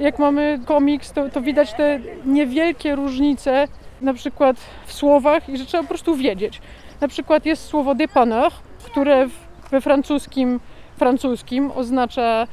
jak 0.00 0.18
mamy 0.18 0.60
komiks, 0.64 1.12
to, 1.12 1.28
to 1.28 1.40
widać 1.40 1.72
te 1.72 2.00
niewielkie 2.24 2.94
różnice 2.94 3.68
na 4.00 4.14
przykład 4.14 4.56
w 4.86 4.92
słowach 4.92 5.48
i 5.48 5.58
że 5.58 5.66
trzeba 5.66 5.82
po 5.82 5.88
prostu 5.88 6.16
wiedzieć. 6.16 6.60
Na 7.00 7.08
przykład 7.08 7.46
jest 7.46 7.64
słowo 7.64 7.94
dépanneur, 7.94 8.52
które 8.84 9.26
w, 9.26 9.32
we 9.70 9.80
francuskim, 9.80 10.60
francuskim 10.98 11.70
oznacza 11.74 12.46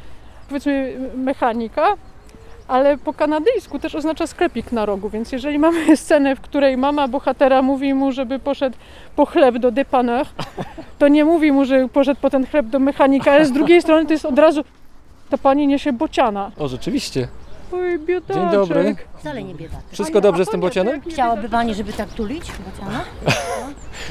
powiedzmy 0.48 0.94
mechanika, 1.16 1.86
ale 2.68 2.98
po 2.98 3.14
kanadyjsku 3.14 3.80
też 3.80 3.96
oznacza 3.96 4.28
sklepik 4.28 4.72
na 4.72 4.86
rogu, 4.86 5.10
więc 5.10 5.32
jeżeli 5.32 5.60
mamy 5.60 5.98
scenę, 5.98 6.36
w 6.36 6.42
której 6.42 6.78
mama 6.78 7.08
bohatera 7.08 7.62
mówi 7.62 7.94
mu, 7.94 8.12
żeby 8.12 8.40
poszedł 8.40 8.78
po 9.16 9.26
chleb 9.26 9.58
do 9.58 9.72
dépanneur, 9.72 10.28
to 11.00 11.08
nie 11.08 11.26
mówi 11.26 11.52
mu, 11.52 11.66
że 11.66 11.90
poszedł 11.90 12.22
po 12.22 12.30
ten 12.30 12.46
chleb 12.46 12.66
do 12.66 12.80
mechanika, 12.80 13.32
ale 13.32 13.46
z 13.46 13.52
drugiej 13.52 13.82
strony 13.82 14.06
to 14.06 14.14
jest 14.14 14.26
od 14.26 14.40
razu 14.40 14.64
ta 15.30 15.38
pani 15.38 15.68
niesie 15.68 15.94
bociana. 15.94 16.52
O, 16.58 16.68
rzeczywiście. 16.68 17.28
Oj, 17.72 18.00
biedaczek. 18.00 18.36
Dzień 18.36 18.52
dobry. 18.52 18.96
Wcale 19.20 19.44
nie 19.44 19.56
biedaczek. 19.56 19.86
Wszystko 19.92 20.22
dobrze 20.22 20.46
z 20.46 20.50
tym 20.50 20.60
bocianem? 20.62 21.02
Chciałaby 21.02 21.50
pani, 21.50 21.76
żeby 21.76 21.94
tak 21.94 22.10
tulić 22.10 22.52
bociana? 22.72 23.04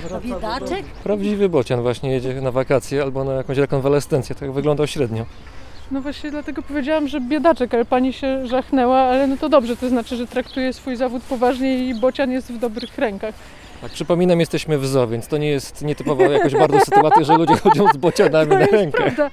To 0.09 0.21
biedaczek? 0.21 0.85
Prawdziwy 0.85 1.49
bocian 1.49 1.83
właśnie 1.83 2.11
jedzie 2.13 2.41
na 2.41 2.51
wakacje 2.51 3.03
albo 3.03 3.25
na 3.25 3.33
jakąś 3.33 3.59
rekonwalescencję. 3.59 4.35
Tak 4.35 4.53
wyglądał 4.53 4.87
średnio. 4.87 5.27
No 5.91 6.01
właśnie 6.01 6.31
dlatego 6.31 6.63
powiedziałam, 6.63 7.09
że 7.09 7.21
biedaczek, 7.21 7.75
ale 7.75 7.85
pani 7.85 8.13
się 8.13 8.47
żachnęła, 8.47 8.99
ale 9.01 9.27
no 9.27 9.37
to 9.37 9.49
dobrze, 9.49 9.77
to 9.77 9.89
znaczy, 9.89 10.17
że 10.17 10.27
traktuje 10.27 10.73
swój 10.73 10.97
zawód 10.97 11.23
poważnie 11.23 11.89
i 11.89 11.95
bocian 11.95 12.31
jest 12.31 12.53
w 12.53 12.59
dobrych 12.59 12.99
rękach. 12.99 13.35
Tak, 13.85 13.93
przypominam, 13.93 14.41
jesteśmy 14.41 14.79
w 14.79 14.87
zoo, 14.87 15.07
więc 15.07 15.29
to 15.29 15.39
nie 15.39 15.49
jest 15.49 15.83
nietypowa 15.83 16.25
jakoś 16.25 16.53
bardzo 16.53 16.81
sytuacja, 16.81 17.25
że 17.25 17.37
ludzie 17.37 17.57
chodzą 17.57 17.87
z 17.95 17.97
bocianami 17.97 18.51
na 18.51 18.67
rękę. 18.67 18.99
prawda. 19.03 19.31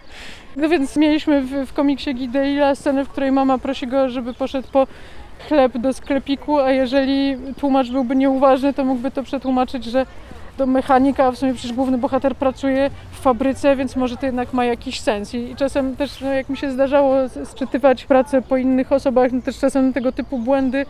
No 0.55 0.69
więc 0.69 0.95
mieliśmy 0.95 1.41
w, 1.41 1.67
w 1.67 1.73
komiksie 1.73 2.15
Gideila 2.15 2.75
scenę, 2.75 3.05
w 3.05 3.09
której 3.09 3.31
mama 3.31 3.57
prosi 3.57 3.87
go, 3.87 4.09
żeby 4.09 4.33
poszedł 4.33 4.67
po 4.71 4.87
chleb 5.47 5.77
do 5.77 5.93
sklepiku, 5.93 6.59
a 6.59 6.71
jeżeli 6.71 7.37
tłumacz 7.59 7.89
byłby 7.89 8.15
nieuważny, 8.15 8.73
to 8.73 8.85
mógłby 8.85 9.11
to 9.11 9.23
przetłumaczyć, 9.23 9.85
że 9.85 10.05
do 10.57 10.65
mechanika, 10.65 11.25
a 11.25 11.31
w 11.31 11.37
sumie 11.37 11.53
przecież 11.53 11.73
główny 11.73 11.97
bohater 11.97 12.35
pracuje 12.35 12.89
w 13.11 13.19
fabryce, 13.19 13.75
więc 13.75 13.95
może 13.95 14.17
to 14.17 14.25
jednak 14.25 14.53
ma 14.53 14.65
jakiś 14.65 14.99
sens. 14.99 15.33
I, 15.33 15.55
czasem 15.55 15.95
też, 15.95 16.21
no, 16.21 16.33
jak 16.33 16.49
mi 16.49 16.57
się 16.57 16.71
zdarzało 16.71 17.15
sczytywać 17.45 18.05
pracę 18.05 18.41
po 18.41 18.57
innych 18.57 18.91
osobach, 18.91 19.31
no 19.31 19.41
też 19.41 19.59
czasem 19.59 19.93
tego 19.93 20.11
typu 20.11 20.39
błędy 20.39 20.85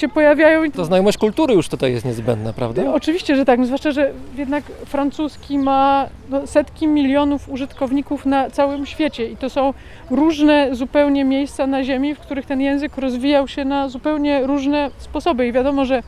się 0.00 0.08
pojawiają. 0.08 0.70
To 0.70 0.84
znajomość 0.84 1.18
kultury 1.18 1.54
już 1.54 1.68
tutaj 1.68 1.92
jest 1.92 2.04
niezbędna, 2.04 2.52
prawda? 2.52 2.92
Oczywiście, 2.94 3.36
że 3.36 3.44
tak, 3.44 3.58
no 3.58 3.66
zwłaszcza, 3.66 3.92
że 3.92 4.12
jednak 4.36 4.64
francuski 4.64 5.58
ma 5.58 6.06
no, 6.30 6.46
setki 6.46 6.88
milionów 6.88 7.48
użytkowników 7.48 8.26
na 8.26 8.50
całym 8.50 8.86
świecie 8.86 9.30
i 9.30 9.36
to 9.36 9.50
są 9.50 9.74
różne 10.10 10.74
zupełnie 10.74 11.24
miejsca 11.24 11.66
na 11.66 11.84
ziemi, 11.84 12.14
w 12.14 12.20
których 12.20 12.46
ten 12.46 12.60
język 12.60 12.98
rozwijał 12.98 13.48
się 13.48 13.64
na 13.64 13.88
zupełnie 13.88 14.46
różne 14.46 14.90
sposoby 14.98 15.46
i 15.46 15.52
wiadomo, 15.52 15.84
że 15.84 16.02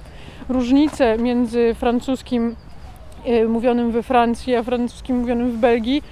różnice 0.49 1.19
między 1.19 1.75
francuskim 1.75 2.57
e, 3.25 3.45
mówionym 3.45 3.93
we 3.93 4.03
Francji, 4.03 4.55
a 4.55 4.63
francuskim 4.63 5.19
mówionym 5.19 5.51
w 5.51 5.57
Belgii 5.57 6.03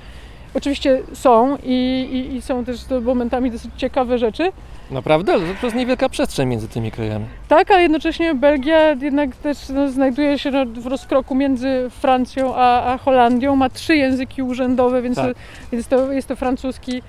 oczywiście 0.55 1.02
są 1.12 1.57
i, 1.62 2.09
i, 2.12 2.36
i 2.36 2.42
są 2.42 2.64
też 2.64 2.80
momentami 3.02 3.50
dosyć 3.50 3.70
ciekawe 3.76 4.18
rzeczy. 4.18 4.52
Naprawdę? 4.90 5.32
Ale 5.32 5.42
to 5.61 5.66
jest 5.66 5.76
niewielka 5.76 6.09
przestrzeń 6.09 6.48
między 6.48 6.68
tymi 6.68 6.90
krajami. 6.90 7.24
Tak, 7.48 7.70
ale 7.70 7.82
jednocześnie 7.82 8.34
Belgia 8.34 8.90
jednak 8.90 9.36
też 9.36 9.68
no, 9.68 9.88
znajduje 9.90 10.38
się 10.38 10.50
w 10.66 10.86
rozkroku 10.86 11.34
między 11.34 11.90
Francją 11.90 12.55
a, 12.57 12.92
a 12.92 12.98
Holandią. 12.98 13.57
Ma 13.57 13.68
trzy 13.68 13.96
języki 13.96 14.42
urzędowe, 14.42 15.02
więc 15.02 15.16
Tak. 15.16 15.36
to, 15.70 15.76
jest, 15.76 15.88
to, 15.88 16.12
jest 16.12 16.28
to 16.28 16.36
francuski, 16.36 17.02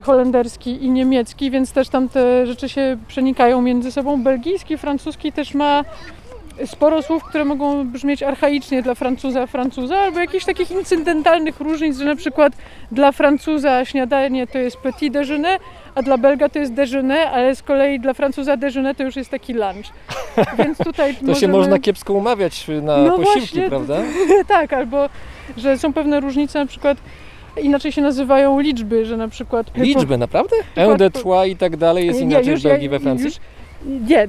holenderski 0.00 0.84
i 0.84 0.90
niemiecki, 0.90 1.50
więc 1.50 1.72
też 1.72 1.88
tam 1.88 2.08
te 2.08 2.46
rzeczy 2.46 2.68
się 2.68 2.96
przenikają 3.08 3.62
między 3.62 3.92
sobą. 3.92 4.22
Belgijski, 4.22 4.78
francuski 4.78 5.32
też 5.32 5.54
ma 5.54 5.84
sporo 6.66 7.02
słów, 7.02 7.24
które 7.24 7.44
mogą 7.44 7.84
brzmieć 7.84 8.22
archaicznie 8.22 8.82
dla 8.82 8.94
Francuza, 8.94 9.46
Francuza, 9.46 9.98
albo 9.98 10.20
jakichś 10.20 10.44
takich 10.44 10.70
incydentalnych 10.70 11.60
różnic, 11.60 11.98
że 11.98 12.04
na 12.04 12.16
przykład 12.16 12.52
dla 12.92 13.12
Francuza 13.12 13.84
śniadanie 13.84 14.46
to 14.46 14.58
jest 14.58 14.76
petit 14.76 15.12
déjeuner, 15.12 15.58
a 15.94 16.02
dla 16.02 16.18
Belga 16.18 16.48
to 16.48 16.58
jest 16.58 16.72
déjeuner, 16.72 17.28
ale 17.32 17.54
z 17.56 17.62
kolei 17.62 18.00
dla 18.00 18.14
Francuza 18.14 18.56
déjeuner 18.56 18.96
to 18.96 19.02
już 19.02 19.16
jest 19.16 19.30
taki 19.30 19.52
lunch. 19.54 19.86
Więc 20.58 20.78
tutaj 20.78 21.14
To 21.26 21.34
się 21.34 21.48
można 21.48 21.78
kiepsko 21.78 22.12
umawiać 22.12 22.66
na 22.82 22.96
No 22.98 23.10
posiłki, 23.16 23.38
właśnie, 23.40 23.68
prawda? 23.68 23.96
tak, 24.48 24.72
albo 24.72 25.08
że 25.56 25.78
są 25.78 25.92
pewne 25.92 26.20
różnice, 26.20 26.58
na 26.58 26.66
przykład 26.66 26.98
inaczej 27.62 27.92
się 27.92 28.02
nazywają 28.02 28.60
liczby, 28.60 29.04
że 29.06 29.16
na 29.16 29.28
przykład... 29.28 29.66
Liczby, 29.76 30.18
naprawdę? 30.18 30.56
Przykład- 30.74 30.88
Un, 30.88 30.96
de 30.96 31.10
trois 31.10 31.48
i 31.48 31.56
tak 31.56 31.76
dalej 31.76 32.06
jest 32.06 32.18
Nie, 32.20 32.24
inaczej 32.26 32.50
już 32.50 32.60
w 32.60 32.64
Belgii, 32.64 32.84
ja- 32.84 32.90
we 32.90 33.00
Francji? 33.00 33.24
już- 33.26 33.36
Nie, 33.84 34.28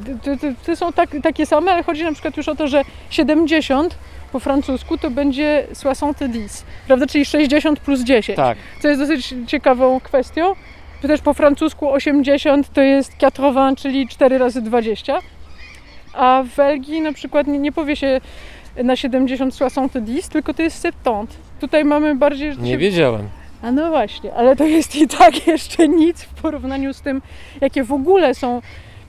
to 0.66 0.76
są 0.76 0.94
tak, 0.94 1.10
takie 1.24 1.46
same, 1.46 1.72
ale 1.72 1.84
chodzi 1.84 2.04
na 2.04 2.12
przykład 2.12 2.38
już 2.38 2.48
o 2.48 2.56
to, 2.56 2.68
że 2.68 2.82
70 3.10 3.98
po 4.32 4.40
francusku 4.40 4.98
to 4.98 5.12
będzie 5.12 5.68
70, 5.84 6.66
prawda, 6.88 7.08
czyli 7.08 7.26
60 7.26 7.80
plus 7.80 8.02
10, 8.02 8.36
Tak. 8.36 8.58
co 8.82 8.88
jest 8.88 9.02
dosyć 9.02 9.34
ciekawą 9.48 10.00
kwestią. 10.00 10.54
Też 11.02 11.22
po 11.22 11.34
francusku 11.34 11.90
80 11.90 12.74
to 12.74 12.82
jest 12.82 13.12
80, 13.24 13.80
czyli 13.80 14.08
4 14.08 14.38
razy 14.38 14.62
20. 14.62 15.20
A 16.14 16.44
w 16.44 16.56
Belgii 16.56 17.02
na 17.02 17.14
przykład 17.14 17.48
nie, 17.48 17.60
nie 17.60 17.72
powie 17.72 17.96
się 17.96 18.22
na 18.84 18.96
70 18.96 19.56
70, 19.56 20.30
tylko 20.30 20.54
to 20.54 20.62
jest 20.62 20.82
70. 20.82 21.38
Tutaj 21.60 21.86
mamy 21.86 22.16
bardziej... 22.16 22.58
Nie 22.58 22.78
wiedziałem. 22.78 23.30
A 23.62 23.72
no 23.72 23.90
właśnie, 23.90 24.34
ale 24.34 24.56
to 24.56 24.66
jest 24.66 24.96
i 24.96 25.08
tak 25.08 25.48
jeszcze 25.48 25.88
nic 25.88 26.22
w 26.24 26.42
porównaniu 26.42 26.94
z 26.94 27.02
tym, 27.02 27.22
jakie 27.62 27.84
w 27.84 27.94
ogóle 27.94 28.36
są 28.36 28.62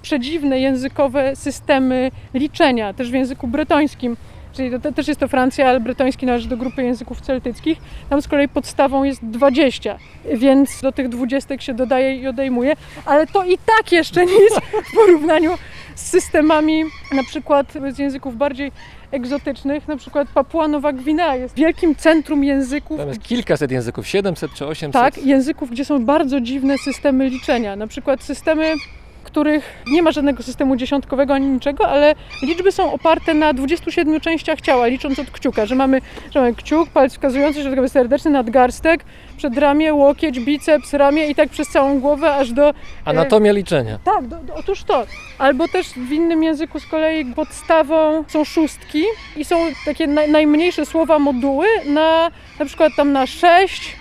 przedziwne 0.02 0.60
językowe 0.60 1.36
systemy 1.36 2.10
liczenia, 2.34 2.92
też 2.92 3.10
w 3.10 3.14
języku 3.14 3.46
bretońskim. 3.48 4.16
Czyli 4.52 4.70
to, 4.70 4.78
to 4.78 4.92
też 4.92 5.08
jest 5.08 5.20
to 5.20 5.28
Francja, 5.28 5.68
ale 5.68 5.80
bretoński 5.80 6.26
należy 6.26 6.48
do 6.48 6.56
grupy 6.56 6.82
języków 6.82 7.20
celtyckich. 7.20 7.78
Tam 8.10 8.22
z 8.22 8.28
kolei 8.28 8.48
podstawą 8.48 9.04
jest 9.04 9.24
20, 9.24 9.98
więc 10.34 10.80
do 10.80 10.92
tych 10.92 11.08
dwudziestek 11.08 11.62
się 11.62 11.74
dodaje 11.74 12.16
i 12.16 12.26
odejmuje, 12.26 12.76
ale 13.06 13.26
to 13.26 13.44
i 13.44 13.58
tak 13.58 13.92
jeszcze 13.92 14.26
nic 14.36 14.60
w 14.90 14.94
porównaniu 14.94 15.50
z 15.94 16.06
systemami 16.06 16.84
na 17.14 17.22
przykład 17.22 17.72
z 17.90 17.98
języków 17.98 18.36
bardziej 18.36 18.72
egzotycznych, 19.12 19.88
na 19.88 19.96
przykład 19.96 20.28
Papua 20.34 20.68
Nowa 20.68 20.92
Gwinea 20.92 21.36
jest 21.36 21.54
wielkim 21.56 21.94
centrum 21.96 22.44
języków, 22.44 22.98
Tam 22.98 23.08
jest 23.08 23.22
kilkaset 23.22 23.70
języków, 23.70 24.06
700 24.08 24.52
czy 24.54 24.66
800. 24.66 24.92
tak, 24.92 25.26
języków, 25.26 25.70
gdzie 25.70 25.84
są 25.84 26.04
bardzo 26.04 26.40
dziwne 26.40 26.78
systemy 26.78 27.28
liczenia. 27.28 27.76
Na 27.76 27.86
przykład 27.86 28.22
systemy, 28.22 28.74
których 29.20 29.82
nie 29.86 30.02
ma 30.02 30.12
żadnego 30.12 30.42
systemu 30.42 30.76
dziesiątkowego 30.76 31.34
ani 31.34 31.46
niczego, 31.46 31.88
ale 31.88 32.14
liczby 32.42 32.72
są 32.72 32.92
oparte 32.92 33.34
na 33.34 33.52
27 33.52 34.20
częściach 34.20 34.60
ciała, 34.60 34.86
licząc 34.86 35.18
od 35.18 35.30
kciuka, 35.30 35.66
że 35.66 35.74
mamy, 35.74 36.00
że 36.30 36.40
mamy 36.40 36.54
kciuk, 36.54 36.90
palec 36.90 37.12
wskazujący, 37.12 37.62
środkowy 37.62 37.88
serdeczny, 37.88 38.30
nadgarstek, 38.30 39.04
przedramię, 39.36 39.94
łokieć, 39.94 40.40
biceps, 40.40 40.92
ramię 40.94 41.26
i 41.26 41.34
tak 41.34 41.48
przez 41.48 41.68
całą 41.68 42.00
głowę 42.00 42.34
aż 42.34 42.52
do 42.52 42.74
Anatomia 43.04 43.52
liczenia. 43.52 43.98
tak, 44.04 44.26
do, 44.26 44.36
do, 44.36 44.54
otóż 44.54 44.84
to. 44.84 45.06
Albo 45.38 45.68
też 45.68 45.86
w 45.88 46.12
innym 46.12 46.42
języku 46.42 46.80
z 46.80 46.86
kolei 46.86 47.24
podstawą 47.24 48.24
są 48.28 48.44
szóstki 48.44 49.02
i 49.36 49.44
są 49.44 49.56
takie 49.84 50.06
naj, 50.06 50.30
najmniejsze 50.30 50.86
słowa 50.86 51.18
moduły 51.18 51.66
na 51.86 52.30
na 52.58 52.66
przykład 52.66 52.92
tam 52.96 53.12
na 53.12 53.26
6, 53.26 53.96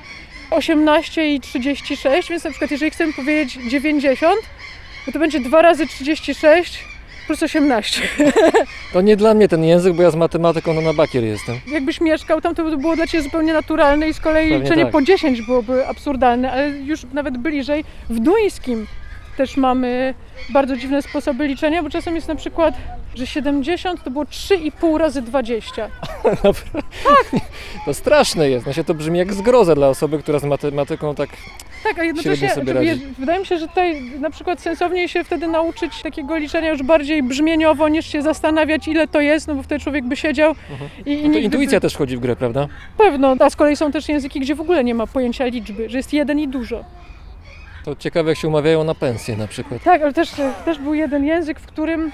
18 0.52 1.34
i 1.34 1.40
36, 1.40 2.30
więc 2.30 2.44
na 2.44 2.50
przykład 2.50 2.72
jeżeli 2.72 2.92
chcemy 2.92 3.14
powiedzieć 3.14 3.58
90, 3.70 4.36
no 5.10 5.14
to 5.14 5.20
będzie 5.20 5.39
2 5.39 5.62
razy 5.62 5.88
36 5.88 6.86
plus 7.28 7.43
18. 7.43 8.01
To 8.93 9.01
nie 9.01 9.16
dla 9.18 9.34
mnie 9.34 9.47
ten 9.47 9.64
język, 9.64 9.93
bo 9.93 10.03
ja 10.03 10.12
z 10.12 10.16
matematyką 10.16 10.74
no 10.74 10.82
na 10.82 10.93
bakier 10.93 11.24
jestem. 11.24 11.55
Jakbyś 11.68 12.01
mieszkał 12.01 12.41
tam, 12.41 12.55
to 12.55 12.64
by 12.64 12.78
było 12.78 12.95
dla 12.95 13.07
Ciebie 13.07 13.24
zupełnie 13.24 13.53
naturalne 13.53 14.10
i 14.10 14.14
z 14.14 14.20
kolei 14.20 14.49
Pewnie 14.49 14.64
liczenie 14.64 14.84
tak. 14.84 14.91
po 14.91 15.01
10 15.01 15.41
byłoby 15.41 15.88
absurdalne, 15.88 16.51
ale 16.51 16.70
już 16.70 17.03
nawet 17.14 17.38
bliżej 17.38 17.84
w 18.10 18.20
duńskim 18.20 18.88
też 19.40 19.58
mamy 19.58 20.14
bardzo 20.50 20.76
dziwne 20.78 21.02
sposoby 21.02 21.48
liczenia, 21.48 21.84
bo 21.84 21.90
czasem 21.90 22.16
jest 22.16 22.28
na 22.28 22.36
przykład, 22.36 22.74
że 23.16 23.28
70 23.28 24.04
to 24.04 24.12
było 24.12 24.26
3,5 24.26 24.98
razy 24.98 25.22
20. 25.22 25.88
To 27.86 27.94
straszne 28.04 28.50
jest. 28.50 28.64
Znaczy, 28.64 28.84
to 28.84 28.94
brzmi 28.94 29.20
jak 29.20 29.34
zgroza 29.34 29.76
dla 29.76 29.88
osoby, 29.88 30.20
która 30.20 30.40
z 30.40 30.44
matematyką 30.44 31.16
tak... 31.16 31.30
Tak, 31.84 32.00
a 32.00 32.04
jednocześnie 32.04 32.50
sobie 32.50 32.74
znaczy, 32.74 32.74
radzi. 32.74 32.88
je- 33.02 33.14
wydaje 33.20 33.40
mi 33.40 33.46
się, 33.46 33.58
że 33.58 33.68
tutaj 33.68 34.02
na 34.20 34.30
przykład 34.30 34.62
sensowniej 34.62 35.10
się 35.10 35.24
wtedy 35.24 35.48
nauczyć 35.48 36.02
takiego 36.02 36.38
liczenia 36.38 36.70
już 36.70 36.84
bardziej 36.84 37.24
brzmieniowo, 37.24 37.88
niż 37.90 38.06
się 38.06 38.22
zastanawiać 38.22 38.88
ile 38.88 39.08
to 39.08 39.22
jest, 39.22 39.48
no 39.48 39.56
bo 39.56 39.64
wtedy 39.64 39.84
człowiek 39.84 40.06
by 40.06 40.16
siedział 40.16 40.56
i, 41.06 41.12
i 41.12 41.16
No 41.16 41.22
to 41.22 41.28
nigdy 41.28 41.40
intuicja 41.40 41.80
też 41.80 41.94
wchodzi 41.94 42.18
w 42.18 42.20
grę, 42.20 42.36
prawda? 42.36 42.68
Pewno, 42.98 43.36
a 43.40 43.50
z 43.50 43.56
kolei 43.56 43.76
są 43.76 43.92
też 43.92 44.10
języki, 44.10 44.40
gdzie 44.40 44.56
w 44.56 44.62
ogóle 44.62 44.84
nie 44.84 44.96
ma 44.96 45.08
pojęcia 45.08 45.46
liczby, 45.46 45.90
że 45.90 45.98
jest 45.98 46.14
jeden 46.14 46.40
i 46.40 46.48
dużo. 46.48 46.84
To 47.86 47.96
ciekawe, 47.96 48.30
jak 48.30 48.38
się 48.38 48.48
umawiają 48.48 48.84
na 48.84 48.96
pensję 48.96 49.38
na 49.38 49.48
przykład. 49.48 49.84
Tak, 49.84 50.02
ale 50.02 50.14
też, 50.14 50.32
też 50.66 50.80
był 50.80 50.94
jeden 50.94 51.26
język, 51.26 51.60
w 51.60 51.66
którym 51.66 52.12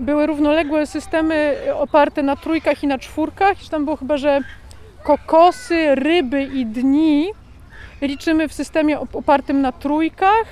były 0.00 0.26
równoległe 0.26 0.86
systemy 0.86 1.56
oparte 1.74 2.22
na 2.22 2.36
trójkach 2.36 2.82
i 2.82 2.86
na 2.86 2.98
czwórkach. 2.98 3.66
I 3.66 3.68
tam 3.70 3.84
było 3.84 3.96
chyba, 3.96 4.16
że 4.16 4.40
kokosy, 5.02 5.94
ryby 5.94 6.42
i 6.42 6.66
dni 6.66 7.28
liczymy 8.02 8.48
w 8.48 8.52
systemie 8.52 8.98
op- 8.98 9.16
opartym 9.18 9.60
na 9.60 9.72
trójkach, 9.72 10.44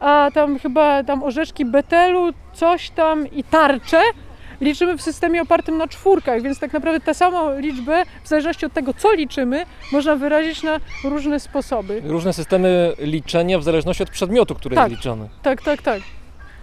a 0.00 0.28
tam 0.34 0.58
chyba 0.58 1.04
tam 1.04 1.22
orzeszki 1.22 1.64
betelu, 1.64 2.32
coś 2.52 2.90
tam 2.90 3.30
i 3.30 3.44
tarcze 3.44 4.00
liczymy 4.64 4.98
w 4.98 5.02
systemie 5.02 5.42
opartym 5.42 5.78
na 5.78 5.88
czwórkach, 5.88 6.42
więc 6.42 6.58
tak 6.58 6.72
naprawdę 6.72 7.00
tę 7.00 7.14
samą 7.14 7.58
liczbę, 7.60 8.04
w 8.24 8.28
zależności 8.28 8.66
od 8.66 8.72
tego, 8.72 8.94
co 8.94 9.12
liczymy, 9.12 9.66
można 9.92 10.16
wyrazić 10.16 10.62
na 10.62 10.80
różne 11.04 11.40
sposoby. 11.40 12.02
Różne 12.04 12.32
systemy 12.32 12.92
liczenia 12.98 13.58
w 13.58 13.62
zależności 13.62 14.02
od 14.02 14.10
przedmiotu, 14.10 14.54
który 14.54 14.76
Tak. 14.76 14.90
jest 14.90 15.00
liczony. 15.02 15.28
Tak, 15.42 15.62
tak, 15.62 15.82
tak. 15.82 16.02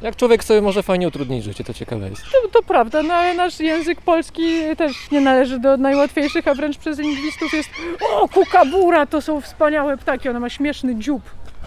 Jak 0.02 0.16
człowiek 0.16 0.44
sobie 0.44 0.62
może 0.62 0.84
fajnie 0.84 1.08
utrudnić 1.08 1.44
życie, 1.44 1.64
to 1.64 1.74
ciekawe 1.74 2.10
jest. 2.10 2.22
To, 2.24 2.48
to 2.52 2.64
prawda, 2.64 3.04
no 3.04 3.14
ale 3.14 3.34
nasz 3.34 3.60
język 3.60 4.02
polski 4.02 4.76
też 4.78 5.12
nie 5.12 5.22
należy 5.22 5.60
do 5.60 5.78
najłatwiejszych, 5.78 6.48
a 6.48 6.54
wręcz 6.54 6.78
przez 6.78 7.00
lingwistów 7.00 7.54
jest 7.54 7.70
o, 8.14 8.28
kukabura, 8.28 9.06
to 9.06 9.22
są 9.22 9.42
wspaniałe 9.42 9.98
ptaki, 9.98 10.30
ona 10.30 10.40
ma 10.40 10.50
śmieszny 10.50 10.96
dziób. 10.96 11.22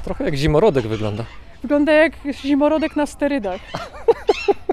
Trochę 0.05 0.25
jak 0.25 0.35
zimorodek 0.35 0.87
wygląda. 0.87 1.25
Wygląda 1.63 1.93
jak 1.93 2.13
zimorodek 2.45 2.97
na 2.97 3.07
sterydach. 3.07 3.61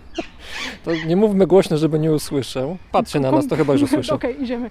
To 0.85 0.91
nie 1.07 1.15
mówmy 1.15 1.47
głośno, 1.47 1.77
żeby 1.77 1.99
nie 1.99 2.11
usłyszał. 2.11 2.77
Patrzy 2.91 3.19
na 3.19 3.31
nas, 3.31 3.47
to 3.47 3.55
chyba 3.55 3.73
już 3.73 3.81
usłyszał. 3.81 4.15
Okej, 4.15 4.43
idziemy. 4.43 4.69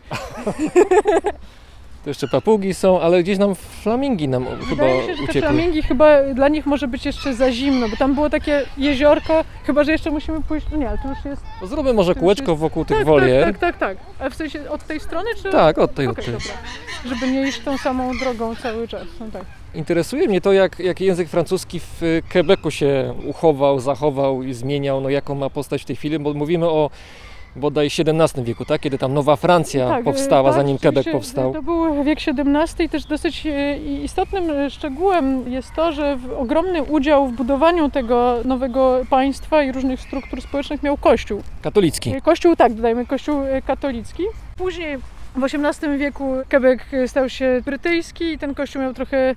To 2.05 2.11
jeszcze 2.11 2.29
papugi 2.29 2.75
są, 2.75 3.01
ale 3.01 3.23
gdzieś 3.23 3.39
nam 3.39 3.55
flamingi 3.55 4.29
nam 4.29 4.45
chyba 4.45 4.67
Wydaje 4.71 5.01
się, 5.07 5.07
że 5.15 5.17
te 5.17 5.23
uciekły. 5.25 5.41
flamingi 5.41 5.83
chyba 5.83 6.23
dla 6.35 6.49
nich 6.49 6.67
może 6.67 6.89
być 6.89 7.07
jeszcze 7.07 7.35
za 7.35 7.53
zimno, 7.53 7.89
bo 7.89 7.97
tam 7.97 8.15
było 8.15 8.31
takie 8.31 8.67
jeziorko, 8.79 9.45
chyba 9.67 9.85
że 9.85 9.93
jeszcze 9.93 10.11
musimy 10.11 10.43
pójść. 10.43 10.67
No 10.73 10.77
nie, 10.79 10.89
ale 10.89 10.99
to 10.99 11.09
już 11.09 11.25
jest. 11.25 11.43
To 11.61 11.67
Zróbmy 11.67 11.93
może 11.93 12.15
kółeczko 12.15 12.51
jest- 12.53 12.61
wokół 12.61 12.85
tych 12.85 12.97
tak, 12.97 13.07
wolier. 13.07 13.45
Tak, 13.45 13.59
tak, 13.59 13.79
tak, 13.79 13.97
tak. 13.99 14.27
A 14.27 14.31
w 14.31 14.35
sensie 14.35 14.71
od 14.71 14.87
tej 14.87 15.01
strony 15.01 15.31
czy? 15.43 15.51
Tak, 15.51 15.79
od 15.79 15.95
tej, 15.95 16.07
od 16.07 16.13
Okej, 16.13 16.25
tej. 16.25 16.35
dobra. 16.35 16.53
Żeby 17.07 17.33
nie 17.33 17.49
iść 17.49 17.61
tą 17.61 17.79
samą 17.79 18.19
drogą 18.19 18.57
cały 18.57 18.89
czas. 18.89 19.07
No 19.21 19.27
tak. 19.33 19.45
Interesuje 19.75 20.29
mnie 20.29 20.41
to, 20.41 20.53
jak, 20.53 20.79
jak 20.79 21.01
język 21.01 21.29
francuski 21.29 21.81
w 21.81 22.03
y, 22.03 22.23
Quebecu 22.33 22.71
się 22.71 23.15
uchował, 23.27 23.81
zachował 23.81 24.43
i 24.43 24.55
zmieniał, 24.55 25.01
no 25.01 25.11
jaką 25.11 25.35
ma 25.35 25.51
postać 25.51 25.83
w 25.83 25.85
tej 25.85 25.97
chwili, 25.97 26.19
bo 26.19 26.35
mówimy 26.35 26.69
o 26.69 26.91
bodaj 27.57 27.87
XVII 27.87 28.45
wieku, 28.45 28.65
tak? 28.65 28.81
Kiedy 28.81 28.99
tam 28.99 29.15
Nowa 29.15 29.37
Francja 29.37 29.89
Tak, 29.89 30.05
powstała, 30.05 30.51
tak, 30.51 30.61
zanim 30.61 30.79
Quebec 30.79 31.07
powstał. 31.13 31.53
To 31.53 31.63
był 31.63 32.05
wiek 32.05 32.19
XVII 32.19 32.87
i 32.87 32.89
też 32.89 33.05
dosyć 33.05 33.47
e, 33.47 33.79
istotnym 33.79 34.71
szczegółem 34.71 35.53
jest 35.53 35.75
to, 35.75 35.93
że 35.93 36.19
ogromny 36.39 36.83
udział 36.83 37.27
w 37.27 37.33
budowaniu 37.33 37.91
tego 37.91 38.37
nowego 38.45 39.01
państwa 39.11 39.63
i 39.63 39.73
różnych 39.73 40.01
struktur 40.01 40.43
społecznych 40.43 40.83
miał 40.83 40.97
Kościół. 40.97 41.43
Katolicki. 41.63 42.23
Kościół, 42.23 42.57
tak, 42.57 42.75
dodajmy, 42.75 43.07
Kościół 43.07 43.41
katolicki. 43.67 44.23
Później 44.57 44.99
w 45.35 45.45
XVIII 45.45 45.99
wieku 45.99 46.35
Quebec 46.51 46.81
e, 46.93 47.09
stał 47.09 47.29
się 47.29 47.63
brytyjski 47.65 48.25
i 48.25 48.39
ten 48.39 48.55
kościół 48.55 48.83
miał 48.83 48.95
trochę 48.95 49.35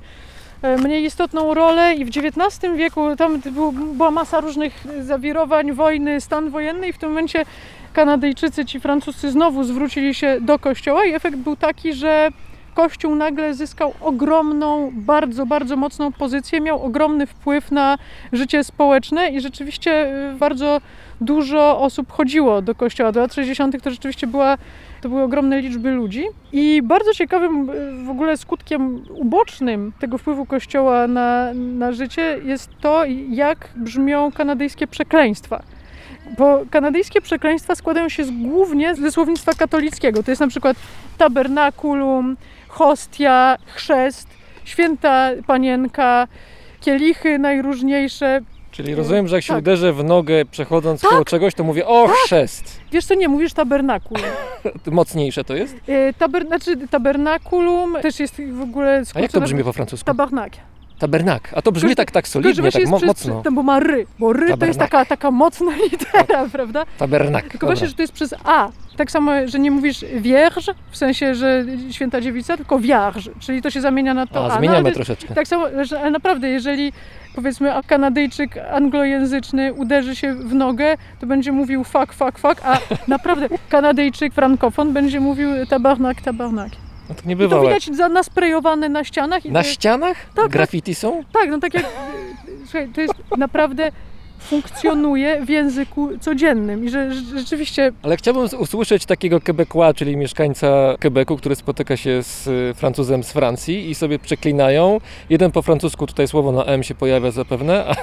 e, 0.61 0.77
mniej 0.77 1.05
istotną 1.05 1.53
rolę 1.53 1.93
i 1.93 2.05
w 2.05 2.09
XIX 2.17 2.75
wieku 2.75 3.15
tam 3.15 3.39
był, 3.39 3.71
była 3.71 4.11
masa 4.11 4.41
różnych 4.41 4.83
zawirowań, 5.01 5.71
wojny, 5.71 6.21
stan 6.21 6.49
wojenny 6.49 6.87
i 6.87 6.93
w 6.93 6.97
tym 6.97 7.09
momencie 7.09 7.45
Kanadyjczycy, 7.93 8.65
ci 8.65 8.79
Francuscy 8.79 9.31
znowu 9.31 9.63
zwrócili 9.63 10.13
się 10.13 10.37
do 10.41 10.59
kościoła 10.59 11.05
i 11.05 11.13
efekt 11.13 11.37
był 11.37 11.55
taki, 11.55 11.93
że 11.93 12.29
Kościół 12.73 13.15
nagle 13.15 13.53
zyskał 13.53 13.93
ogromną, 14.01 14.91
bardzo, 14.93 15.45
bardzo 15.45 15.75
mocną 15.75 16.11
pozycję, 16.11 16.61
miał 16.61 16.83
ogromny 16.83 17.27
wpływ 17.27 17.71
na 17.71 17.97
życie 18.31 18.63
społeczne 18.63 19.29
i 19.29 19.41
rzeczywiście 19.41 20.15
y, 20.31 20.35
bardzo 20.35 20.81
dużo 21.21 21.79
osób 21.79 22.11
chodziło 22.11 22.61
do 22.61 22.75
kościoła. 22.75 23.11
Do 23.11 23.19
lat 23.19 23.33
60. 23.33 23.83
to 23.83 23.89
rzeczywiście 23.89 24.27
była, 24.27 24.57
to 25.03 25.09
były 25.09 25.21
ogromne 25.21 25.61
liczby 25.61 25.91
ludzi. 25.91 26.23
I 26.53 26.81
bardzo 26.83 27.13
ciekawym 27.13 27.69
y, 27.69 28.03
w 28.05 28.09
ogóle 28.09 28.37
skutkiem 28.37 29.03
ubocznym 29.09 29.91
tego 29.99 30.17
wpływu 30.17 30.45
kościoła 30.45 31.07
na, 31.07 31.53
na 31.53 31.91
życie 31.91 32.39
jest 32.45 32.69
to, 32.81 33.05
jak 33.29 33.69
brzmią 33.75 34.31
kanadyjskie 34.31 34.87
przekleństwa. 34.87 35.63
Bo 36.37 36.61
kanadyjskie 36.71 37.21
przekleństwa 37.21 37.75
składają 37.75 38.09
się 38.09 38.23
z, 38.23 38.31
głównie 38.31 38.95
ze 38.95 39.11
słownictwa 39.11 39.53
katolickiego. 39.53 40.23
To 40.23 40.31
jest 40.31 40.41
na 40.41 40.47
przykład 40.47 40.77
tabernakulum, 41.17 42.37
hostia, 42.67 43.57
chrzest, 43.65 44.27
święta 44.63 45.29
panienka, 45.47 46.27
kielichy 46.81 47.39
najróżniejsze. 47.39 48.41
Czyli 48.73 48.95
rozumiem, 48.95 49.27
że 49.27 49.35
jak 49.35 49.43
się 49.43 49.53
tak. 49.53 49.61
uderzę 49.61 49.93
w 49.93 50.03
nogę 50.03 50.45
przechodząc 50.45 51.01
koło 51.01 51.25
czegoś, 51.25 51.53
to 51.53 51.63
mówię 51.63 51.87
o 51.87 52.07
chrzest. 52.07 52.79
Wiesz 52.91 53.05
co, 53.05 53.13
nie 53.13 53.27
mówisz 53.27 53.53
tabernakulum. 53.53 54.25
Mocniejsze 54.91 55.43
to 55.43 55.55
jest? 55.55 55.75
E, 55.87 56.13
Taber, 56.13 56.47
znaczy 56.47 56.87
tabernakulum 56.87 57.97
też 58.01 58.19
jest 58.19 58.41
w 58.51 58.61
ogóle 58.61 59.03
A 59.15 59.19
jak 59.19 59.31
to 59.31 59.41
brzmi 59.41 59.63
po 59.63 59.73
francusku? 59.73 60.05
Tabarnak. 60.05 60.51
Tabernak. 60.99 61.53
A 61.55 61.61
to 61.61 61.71
brzmi 61.71 61.89
Tylko, 61.89 61.97
tak, 62.01 62.11
tak 62.11 62.27
solidnie, 62.27 62.71
tak 62.71 62.87
mo- 62.87 62.99
mocno. 63.05 63.43
Bo 63.51 63.63
ma 63.63 63.79
ry, 63.79 64.05
bo 64.19 64.33
ry 64.33 64.39
to 64.39 64.45
jest 64.45 64.59
Tabernak. 64.59 64.89
taka, 64.91 65.05
taka 65.05 65.31
mocna 65.31 65.71
litera, 65.91 66.45
prawda? 66.51 66.83
Tabernak. 66.97 67.47
Tylko 67.49 67.65
właśnie, 67.65 67.87
że 67.87 67.93
to 67.93 68.01
jest 68.01 68.13
przez 68.13 68.35
A. 68.43 68.69
Tak 68.97 69.11
samo, 69.11 69.31
że 69.45 69.59
nie 69.59 69.71
mówisz 69.71 70.05
wierge, 70.15 70.73
w 70.91 70.97
sensie, 70.97 71.35
że 71.35 71.65
święta 71.91 72.21
dziewica, 72.21 72.57
tylko 72.57 72.79
vierge, 72.79 73.21
czyli 73.39 73.61
to 73.61 73.69
się 73.69 73.81
zamienia 73.81 74.13
na 74.13 74.27
to 74.27 74.39
A. 74.39 74.45
A, 74.45 74.47
No, 74.49 74.55
zmieniamy 74.57 74.89
to- 74.89 74.95
troszeczkę. 74.95 75.33
Tak 75.35 75.47
samo, 75.47 75.65
że, 75.81 76.11
naprawdę, 76.11 76.49
jeżeli 76.49 76.93
powiedzmy 77.35 77.73
a 77.75 77.81
Kanadyjczyk 77.83 78.57
anglojęzyczny 78.71 79.73
uderzy 79.73 80.15
się 80.15 80.33
w 80.33 80.53
nogę, 80.53 80.97
to 81.19 81.27
będzie 81.27 81.51
mówił 81.51 81.83
fuck, 81.83 82.13
fuck, 82.13 82.37
fuck, 82.39 82.61
a 82.65 82.77
naprawdę 83.07 83.47
Kanadyjczyk 83.69 84.33
frankofon 84.33 84.93
będzie 84.93 85.19
mówił 85.19 85.49
tabarnak, 85.69 86.21
tabarnak. 86.21 86.69
No 87.25 87.35
to 87.35 87.45
I 87.45 87.49
to 87.49 87.61
widać 87.61 87.89
za, 87.95 88.09
nasprejowane 88.09 88.89
na 88.89 89.03
ścianach. 89.03 89.45
I 89.45 89.51
Na 89.51 89.63
to 89.63 89.69
ścianach? 89.69 90.17
tak. 90.35 90.49
Graffiti 90.51 90.95
są? 90.95 91.23
tak, 91.33 91.49
no 91.49 91.59
tak 91.59 91.73
jak, 91.73 91.85
słuchaj, 92.63 92.89
to 92.95 93.01
jest 93.01 93.13
naprawdę 93.37 93.91
funkcjonuje 94.43 95.45
w 95.45 95.49
języku 95.49 96.09
codziennym 96.19 96.85
i 96.85 96.89
że, 96.89 97.13
rzeczywiście 97.13 97.91
Ale 98.01 98.17
chciałbym 98.17 98.47
usłyszeć 98.59 99.05
takiego 99.05 99.41
Quebecois, 99.41 99.95
czyli 99.95 100.17
mieszkańca 100.17 100.95
Quebecu, 101.01 101.37
który 101.37 101.55
spotyka 101.55 101.97
się 101.97 102.23
z 102.23 102.47
y, 102.47 102.73
Francuzem 102.75 103.23
z 103.23 103.31
Francji 103.31 103.89
i 103.89 103.95
sobie 103.95 104.19
przeklinają. 104.19 104.99
Jeden 105.29 105.51
po 105.51 105.61
francusku 105.61 106.07
tutaj 106.07 106.27
słowo 106.27 106.51
na 106.51 106.63
M 106.63 106.83
się 106.83 106.95
pojawia 106.95 107.31
zapewne, 107.31 107.85
a, 107.85 107.95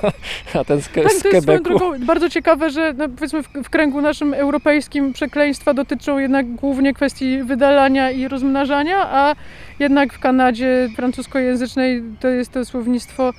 a 0.58 0.64
ten 0.64 0.82
z, 0.82 0.88
Tak, 0.88 0.92
z 0.94 0.94
to 0.94 1.00
jest 1.00 1.20
swoją 1.20 1.40
Quebecu. 1.58 1.62
drogą 1.62 2.06
bardzo 2.06 2.28
ciekawe, 2.30 2.70
że 2.70 2.92
no, 2.96 3.08
powiedzmy 3.08 3.42
w, 3.42 3.48
w 3.64 3.70
kręgu 3.70 4.00
naszym 4.00 4.34
europejskim 4.34 5.12
przekleństwa 5.12 5.74
dotyczą 5.74 6.18
jednak 6.18 6.54
głównie 6.54 6.94
kwestii 6.94 7.42
wydalania 7.42 8.10
i 8.10 8.28
rozmnażania, 8.28 8.96
a 9.10 9.34
jednak 9.78 10.12
w 10.12 10.18
Kanadzie 10.18 10.88
francuskojęzycznej 10.96 12.02
to 12.20 12.28
jest 12.28 12.52
to 12.52 12.64
słownictwo 12.64 13.32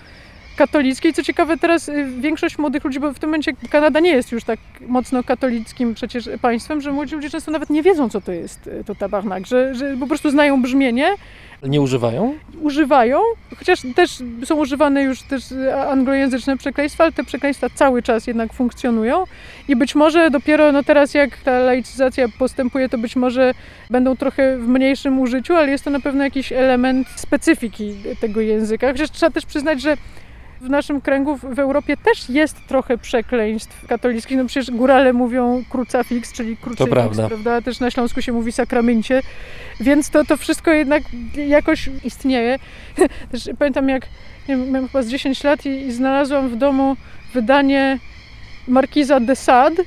katolickie. 0.66 1.10
I 1.10 1.14
co 1.14 1.24
ciekawe, 1.24 1.58
teraz 1.58 1.90
y, 1.90 2.06
większość 2.20 2.58
młodych 2.58 2.84
ludzi, 2.84 3.00
bo 3.00 3.14
w 3.14 3.20
tym 3.20 3.30
momencie 3.30 3.52
Kanada 3.70 4.00
nie 4.00 4.12
jest 4.12 4.32
już 4.32 4.44
tak 4.44 4.60
mocno 4.88 5.24
katolickim 5.24 5.94
przecież 5.94 6.30
państwem, 6.42 6.82
że 6.82 6.92
młodzi 6.92 7.16
ludzie 7.16 7.30
często 7.30 7.52
nawet 7.52 7.70
nie 7.70 7.84
wiedzą, 7.84 8.10
co 8.10 8.22
to 8.22 8.32
jest 8.32 8.68
y, 8.68 8.84
to 8.86 8.96
tabarnak, 8.96 9.46
że, 9.48 9.76
że 9.76 9.98
po 10.00 10.08
prostu 10.08 10.30
znają 10.30 10.62
brzmienie, 10.62 11.10
Nie 11.64 11.82
używają? 11.82 12.34
używają, 12.62 13.20
chociaż 13.58 13.80
też 13.96 14.24
są 14.46 14.56
używane 14.56 15.04
już 15.04 15.22
też 15.22 15.52
e, 15.52 15.90
anglojęzyczne 15.90 16.58
przekleństwa, 16.58 17.04
ale 17.04 17.14
te 17.14 17.24
przekleństwa 17.24 17.68
cały 17.76 18.02
czas 18.02 18.28
jednak 18.28 18.54
funkcjonują 18.54 19.24
i 19.68 19.76
być 19.76 19.96
może 19.96 20.30
dopiero 20.30 20.72
no 20.72 20.84
teraz 20.84 21.14
jak 21.14 21.38
ta 21.38 21.60
laicyzacja 21.60 22.28
postępuje, 22.40 22.90
to 22.90 22.98
być 22.98 23.16
może 23.16 23.54
będą 23.90 24.16
trochę 24.16 24.58
w 24.58 24.68
mniejszym 24.68 25.20
użyciu, 25.20 25.56
ale 25.56 25.72
jest 25.72 25.84
to 25.84 25.90
na 25.90 26.00
pewno 26.00 26.24
jakiś 26.24 26.52
element 26.52 27.08
specyfiki 27.16 27.96
tego 28.22 28.42
języka. 28.42 28.92
Chociaż 28.92 29.12
trzeba 29.12 29.32
też 29.32 29.46
przyznać, 29.46 29.82
że 29.82 29.98
w 30.62 30.70
naszym 30.70 31.02
kręgu 31.02 31.38
w 31.38 31.60
Europie 31.60 31.98
też 31.98 32.30
jest 32.30 32.68
trochę 32.68 32.98
przekleństw 32.98 33.88
katolickich. 33.88 34.38
No 34.38 34.46
przecież 34.46 34.72
górale 34.72 35.14
mówią 35.14 35.64
crucifix, 35.70 36.34
czyli 36.34 36.58
krucyfiks, 36.58 36.92
prawda. 36.92 37.28
prawda? 37.28 37.62
Też 37.62 37.80
na 37.80 37.92
Śląsku 37.92 38.22
się 38.22 38.32
mówi 38.32 38.52
sakramencie. 38.52 39.22
Więc 39.80 40.10
to, 40.10 40.26
to 40.26 40.38
wszystko 40.38 40.72
jednak 40.72 41.04
jakoś 41.48 41.90
istnieje. 42.04 42.60
Też 43.32 43.50
pamiętam 43.60 43.90
jak 43.90 44.08
nie 44.50 44.58
wiem, 44.58 44.72
miałem 44.72 44.88
chyba 44.88 45.04
z 45.04 45.08
10 45.08 45.44
lat 45.44 45.66
i, 45.66 45.70
i 45.70 45.92
znalazłam 45.92 46.50
w 46.50 46.56
domu 46.56 46.96
wydanie 47.34 48.00
Markiza 48.68 49.20
de 49.20 49.36
Sade 49.36 49.84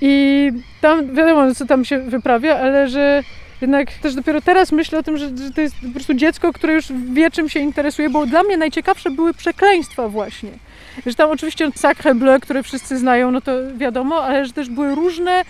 i 0.00 0.52
tam 0.80 1.14
wiadomo, 1.14 1.54
co 1.54 1.66
tam 1.66 1.84
się 1.84 1.98
wyprawia, 1.98 2.58
ale 2.58 2.88
że 2.88 3.22
jednak 3.60 3.92
też 3.92 4.14
dopiero 4.14 4.40
teraz 4.40 4.72
myślę 4.72 4.98
o 4.98 5.02
tym, 5.02 5.16
że, 5.16 5.28
że 5.28 5.50
to 5.54 5.60
jest 5.60 5.76
po 5.86 5.92
prostu 5.94 6.14
dziecko, 6.14 6.52
które 6.52 6.74
już 6.74 6.86
wie, 7.12 7.30
czym 7.30 7.48
się 7.48 7.60
interesuje, 7.60 8.10
bo 8.10 8.26
dla 8.26 8.42
mnie 8.42 8.56
najciekawsze 8.56 9.10
były 9.10 9.34
przekleństwa 9.34 10.08
właśnie. 10.08 10.50
Że 11.06 11.14
tam 11.14 11.30
oczywiście 11.30 11.70
sacre 11.74 12.14
bleu, 12.14 12.40
które 12.40 12.62
wszyscy 12.62 12.98
znają, 12.98 13.30
no 13.30 13.40
to 13.40 13.52
wiadomo, 13.76 14.24
ale 14.24 14.44
że 14.44 14.52
też 14.52 14.68
były 14.68 14.94
różne, 14.94 15.42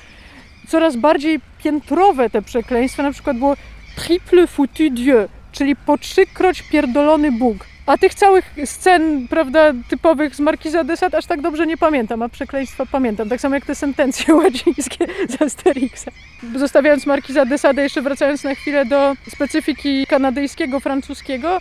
coraz 0.68 0.96
bardziej 0.96 1.40
piętrowe 1.64 2.30
te 2.30 2.42
przekleństwa. 2.42 3.02
Na 3.02 3.12
przykład 3.12 3.38
było 3.38 3.56
triple 3.96 4.46
foutu 4.46 4.90
Dieu, 4.90 5.28
czyli 5.52 5.76
po 5.76 5.98
trzykroć 5.98 6.62
pierdolony 6.62 7.32
Bóg. 7.32 7.75
A 7.86 7.98
tych 7.98 8.14
całych 8.14 8.54
scen, 8.64 9.28
prawda, 9.28 9.72
typowych 9.88 10.34
z 10.34 10.40
Markiza 10.40 10.84
de 10.84 10.96
Sade 10.96 11.18
aż 11.18 11.26
tak 11.26 11.40
dobrze 11.40 11.66
nie 11.66 11.76
pamiętam, 11.76 12.22
a 12.22 12.28
przekleństwa 12.28 12.86
pamiętam. 12.86 13.28
Tak 13.28 13.40
samo 13.40 13.54
jak 13.54 13.66
te 13.66 13.74
sentencje 13.74 14.34
łacińskie 14.44 15.06
z 15.28 15.42
Asterixa. 15.42 16.10
Zostawiając 16.56 17.06
Markiza 17.06 17.44
de 17.44 17.58
Sade, 17.58 17.82
jeszcze 17.82 18.02
wracając 18.02 18.44
na 18.44 18.54
chwilę 18.54 18.84
do 18.84 19.14
specyfiki 19.28 20.06
kanadyjskiego, 20.06 20.80
francuskiego, 20.80 21.58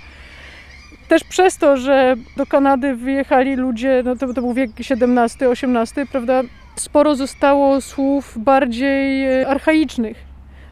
też 1.07 1.23
przez 1.23 1.57
to, 1.57 1.77
że 1.77 2.15
do 2.37 2.45
Kanady 2.45 2.95
wyjechali 2.95 3.55
ludzie, 3.55 4.01
no 4.05 4.15
to, 4.15 4.33
to 4.33 4.41
był 4.41 4.53
wiek 4.53 4.71
XVII, 4.79 5.47
XVIII, 5.47 6.07
prawda, 6.07 6.41
sporo 6.75 7.15
zostało 7.15 7.81
słów 7.81 8.37
bardziej 8.37 9.25
e, 9.41 9.47
archaicznych. 9.47 10.17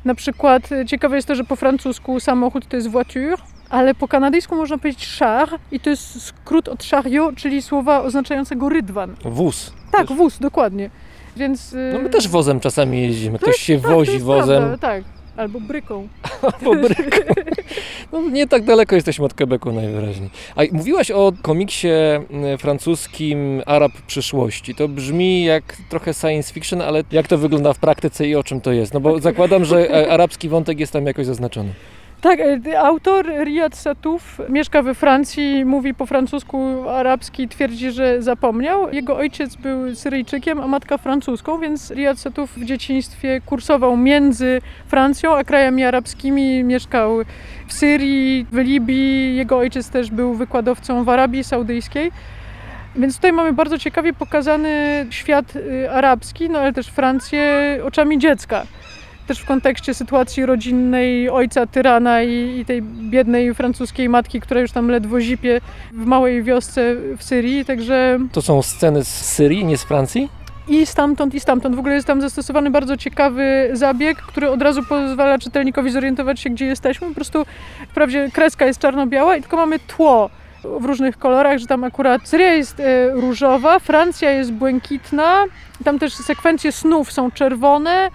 Na 0.05 0.15
przykład 0.15 0.71
e, 0.71 0.85
ciekawe 0.85 1.15
jest 1.15 1.27
to, 1.27 1.35
że 1.35 1.43
po 1.43 1.55
francusku 1.55 2.19
samochód 2.19 2.67
to 2.67 2.75
jest 2.75 2.87
voiture, 2.87 3.37
ale 3.73 3.95
po 3.95 4.07
kanadyjsku 4.07 4.55
można 4.55 4.77
powiedzieć 4.77 5.17
char 5.19 5.49
i 5.71 5.79
to 5.79 5.89
jest 5.89 6.21
skrót 6.21 6.67
od 6.67 6.83
chariot, 6.83 7.35
czyli 7.35 7.61
słowa 7.61 8.03
oznaczającego 8.03 8.69
rydwan. 8.69 9.15
Wóz. 9.25 9.73
Tak, 9.91 10.07
Też. 10.07 10.17
wóz, 10.17 10.39
dokładnie. 10.39 10.89
Więc... 11.37 11.75
No 11.93 11.99
my 11.99 12.09
też 12.09 12.27
wozem 12.27 12.59
czasami 12.59 13.01
jeździmy. 13.01 13.39
to 13.39 13.45
Ktoś 13.45 13.61
się 13.61 13.79
tak, 13.81 13.91
wozi 13.91 14.19
wozem 14.19 14.63
Prawda, 14.63 14.77
tak, 14.77 15.03
albo 15.37 15.59
bryką. 15.59 16.07
po 16.63 16.75
bryku. 16.75 17.33
No, 18.11 18.21
nie 18.21 18.47
tak 18.47 18.63
daleko 18.63 18.95
jesteśmy 18.95 19.25
od 19.25 19.33
Quebecu 19.33 19.71
najwyraźniej. 19.71 20.29
A 20.55 20.61
mówiłaś 20.71 21.11
o 21.11 21.33
komiksie 21.41 21.87
mm, 21.89 22.57
francuskim 22.57 23.61
Arab 23.65 23.91
przyszłości. 24.07 24.75
To 24.75 24.87
brzmi 24.87 25.43
jak 25.43 25.63
trochę 25.89 26.13
science 26.13 26.53
fiction, 26.53 26.81
ale 26.81 27.03
jak 27.11 27.27
to 27.27 27.37
wygląda 27.37 27.73
w 27.73 27.79
praktyce 27.79 28.27
i 28.27 28.35
o 28.35 28.43
czym 28.43 28.61
to 28.61 28.71
jest? 28.71 28.93
No 28.93 28.99
bo 28.99 29.19
zakładam, 29.19 29.65
że 29.65 29.89
e, 29.89 30.11
arabski 30.11 30.49
wątek 30.49 30.79
jest 30.79 30.93
tam 30.93 31.05
jakoś 31.05 31.25
zaznaczony. 31.25 31.73
Tak, 32.23 32.39
e, 32.39 32.79
autor 32.79 33.25
Riyad 33.43 33.75
Satouf 33.75 34.41
mieszka 34.49 34.81
we 34.81 34.93
Francji, 34.93 35.65
mówi 35.65 35.93
po 35.93 36.05
francusku, 36.05 36.89
arabski, 36.89 37.47
twierdzi, 37.47 37.91
że 37.91 38.21
zapomniał. 38.21 38.93
Jego 38.93 39.17
ojciec 39.17 39.55
był 39.55 39.95
Syryjczykiem, 39.95 40.59
a 40.59 40.67
matka 40.67 40.97
francuską, 40.97 41.59
więc 41.59 41.91
Riyad 41.91 42.19
Satouf 42.19 42.57
w 42.57 42.65
dzieciństwie 42.65 43.41
kursował 43.45 43.97
między 43.97 44.61
Francją 44.87 45.35
a 45.37 45.43
krajami 45.43 45.83
arabskimi. 45.83 46.63
Mieszkał 46.63 47.17
w 47.67 47.73
Syrii, 47.73 48.45
w 48.51 48.57
Libii. 48.57 49.35
Jego 49.35 49.57
ojciec 49.57 49.89
też 49.89 50.11
był 50.11 50.33
wykładowcą 50.33 51.03
w 51.03 51.09
Arabii 51.09 51.43
Saudyjskiej. 51.43 52.11
Więc 52.95 53.15
tutaj 53.15 53.33
mamy 53.33 53.53
bardzo 53.53 53.77
ciekawie 53.77 54.13
pokazany 54.13 55.05
świat 55.09 55.55
y, 55.55 55.91
arabski, 55.91 56.49
no 56.49 56.59
ale 56.59 56.73
też 56.73 56.87
Francję 56.87 57.79
oczami 57.83 58.19
dziecka 58.19 58.65
też 59.27 59.39
w 59.39 59.45
kontekście 59.45 59.93
sytuacji 59.93 60.45
rodzinnej 60.45 61.29
ojca 61.29 61.65
tyrana 61.65 62.23
i, 62.23 62.59
i 62.59 62.65
tej 62.65 62.81
biednej 62.81 63.53
francuskiej 63.53 64.09
matki, 64.09 64.41
która 64.41 64.61
już 64.61 64.71
tam 64.71 64.89
ledwo 64.89 65.21
zipie 65.21 65.61
w 65.91 66.05
małej 66.05 66.43
wiosce 66.43 66.95
w 67.17 67.23
Syrii, 67.23 67.65
także 67.65 68.19
To 68.31 68.41
są 68.41 68.61
sceny 68.61 69.03
z 69.03 69.07
Syrii, 69.07 69.65
nie 69.65 69.77
z 69.77 69.83
Francji? 69.83 70.29
i 70.67 70.85
stamtąd, 70.85 71.35
i 71.35 71.39
stamtąd. 71.39 71.75
W 71.75 71.79
ogóle 71.79 71.95
jest 71.95 72.07
tam 72.07 72.21
zastosowany 72.21 72.71
bardzo 72.71 72.97
ciekawy 72.97 73.69
zabieg, 73.73 74.17
który 74.17 74.49
od 74.49 74.61
razu 74.61 74.83
pozwala 74.83 75.39
czytelnikowi 75.39 75.91
zorientować 75.91 76.39
się, 76.39 76.49
gdzie 76.49 76.65
jesteśmy. 76.65 77.07
Po 77.07 77.15
prostu 77.15 77.45
wprawdzie 77.89 78.29
kreska 78.33 78.65
jest 78.65 78.79
czarno-biała 78.79 79.35
i 79.35 79.41
tylko 79.41 79.57
mamy 79.57 79.79
tło 79.79 80.29
w 80.79 80.85
różnych 80.85 81.17
kolorach, 81.17 81.57
że 81.57 81.67
tam 81.67 81.83
akurat 81.83 82.27
Syria 82.27 82.53
jest 82.53 82.79
e, 82.79 83.11
różowa, 83.11 83.79
Francja 83.79 84.31
jest 84.31 84.51
błękitna, 84.51 85.43
tam 85.83 85.99
też 85.99 86.13
sekwencje 86.13 86.71
snów 86.71 87.11
są 87.11 87.31
czerwone, 87.31 88.09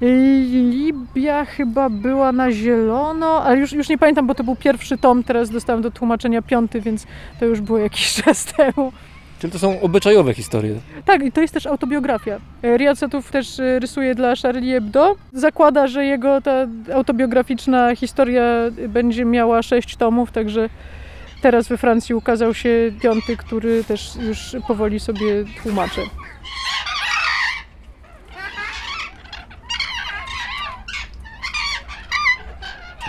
Libia 0.00 1.44
chyba 1.44 1.90
była 1.90 2.32
na 2.32 2.52
zielono, 2.52 3.42
ale 3.42 3.58
już, 3.58 3.72
już 3.72 3.88
nie 3.88 3.98
pamiętam, 3.98 4.26
bo 4.26 4.34
to 4.34 4.44
był 4.44 4.56
pierwszy 4.56 4.98
tom, 4.98 5.24
teraz 5.24 5.50
dostałam 5.50 5.82
do 5.82 5.90
tłumaczenia 5.90 6.42
piąty, 6.42 6.80
więc 6.80 7.06
to 7.40 7.46
już 7.46 7.60
było 7.60 7.78
jakiś 7.78 8.14
czas 8.22 8.44
temu. 8.44 8.92
Czyli 9.38 9.52
to 9.52 9.58
są 9.58 9.80
obyczajowe 9.80 10.34
historie. 10.34 10.74
Tak, 11.04 11.22
i 11.22 11.32
to 11.32 11.40
jest 11.40 11.54
też 11.54 11.66
autobiografia. 11.66 12.40
E, 12.62 12.76
Riyad 12.76 12.98
też 13.30 13.60
e, 13.60 13.78
rysuje 13.78 14.14
dla 14.14 14.34
Charlie 14.42 14.72
Hebdo. 14.72 15.16
Zakłada, 15.32 15.86
że 15.86 16.04
jego 16.04 16.40
ta 16.40 16.66
autobiograficzna 16.94 17.96
historia 17.96 18.42
będzie 18.88 19.24
miała 19.24 19.62
sześć 19.62 19.96
tomów, 19.96 20.32
także 20.32 20.68
teraz 21.42 21.68
we 21.68 21.76
Francji 21.76 22.14
ukazał 22.14 22.54
się 22.54 22.92
piąty, 23.02 23.36
który 23.36 23.84
też 23.84 24.16
już 24.16 24.56
powoli 24.68 25.00
sobie 25.00 25.44
tłumaczę. 25.62 26.00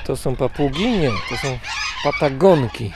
To 0.10 0.18
są 0.18 0.36
papugi? 0.36 0.88
Nie, 0.90 1.10
to 1.30 1.38
są 1.38 1.60
patagonki. 2.04 2.92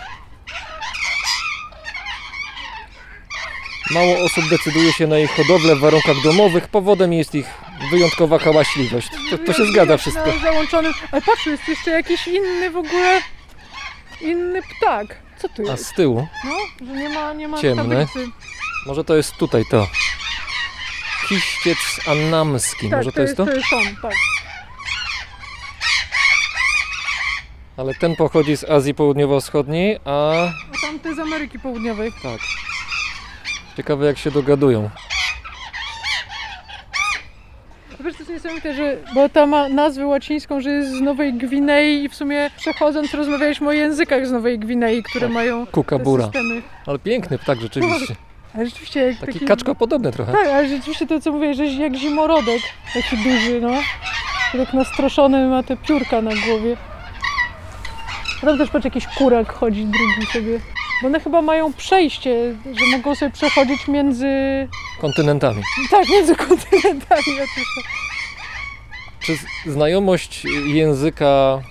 Mało 3.91 4.20
osób 4.24 4.49
decyduje 4.49 4.93
się 4.93 5.07
na 5.07 5.20
ich 5.20 5.32
hodowlę 5.32 5.76
w 5.76 5.80
warunkach 5.80 6.16
domowych. 6.24 6.68
Powodem 6.68 7.14
jest 7.14 7.36
ich 7.36 7.45
wyjątkowa 7.91 8.39
hałaśliwość. 8.39 9.07
To, 9.30 9.38
to 9.38 9.53
się 9.53 9.66
zgadza 9.66 9.97
wszystko. 9.97 10.26
Na 10.26 10.39
załączonym... 10.39 10.93
Ale 11.11 11.22
patrz, 11.22 11.45
jest 11.45 11.68
jeszcze 11.68 11.91
jakiś 11.91 12.28
inny 12.28 12.72
w 12.72 12.78
ogóle... 12.78 13.22
Inny 14.22 14.61
ptak. 14.61 15.18
Co 15.38 15.49
tu 15.49 15.68
A 15.68 15.72
jest? 15.72 15.86
z 15.86 15.93
tyłu? 15.93 16.28
No, 16.43 16.86
że 16.88 16.93
nie 16.93 17.09
ma, 17.09 17.34
nie 17.34 17.47
ma 17.47 17.61
Ciemne. 17.61 18.05
tablicy. 18.05 18.32
Może 18.86 19.03
to 19.03 19.16
jest 19.16 19.36
tutaj 19.36 19.64
to. 19.72 19.88
Kiściec 21.30 21.78
annamski. 22.07 22.89
Tak, 22.89 22.97
Może 22.99 23.11
to 23.11 23.22
jest 23.22 23.38
to? 23.38 23.45
To 23.45 23.51
jest 23.53 23.74
on, 23.74 23.95
tak. 24.01 24.14
Ale 27.78 27.93
ten 27.93 28.15
pochodzi 28.15 28.57
z 28.57 28.63
Azji 28.69 28.93
Południowo-Wschodniej, 28.93 29.99
a 30.05 30.32
A 30.32 30.51
tamte 30.88 31.15
z 31.15 31.19
Ameryki 31.19 31.59
Południowej. 31.59 32.11
tak. 32.24 32.39
Ciekawe 33.78 34.05
jak 34.05 34.17
się 34.17 34.32
dogadują. 34.32 34.89
Wiesz, 37.99 38.13
to 38.13 38.19
jest 38.19 38.30
niesamowite, 38.32 38.74
że, 38.74 38.97
bo 39.15 39.30
ta 39.30 39.45
ma 39.45 39.69
nazwę 39.69 40.05
łacińską, 40.07 40.61
że 40.61 40.69
jest 40.69 40.91
z 40.91 41.01
Nowej 41.01 41.34
Gwinei 41.34 42.03
i 42.03 42.09
w 42.09 42.15
sumie 42.15 42.49
przechodząc 42.57 43.13
rozmawialiśmy 43.13 43.67
o 43.67 43.71
językach 43.71 44.28
z 44.28 44.32
Nowej 44.32 44.59
Gwinei, 44.59 45.03
które 45.03 45.26
Tak. 45.28 45.34
mają 45.34 45.65
te 45.65 45.71
Kukabura. 45.71 46.24
systemy. 46.24 46.61
Ale 46.86 46.99
piękny 46.99 47.38
ptak 47.39 47.61
rzeczywiście. 47.61 48.15
Ale 48.55 48.65
rzeczywiście 48.65 48.99
jak 49.07 49.17
Taki 49.19 49.34
taki... 49.34 49.45
kaczkopodobny 49.45 50.11
trochę. 50.11 50.32
Tak, 50.32 50.47
ale 50.47 50.67
rzeczywiście 50.69 51.07
to 51.07 51.19
co 51.21 51.32
mówię, 51.32 51.53
że 51.53 51.65
jak 51.65 51.95
zimorodek, 51.95 52.61
taki 52.93 53.17
duży, 53.17 53.61
no. 53.61 53.71
Tak 54.57 54.74
nastroszony 54.74 55.47
ma 55.47 55.63
te 55.63 55.78
piórka 55.78 56.21
na 56.21 56.32
głowie. 56.45 56.78
A 58.44 58.46
tam 58.46 58.58
też 58.58 58.70
patrz, 58.70 58.86
jakiś 58.86 59.08
kurak 59.08 59.54
chodzi 59.54 59.86
drugi 59.86 60.26
sobie. 60.34 60.60
Bo 61.02 61.08
one 61.08 61.20
chyba 61.20 61.41
mają 61.41 61.74
przejście, 61.74 62.56
że 62.74 62.98
mogą 62.98 63.16
sobie 63.16 63.32
przechodzić 63.32 63.88
między... 63.88 64.28
Kontynentami. 65.02 65.62
Tak, 65.91 66.10
między 66.10 66.36
kontynentami. 66.36 67.22
oczywiście. 67.22 67.82
Czy 69.20 69.38
z- 69.38 69.72
znajomość 69.72 70.46
języka, 70.66 71.62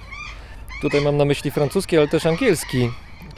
tutaj 0.82 1.00
mam 1.00 1.16
na 1.16 1.24
myśli 1.24 1.50
francuski, 1.50 1.98
ale 1.98 2.08
też 2.08 2.26
angielski, 2.26 2.90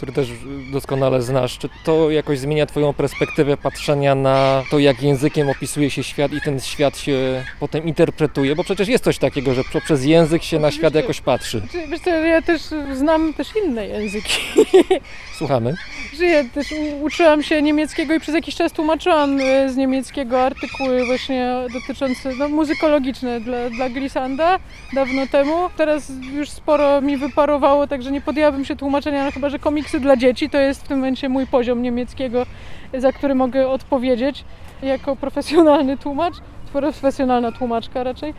który 0.05 0.26
też 0.26 0.28
doskonale 0.72 1.22
znasz, 1.22 1.59
czy 1.59 1.68
to 1.84 2.11
jakoś 2.11 2.38
zmienia 2.38 2.66
Twoją 2.66 2.92
perspektywę 2.92 3.57
patrzenia 3.57 4.14
na 4.14 4.62
to, 4.70 4.78
jak 4.78 5.02
językiem 5.02 5.48
opisuje 5.48 5.90
się 5.90 6.02
świat 6.02 6.32
i 6.32 6.40
ten 6.40 6.61
świat 6.61 6.98
się 6.98 7.44
potem 7.61 7.84
interpretuje? 7.84 8.57
Bo 8.57 8.64
przecież 8.64 8.88
jest 8.88 9.05
coś 9.05 9.18
takiego, 9.18 9.55
że 9.55 9.62
poprzez 9.72 10.05
język 10.05 10.42
się 10.42 10.59
na 10.59 10.70
świat 10.70 10.94
jakoś 10.94 11.20
patrzy. 11.20 11.59
Znaczy, 11.59 11.88
Wiesz 11.88 12.00
co, 12.00 12.11
ja 12.11 12.42
też 12.42 12.62
znam 12.92 13.34
też 13.34 13.48
inne 13.64 13.86
języki. 13.86 14.40
Słuchamy. 15.38 15.74
Żyję 16.14 16.44
też, 16.55 16.66
uczyłam 17.02 17.42
się 17.42 17.62
niemieckiego 17.62 18.14
i 18.14 18.20
przez 18.20 18.34
jakiś 18.34 18.55
czas 18.55 18.72
tłumaczyłam 18.72 19.40
e, 19.40 19.70
z 19.70 19.76
niemieckiego 19.76 20.42
artykuły 20.42 21.07
właśnie 21.07 21.52
dotyczące, 21.72 22.32
no 22.38 22.48
muzykologiczne 22.48 23.40
dla, 23.40 23.70
dla 23.70 23.90
Glisanda 23.90 24.59
dawno 24.92 25.26
temu. 25.26 25.70
Teraz 25.76 26.12
już 26.32 26.50
sporo 26.50 27.00
mi 27.00 27.16
wyparowało, 27.16 27.86
także 27.86 28.11
nie 28.11 28.20
podjęłabym 28.20 28.64
się 28.64 28.76
tłumaczenia, 28.76 29.24
no 29.24 29.30
chyba, 29.30 29.48
że 29.48 29.59
komiksy 29.95 30.01
dla 30.01 30.16
dzieci 30.16 30.51
to 30.51 30.59
jest 30.59 30.84
w 30.84 30.88
tym 30.88 30.99
momencie 30.99 31.28
mój 31.28 31.47
poziom 31.47 31.82
niemieckiego, 31.82 32.47
za 32.99 33.12
który 33.12 33.34
mogę 33.34 33.68
odpowiedzieć 33.68 34.45
jako 34.82 35.16
profesjonalny 35.16 35.97
tłumacz, 35.97 36.34
profesjonalna 36.72 37.53
tłumaczka 37.53 38.05
raczej. 38.05 38.34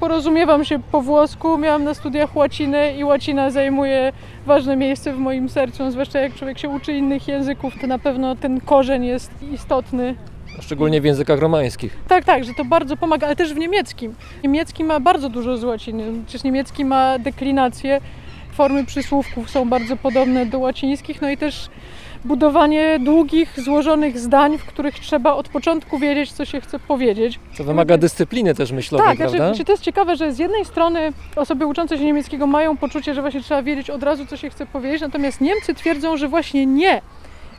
Porozumiewam 0.00 0.64
się 0.64 0.78
po 0.92 1.02
włosku, 1.02 1.58
miałam 1.58 1.84
na 1.84 1.94
studiach 1.94 2.36
łacinę 2.36 2.96
i 2.96 3.04
łacina 3.04 3.50
zajmuje 3.50 4.12
ważne 4.46 4.76
miejsce 4.76 5.12
w 5.12 5.18
moim 5.18 5.48
sercu, 5.48 5.90
zwłaszcza 5.90 6.20
jak 6.20 6.34
człowiek 6.34 6.58
się 6.58 6.68
uczy 6.68 6.92
innych 6.92 7.28
języków, 7.28 7.74
to 7.80 7.86
na 7.86 7.98
pewno 7.98 8.36
ten 8.36 8.60
korzeń 8.60 9.04
jest 9.04 9.30
istotny. 9.52 10.14
Szczególnie 10.60 11.00
w 11.00 11.04
językach 11.04 11.38
romańskich. 11.38 11.96
Tak, 12.08 12.24
tak, 12.24 12.44
że 12.44 12.54
to 12.54 12.64
bardzo 12.64 12.96
pomaga, 12.96 13.26
ale 13.26 13.36
też 13.36 13.54
w 13.54 13.58
niemieckim. 13.58 14.14
Niemiecki 14.42 14.84
ma 14.84 15.00
bardzo 15.00 15.28
dużo 15.28 15.56
z 15.56 15.64
łaciny, 15.64 16.04
przecież 16.26 16.44
niemiecki 16.44 16.84
ma 16.84 17.18
deklinację, 17.18 18.00
formy 18.58 18.84
przysłówków 18.86 19.50
są 19.50 19.68
bardzo 19.68 19.96
podobne 19.96 20.46
do 20.46 20.58
łacińskich, 20.58 21.22
no 21.22 21.30
i 21.30 21.36
też 21.36 21.68
budowanie 22.24 22.98
długich, 22.98 23.60
złożonych 23.60 24.18
zdań, 24.18 24.58
w 24.58 24.64
których 24.64 24.94
trzeba 24.98 25.32
od 25.32 25.48
początku 25.48 25.98
wiedzieć, 25.98 26.32
co 26.32 26.44
się 26.44 26.60
chce 26.60 26.78
powiedzieć. 26.78 27.40
To 27.56 27.64
wymaga 27.64 27.98
dyscypliny 27.98 28.54
też 28.54 28.72
myślowej, 28.72 29.06
Tak, 29.08 29.16
prawda? 29.16 29.36
znaczy, 29.38 29.54
znaczy 29.54 29.64
to 29.64 29.72
jest 29.72 29.82
ciekawe, 29.82 30.16
że 30.16 30.32
z 30.32 30.38
jednej 30.38 30.64
strony 30.64 31.12
osoby 31.36 31.66
uczące 31.66 31.98
się 31.98 32.04
niemieckiego 32.04 32.46
mają 32.46 32.76
poczucie, 32.76 33.14
że 33.14 33.20
właśnie 33.20 33.42
trzeba 33.42 33.62
wiedzieć 33.62 33.90
od 33.90 34.02
razu, 34.02 34.26
co 34.26 34.36
się 34.36 34.50
chce 34.50 34.66
powiedzieć, 34.66 35.00
natomiast 35.00 35.40
Niemcy 35.40 35.74
twierdzą, 35.74 36.16
że 36.16 36.28
właśnie 36.28 36.66
nie. 36.66 37.00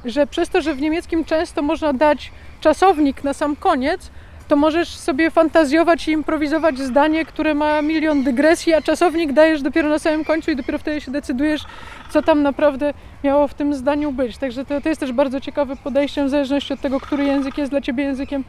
Że 0.06 0.28
przez 0.28 0.50
to, 0.50 0.62
że 0.62 0.74
w 0.76 0.82
niemieckim 0.82 1.26
często 1.26 1.62
można 1.62 1.94
dać 1.94 2.32
czasownik 2.62 3.24
na 3.24 3.34
sam 3.34 3.56
koniec, 3.56 4.12
to 4.50 4.56
możesz 4.56 4.90
sobie 4.90 5.32
fantazjować 5.32 6.08
i 6.08 6.12
improwizować 6.12 6.80
zdanie, 6.80 7.26
które 7.26 7.54
ma 7.54 7.82
milion 7.82 8.24
dygresji, 8.24 8.74
a 8.74 8.82
czasownik 8.82 9.34
dajesz 9.34 9.62
dopiero 9.62 9.90
na 9.90 10.00
samym 10.00 10.26
końcu 10.26 10.52
i 10.52 10.56
dopiero 10.56 10.78
wtedy 10.78 11.02
się 11.02 11.12
decydujesz, 11.12 11.66
co 12.10 12.22
tam 12.22 12.42
naprawdę 12.42 12.94
miało 13.24 13.48
w 13.48 13.54
tym 13.54 13.74
zdaniu 13.74 14.12
być. 14.12 14.38
Także 14.38 14.66
to, 14.66 14.82
to 14.82 14.90
jest 14.90 15.02
też 15.02 15.12
bardzo 15.12 15.42
ciekawe 15.42 15.76
podejście, 15.76 16.26
w 16.26 16.30
zależności 16.30 16.74
od 16.74 16.82
tego, 16.82 17.00
który 17.00 17.24
język 17.24 17.58
jest 17.58 17.72
dla 17.72 17.82
ciebie 17.82 18.04
językiem 18.04 18.44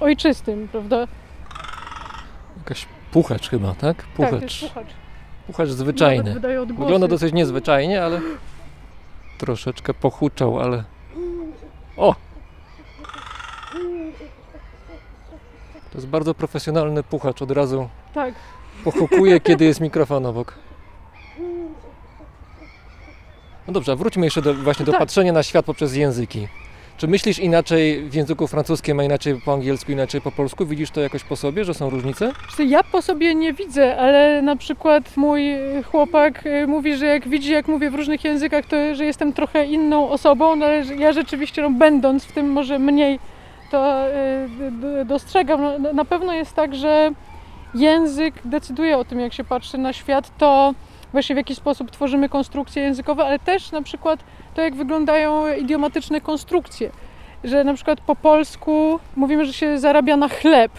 ojczystym, 0.00 0.68
prawda? 0.72 1.06
Jakaś 2.58 2.86
puchacz 3.12 3.50
chyba, 3.50 3.74
tak? 3.74 3.96
Tak, 3.96 4.06
to 4.16 4.22
jest 4.22 4.60
Puchacz. 4.60 4.60
puchacz. 4.60 4.94
Puchacz 5.46 5.68
Nawet 5.68 5.78
zwyczajny. 5.78 6.40
Wygląda 6.66 7.08
dosyć 7.08 7.32
niezwyczajnie, 7.32 8.04
ale 8.04 8.20
troszeczkę 9.38 9.94
pochuczał, 9.94 10.60
ale... 10.60 10.84
O! 11.96 12.14
To 15.92 15.98
jest 15.98 16.08
bardzo 16.08 16.34
profesjonalny 16.34 17.02
puchacz, 17.02 17.42
od 17.42 17.50
razu 17.50 17.88
Tak, 18.14 18.34
pochukuje, 18.84 19.40
kiedy 19.40 19.64
jest 19.64 19.80
mikrofon 19.80 20.26
obok. 20.26 20.54
No 23.66 23.72
dobrze, 23.72 23.92
a 23.92 23.96
wróćmy 23.96 24.26
jeszcze 24.26 24.42
do, 24.42 24.54
właśnie 24.54 24.86
do 24.86 24.92
Tak. 24.92 24.98
patrzenia 25.00 25.32
na 25.32 25.42
świat 25.42 25.64
poprzez 25.66 25.94
języki. 25.96 26.48
Czy 26.96 27.08
myślisz 27.08 27.38
inaczej 27.38 28.10
w 28.10 28.14
języku 28.14 28.46
francuskim, 28.46 29.00
a 29.00 29.04
inaczej 29.04 29.40
po 29.44 29.52
angielsku, 29.52 29.92
inaczej 29.92 30.20
po 30.20 30.32
polsku? 30.32 30.66
Widzisz 30.66 30.90
to 30.90 31.00
jakoś 31.00 31.24
po 31.24 31.36
sobie, 31.36 31.64
że 31.64 31.74
są 31.74 31.90
różnice? 31.90 32.32
Ja 32.66 32.84
po 32.84 33.02
sobie 33.02 33.34
nie 33.34 33.52
widzę, 33.52 33.96
ale 33.96 34.42
na 34.42 34.56
przykład 34.56 35.16
mój 35.16 35.42
chłopak 35.90 36.46
y, 36.46 36.66
mówi, 36.66 36.96
że 36.96 37.06
jak 37.06 37.28
widzi, 37.28 37.52
jak 37.52 37.68
mówię 37.68 37.90
w 37.90 37.94
różnych 37.94 38.24
językach, 38.24 38.66
to 38.66 38.94
że 38.94 39.04
jestem 39.04 39.32
trochę 39.32 39.66
inną 39.66 40.08
osobą, 40.10 40.56
no 40.56 40.66
ale 40.66 40.84
ja 40.84 41.12
rzeczywiście, 41.12 41.62
no, 41.62 41.70
będąc 41.70 42.24
w 42.24 42.32
tym 42.32 42.52
może 42.52 42.78
mniej, 42.78 43.18
to 43.72 44.06
y, 44.08 44.70
d- 44.70 45.04
dostrzegam. 45.04 45.62
No, 45.62 45.78
no, 45.78 45.92
Na 45.92 46.04
pewno 46.04 46.32
jest 46.32 46.54
tak, 46.54 46.74
że 46.74 47.10
język 47.74 48.34
decyduje 48.44 48.98
o 48.98 49.04
tym, 49.04 49.20
jak 49.20 49.32
się 49.32 49.44
patrzy 49.44 49.78
na 49.78 49.92
świat, 49.92 50.38
to 50.38 50.74
właśnie 51.12 51.34
w 51.34 51.38
jaki 51.38 51.54
sposób 51.54 51.90
tworzymy 51.90 52.28
konstrukcje 52.28 52.82
językowe, 52.82 53.24
ale 53.24 53.38
też 53.38 53.72
na 53.72 53.82
przykład 53.82 54.20
to, 54.54 54.62
jak 54.62 54.74
wyglądają 54.74 55.52
idiomatyczne 55.56 56.20
konstrukcje. 56.20 56.90
Że 57.44 57.64
na 57.64 57.74
przykład 57.74 58.00
po 58.00 58.16
polsku 58.16 58.98
mówimy, 59.16 59.44
że 59.46 59.52
się 59.52 59.78
zarabia 59.78 60.16
na 60.16 60.28
chleb, 60.28 60.72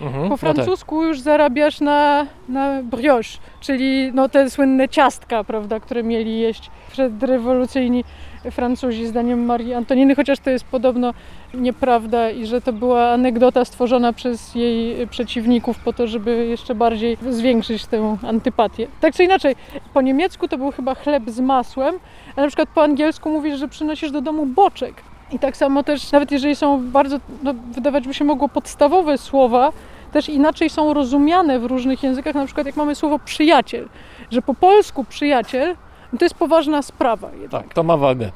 Mhm. 0.00 0.22
po 0.22 0.28
no 0.28 0.30
tak. 0.30 0.40
francusku 0.40 1.04
już 1.04 1.20
zarabiasz 1.20 1.80
na, 1.80 2.26
na 2.48 2.82
brioche, 2.82 3.38
czyli 3.60 4.10
no, 4.14 4.28
te 4.28 4.50
słynne 4.50 4.88
ciastka, 4.88 5.44
prawda, 5.44 5.80
które 5.80 6.02
mieli 6.02 6.40
jeść 6.40 6.70
przedrewolucyjni 6.92 8.04
Francuzi, 8.50 9.06
zdaniem 9.06 9.44
Marii 9.44 9.74
Antoniny, 9.74 10.14
chociaż 10.14 10.38
to 10.38 10.50
jest 10.50 10.64
podobno 10.64 11.14
nieprawda 11.54 12.30
i 12.30 12.46
że 12.46 12.60
to 12.60 12.72
była 12.72 13.10
anegdota 13.10 13.64
stworzona 13.64 14.12
przez 14.12 14.54
jej 14.54 15.06
przeciwników 15.06 15.78
po 15.78 15.92
to, 15.92 16.06
żeby 16.06 16.46
jeszcze 16.46 16.74
bardziej 16.74 17.16
zwiększyć 17.30 17.86
tę 17.86 18.16
antypatię. 18.22 18.86
Tak 19.00 19.14
czy 19.14 19.24
inaczej, 19.24 19.56
po 19.94 20.02
niemiecku 20.02 20.48
to 20.48 20.58
był 20.58 20.72
chyba 20.72 20.94
chleb 20.94 21.30
z 21.30 21.40
masłem, 21.40 21.94
a 22.36 22.40
na 22.40 22.46
przykład 22.46 22.68
po 22.74 22.82
angielsku 22.82 23.30
mówisz, 23.30 23.58
że 23.58 23.68
przynosisz 23.68 24.10
do 24.10 24.20
domu 24.20 24.46
boczek. 24.46 24.94
I 25.32 25.38
tak 25.38 25.56
samo 25.56 25.82
też, 25.82 26.12
nawet 26.12 26.30
jeżeli 26.30 26.56
są 26.56 26.90
bardzo, 26.90 27.20
no, 27.42 27.54
wydawać 27.72 28.06
by 28.06 28.14
się 28.14 28.24
mogło 28.24 28.48
podstawowe 28.48 29.18
słowa, 29.18 29.72
też 30.12 30.28
inaczej 30.28 30.70
są 30.70 30.94
rozumiane 30.94 31.58
w 31.58 31.64
różnych 31.64 32.02
językach, 32.02 32.34
na 32.34 32.44
przykład 32.44 32.66
jak 32.66 32.76
mamy 32.76 32.94
słowo 32.94 33.18
przyjaciel, 33.18 33.88
że 34.30 34.42
po 34.42 34.54
polsku 34.54 35.04
przyjaciel 35.04 35.76
to 36.18 36.24
jest 36.24 36.34
poważna 36.34 36.82
sprawa 36.82 37.30
jednak. 37.40 37.62
Tak, 37.62 37.74
to 37.74 37.82
ma 37.82 37.96
wagę. 37.96 38.30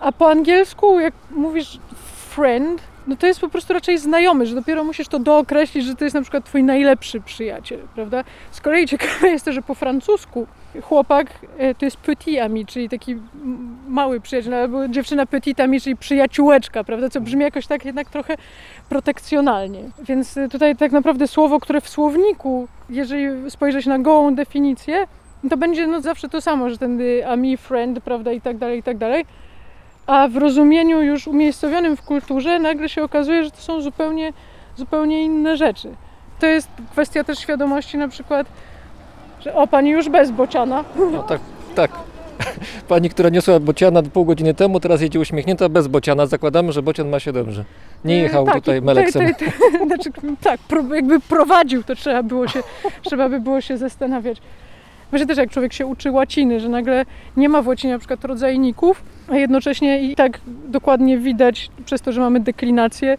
A 0.00 0.12
po 0.12 0.30
angielsku, 0.30 1.00
jak 1.00 1.14
mówisz 1.30 1.78
friend, 2.28 2.82
no 3.08 3.16
to 3.16 3.26
jest 3.26 3.40
po 3.40 3.48
prostu 3.48 3.72
raczej 3.72 3.98
znajomy, 3.98 4.46
że 4.46 4.54
dopiero 4.54 4.84
musisz 4.84 5.08
to 5.08 5.18
dookreślić, 5.18 5.84
że 5.84 5.94
to 5.94 6.04
jest 6.04 6.14
na 6.14 6.22
przykład 6.22 6.44
twój 6.44 6.62
najlepszy 6.62 7.20
przyjaciel, 7.20 7.80
prawda? 7.94 8.24
Z 8.50 8.60
kolei 8.60 8.86
ciekawe 8.86 9.28
jest 9.28 9.44
to, 9.44 9.52
że 9.52 9.62
po 9.62 9.74
francusku 9.74 10.46
chłopak 10.82 11.26
e, 11.58 11.74
to 11.74 11.84
jest 11.84 11.96
petit 11.96 12.40
ami, 12.40 12.66
czyli 12.66 12.88
taki 12.88 13.16
mały 13.88 14.20
przyjaciel, 14.20 14.54
albo 14.54 14.88
dziewczyna 14.88 15.26
petit 15.26 15.60
ami, 15.60 15.80
czyli 15.80 15.96
przyjaciółeczka, 15.96 16.84
prawda? 16.84 17.10
Co 17.10 17.20
brzmi 17.20 17.42
jakoś 17.42 17.66
tak 17.66 17.84
jednak 17.84 18.10
trochę 18.10 18.36
protekcjonalnie. 18.88 19.80
Więc 20.02 20.38
tutaj 20.50 20.76
tak 20.76 20.92
naprawdę 20.92 21.28
słowo, 21.28 21.60
które 21.60 21.80
w 21.80 21.88
słowniku, 21.88 22.68
jeżeli 22.90 23.50
spojrzeć 23.50 23.86
na 23.86 23.98
gołą 23.98 24.34
definicję, 24.34 25.06
to 25.50 25.56
będzie 25.56 25.86
no 25.86 26.00
zawsze 26.00 26.28
to 26.28 26.40
samo, 26.40 26.70
że 26.70 26.78
ten 26.78 27.00
y, 27.00 27.26
ami, 27.26 27.56
friend, 27.56 28.00
prawda, 28.00 28.32
i 28.32 28.40
tak 28.40 28.56
dalej, 28.58 28.78
i 28.78 28.82
tak 28.82 28.96
dalej. 28.98 29.24
A 30.06 30.28
w 30.28 30.36
rozumieniu 30.36 31.02
już 31.02 31.26
umiejscowionym 31.26 31.96
w 31.96 32.02
kulturze 32.02 32.58
nagle 32.58 32.88
się 32.88 33.02
okazuje, 33.02 33.44
że 33.44 33.50
to 33.50 33.56
są 33.60 33.80
zupełnie, 33.80 34.32
zupełnie 34.76 35.24
inne 35.24 35.56
rzeczy. 35.56 35.88
To 36.40 36.46
jest 36.46 36.68
kwestia 36.92 37.24
też 37.24 37.38
świadomości 37.38 37.98
na 37.98 38.08
przykład, 38.08 38.46
że 39.40 39.54
o, 39.54 39.66
pani 39.66 39.90
już 39.90 40.08
bez 40.08 40.30
bociana. 40.30 40.84
No 41.12 41.22
tak, 41.22 41.40
tak. 41.74 41.90
Pani, 42.88 43.10
która 43.10 43.28
niosła 43.28 43.60
bociana 43.60 44.02
pół 44.02 44.24
godziny 44.24 44.54
temu, 44.54 44.80
teraz 44.80 45.00
jedzie 45.00 45.20
uśmiechnięta 45.20 45.68
bez 45.68 45.88
bociana. 45.88 46.26
Zakładamy, 46.26 46.72
że 46.72 46.82
bocian 46.82 47.08
ma 47.08 47.20
się 47.20 47.32
dobrze. 47.32 47.64
Nie 48.04 48.14
E, 48.14 48.18
jechał 48.18 48.46
tak, 48.46 48.54
tutaj 48.54 48.82
meleksem. 48.82 49.26
te- 49.26 49.34
te- 49.34 49.44
te- 49.52 49.86
Znaczy, 49.86 50.10
tak, 50.42 50.60
jakby 50.94 51.20
prowadził, 51.20 51.82
to 51.82 51.94
trzeba 51.94 52.22
było 52.22 52.48
się, 52.48 52.60
trzeba 53.02 53.28
by 53.28 53.40
było 53.40 53.60
się 53.60 53.78
zastanawiać. 53.78 54.38
Właśnie 55.10 55.26
też 55.26 55.38
jak 55.38 55.50
człowiek 55.50 55.72
się 55.72 55.86
uczy 55.86 56.10
łaciny, 56.10 56.60
że 56.60 56.68
nagle 56.68 57.04
nie 57.36 57.48
ma 57.48 57.62
w 57.62 57.66
łacinie 57.66 57.92
na 57.92 57.98
przykład 57.98 58.24
rodzajników, 58.24 59.02
a 59.28 59.36
jednocześnie 59.36 60.02
i 60.02 60.16
tak 60.16 60.40
dokładnie 60.68 61.18
widać 61.18 61.70
przez 61.84 62.00
to, 62.00 62.12
że 62.12 62.20
mamy 62.20 62.40
deklinację, 62.40 63.16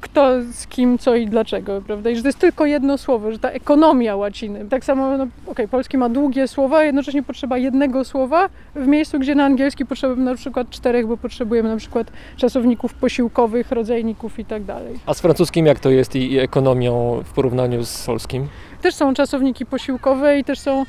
kto 0.00 0.42
z 0.52 0.66
kim, 0.66 0.98
co 0.98 1.14
i 1.14 1.26
dlaczego, 1.26 1.82
prawda? 1.86 2.10
I 2.10 2.16
że 2.16 2.22
to 2.22 2.28
jest 2.28 2.38
tylko 2.38 2.66
jedno 2.66 2.98
słowo, 2.98 3.32
że 3.32 3.38
ta 3.38 3.50
ekonomia 3.50 4.16
łaciny. 4.16 4.64
Tak 4.70 4.84
samo, 4.84 5.18
no, 5.18 5.26
okej, 5.46 5.68
polski 5.68 5.98
ma 5.98 6.08
długie 6.08 6.48
słowa, 6.48 6.78
a 6.78 6.84
jednocześnie 6.84 7.22
potrzeba 7.22 7.58
jednego 7.58 8.04
słowa 8.04 8.48
w 8.74 8.86
miejscu, 8.86 9.18
gdzie 9.18 9.34
na 9.34 9.44
angielski 9.44 9.86
potrzebujemy 9.86 10.24
na 10.24 10.34
przykład 10.34 10.70
czterech, 10.70 11.06
bo 11.06 11.16
potrzebujemy 11.16 11.68
na 11.68 11.76
przykład 11.76 12.12
czasowników 12.36 12.94
posiłkowych, 12.94 13.72
rodzajników 13.72 14.38
i 14.38 14.44
tak 14.44 14.64
dalej. 14.64 14.98
A 15.06 15.14
z 15.14 15.20
francuskim 15.20 15.66
jak 15.66 15.80
to 15.80 15.90
jest 15.90 16.16
i, 16.16 16.32
i 16.32 16.38
ekonomią 16.38 17.22
w 17.24 17.32
porównaniu 17.32 17.84
z 17.84 18.06
polskim? 18.06 18.46
Też 18.82 18.94
są 18.94 19.14
czasowniki 19.14 19.66
posiłkowe 19.66 20.38
i 20.38 20.44
też 20.44 20.58
są 20.58 20.84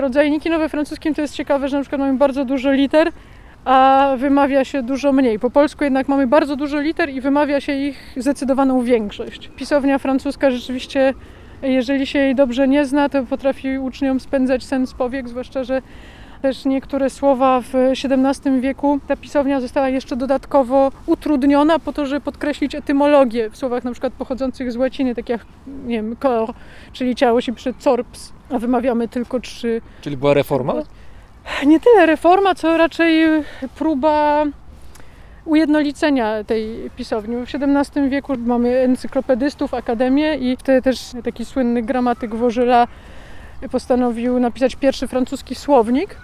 rodzajniki. 0.00 0.50
No 0.50 0.58
we 0.58 0.68
francuskim 0.68 1.14
to 1.14 1.22
jest 1.22 1.34
ciekawe, 1.34 1.68
że 1.68 1.76
na 1.76 1.82
przykład 1.82 2.00
mamy 2.00 2.18
bardzo 2.18 2.44
dużo 2.44 2.72
liter, 2.72 3.12
a 3.64 4.10
wymawia 4.18 4.64
się 4.64 4.82
dużo 4.82 5.12
mniej. 5.12 5.38
Po 5.38 5.50
polsku 5.50 5.84
jednak 5.84 6.08
mamy 6.08 6.26
bardzo 6.26 6.56
dużo 6.56 6.80
liter 6.80 7.10
i 7.10 7.20
wymawia 7.20 7.60
się 7.60 7.72
ich 7.72 8.14
zdecydowaną 8.16 8.82
większość. 8.82 9.50
Pisownia 9.56 9.98
francuska 9.98 10.50
rzeczywiście, 10.50 11.14
jeżeli 11.62 12.06
się 12.06 12.18
jej 12.18 12.34
dobrze 12.34 12.68
nie 12.68 12.86
zna, 12.86 13.08
to 13.08 13.22
potrafi 13.22 13.78
uczniom 13.78 14.20
spędzać 14.20 14.64
sen 14.64 14.86
z 14.86 14.94
powiek, 14.94 15.28
zwłaszcza, 15.28 15.64
że 15.64 15.82
też 16.42 16.64
niektóre 16.64 17.10
słowa 17.10 17.60
w 17.60 17.74
XVII 17.74 18.60
wieku 18.60 19.00
ta 19.06 19.16
pisownia 19.16 19.60
została 19.60 19.88
jeszcze 19.88 20.16
dodatkowo 20.16 20.92
utrudniona 21.06 21.78
po 21.78 21.92
to, 21.92 22.06
żeby 22.06 22.20
podkreślić 22.20 22.74
etymologię 22.74 23.50
w 23.50 23.56
słowach 23.56 23.84
na 23.84 23.92
przykład 23.92 24.12
pochodzących 24.12 24.72
z 24.72 24.76
łaciny, 24.76 25.14
tak 25.14 25.28
jak, 25.28 25.40
nie 25.66 25.96
wiem, 25.96 26.16
cor, 26.16 26.54
czyli 26.92 27.14
ciało 27.14 27.40
się 27.40 27.54
pisze 27.54 27.74
corps, 27.74 28.32
a 28.50 28.58
wymawiamy 28.58 29.08
tylko 29.08 29.40
trzy 29.40 29.80
Czyli 30.00 30.16
była 30.16 30.34
reforma? 30.34 30.74
nie 31.66 31.80
tyle 31.80 32.06
reforma, 32.06 32.54
co 32.54 32.76
raczej 32.76 33.26
próba 33.78 34.44
ujednolicenia 35.44 36.44
tej 36.44 36.90
pisowni. 36.96 37.36
W 37.36 37.54
XVII 37.54 38.08
wieku 38.08 38.32
mamy 38.38 38.78
encyklopedystów, 38.78 39.74
akademię 39.74 40.36
i 40.36 40.56
wtedy 40.56 40.82
też 40.82 41.10
taki 41.24 41.44
słynny 41.44 41.82
gramatyk 41.82 42.34
Wożyla 42.34 42.86
postanowił 43.70 44.40
napisać 44.40 44.76
pierwszy 44.76 45.08
francuski 45.08 45.54
słownik, 45.54 46.16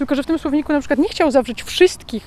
tylko 0.00 0.14
że 0.14 0.22
w 0.22 0.26
tym 0.26 0.38
słowniku 0.38 0.72
na 0.72 0.80
przykład 0.80 0.98
nie 0.98 1.08
chciał 1.08 1.30
zawrzeć 1.30 1.62
wszystkich 1.62 2.24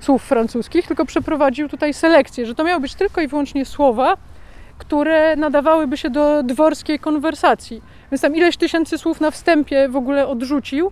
słów 0.00 0.22
francuskich, 0.22 0.86
tylko 0.86 1.04
przeprowadził 1.04 1.68
tutaj 1.68 1.94
selekcję, 1.94 2.46
że 2.46 2.54
to 2.54 2.64
miały 2.64 2.80
być 2.80 2.94
tylko 2.94 3.20
i 3.20 3.28
wyłącznie 3.28 3.64
słowa, 3.64 4.16
które 4.78 5.36
nadawałyby 5.36 5.96
się 5.96 6.10
do 6.10 6.42
dworskiej 6.42 6.98
konwersacji. 6.98 7.82
Więc 8.12 8.22
tam 8.22 8.36
ileś 8.36 8.56
tysięcy 8.56 8.98
słów 8.98 9.20
na 9.20 9.30
wstępie 9.30 9.88
w 9.88 9.96
ogóle 9.96 10.28
odrzucił, 10.28 10.90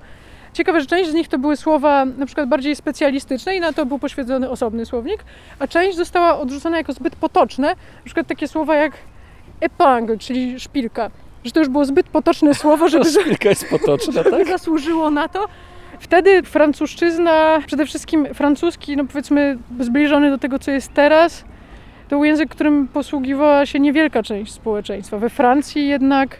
Ciekawe, 0.52 0.80
że 0.80 0.86
część 0.86 1.10
z 1.10 1.14
nich 1.14 1.28
to 1.28 1.38
były 1.38 1.56
słowa 1.56 2.04
na 2.04 2.26
przykład 2.26 2.48
bardziej 2.48 2.76
specjalistyczne 2.76 3.56
i 3.56 3.60
na 3.60 3.72
to 3.72 3.86
był 3.86 3.98
poświęcony 3.98 4.50
osobny 4.50 4.86
słownik, 4.86 5.24
a 5.58 5.66
część 5.66 5.96
została 5.96 6.38
odrzucona 6.38 6.76
jako 6.76 6.92
zbyt 6.92 7.16
potoczne, 7.16 7.68
na 7.68 8.04
przykład 8.04 8.26
takie 8.26 8.48
słowa 8.48 8.76
jak 8.76 8.92
épingle, 9.60 10.18
czyli 10.18 10.60
szpilka, 10.60 11.10
że 11.44 11.52
to 11.52 11.60
już 11.60 11.68
było 11.68 11.84
zbyt 11.84 12.08
potoczne 12.08 12.54
słowo, 12.54 12.88
żeby, 12.88 13.04
Szpilka 13.20 13.48
jest 13.48 13.70
potoczna, 13.70 14.24
tak? 14.24 14.48
zasłużyło 14.48 15.10
na 15.10 15.28
to. 15.28 15.46
Wtedy 16.00 16.42
francuszczyzna, 16.42 17.58
przede 17.66 17.86
wszystkim 17.86 18.26
francuski, 18.34 18.96
no 18.96 19.04
powiedzmy 19.04 19.58
zbliżony 19.80 20.30
do 20.30 20.38
tego, 20.38 20.58
co 20.58 20.70
jest 20.70 20.94
teraz, 20.94 21.44
to 22.08 22.16
był 22.16 22.24
język, 22.24 22.50
którym 22.50 22.88
posługiwała 22.88 23.66
się 23.66 23.80
niewielka 23.80 24.22
część 24.22 24.52
społeczeństwa. 24.52 25.18
We 25.18 25.30
Francji 25.30 25.88
jednak 25.88 26.38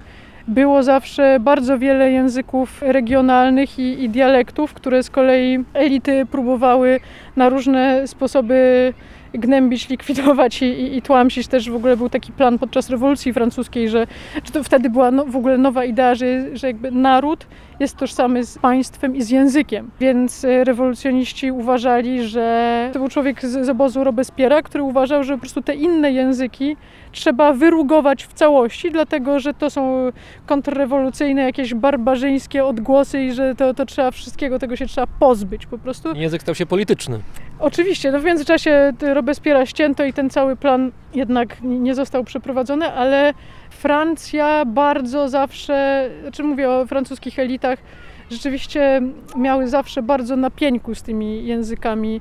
było 0.48 0.82
zawsze 0.82 1.40
bardzo 1.40 1.78
wiele 1.78 2.10
języków 2.10 2.82
regionalnych 2.82 3.78
i, 3.78 4.04
i 4.04 4.08
dialektów, 4.08 4.74
które 4.74 5.02
z 5.02 5.10
kolei 5.10 5.64
elity 5.74 6.26
próbowały 6.26 7.00
na 7.36 7.48
różne 7.48 8.08
sposoby 8.08 8.92
gnębić, 9.38 9.88
likwidować 9.88 10.62
i, 10.62 10.64
i, 10.64 10.96
i 10.96 11.02
tłamsić. 11.02 11.48
Też 11.48 11.70
w 11.70 11.76
ogóle 11.76 11.96
był 11.96 12.08
taki 12.08 12.32
plan 12.32 12.58
podczas 12.58 12.90
rewolucji 12.90 13.32
francuskiej, 13.32 13.88
że, 13.88 14.06
że 14.44 14.52
to 14.52 14.64
wtedy 14.64 14.90
była 14.90 15.10
no, 15.10 15.24
w 15.24 15.36
ogóle 15.36 15.58
nowa 15.58 15.84
idea, 15.84 16.14
że, 16.14 16.56
że 16.56 16.66
jakby 16.66 16.90
naród 16.90 17.46
jest 17.80 17.96
tożsamy 17.96 18.44
z 18.44 18.58
państwem 18.58 19.16
i 19.16 19.22
z 19.22 19.30
językiem. 19.30 19.90
Więc 20.00 20.44
e, 20.44 20.64
rewolucjoniści 20.64 21.50
uważali, 21.50 22.28
że 22.28 22.90
to 22.92 22.98
był 22.98 23.08
człowiek 23.08 23.46
z, 23.46 23.66
z 23.66 23.68
obozu 23.68 24.04
Robespiera, 24.04 24.62
który 24.62 24.84
uważał, 24.84 25.24
że 25.24 25.34
po 25.34 25.40
prostu 25.40 25.62
te 25.62 25.74
inne 25.74 26.12
języki 26.12 26.76
trzeba 27.16 27.52
wyrugować 27.52 28.24
w 28.24 28.32
całości, 28.32 28.90
dlatego 28.90 29.40
że 29.40 29.54
to 29.54 29.70
są 29.70 30.12
kontrrewolucyjne, 30.46 31.42
jakieś 31.42 31.74
barbarzyńskie 31.74 32.64
odgłosy 32.64 33.22
i 33.22 33.32
że 33.32 33.54
to, 33.54 33.74
to 33.74 33.86
trzeba 33.86 34.10
wszystkiego, 34.10 34.58
tego 34.58 34.76
się 34.76 34.86
trzeba 34.86 35.06
pozbyć 35.06 35.66
po 35.66 35.78
prostu. 35.78 36.14
Język 36.14 36.42
stał 36.42 36.54
się 36.54 36.66
polityczny. 36.66 37.20
Oczywiście, 37.58 38.12
no 38.12 38.20
w 38.20 38.24
międzyczasie 38.24 38.92
Robespiera 39.00 39.66
ścięto 39.66 40.04
i 40.04 40.12
ten 40.12 40.30
cały 40.30 40.56
plan 40.56 40.92
jednak 41.14 41.56
nie 41.62 41.94
został 41.94 42.24
przeprowadzony, 42.24 42.92
ale 42.92 43.34
Francja 43.70 44.64
bardzo 44.64 45.28
zawsze, 45.28 46.08
znaczy 46.22 46.42
mówię 46.42 46.70
o 46.70 46.86
francuskich 46.86 47.38
elitach, 47.38 47.78
rzeczywiście 48.30 49.02
miały 49.36 49.68
zawsze 49.68 50.02
bardzo 50.02 50.36
na 50.36 50.50
pieńku 50.50 50.94
z 50.94 51.02
tymi 51.02 51.46
językami 51.46 52.20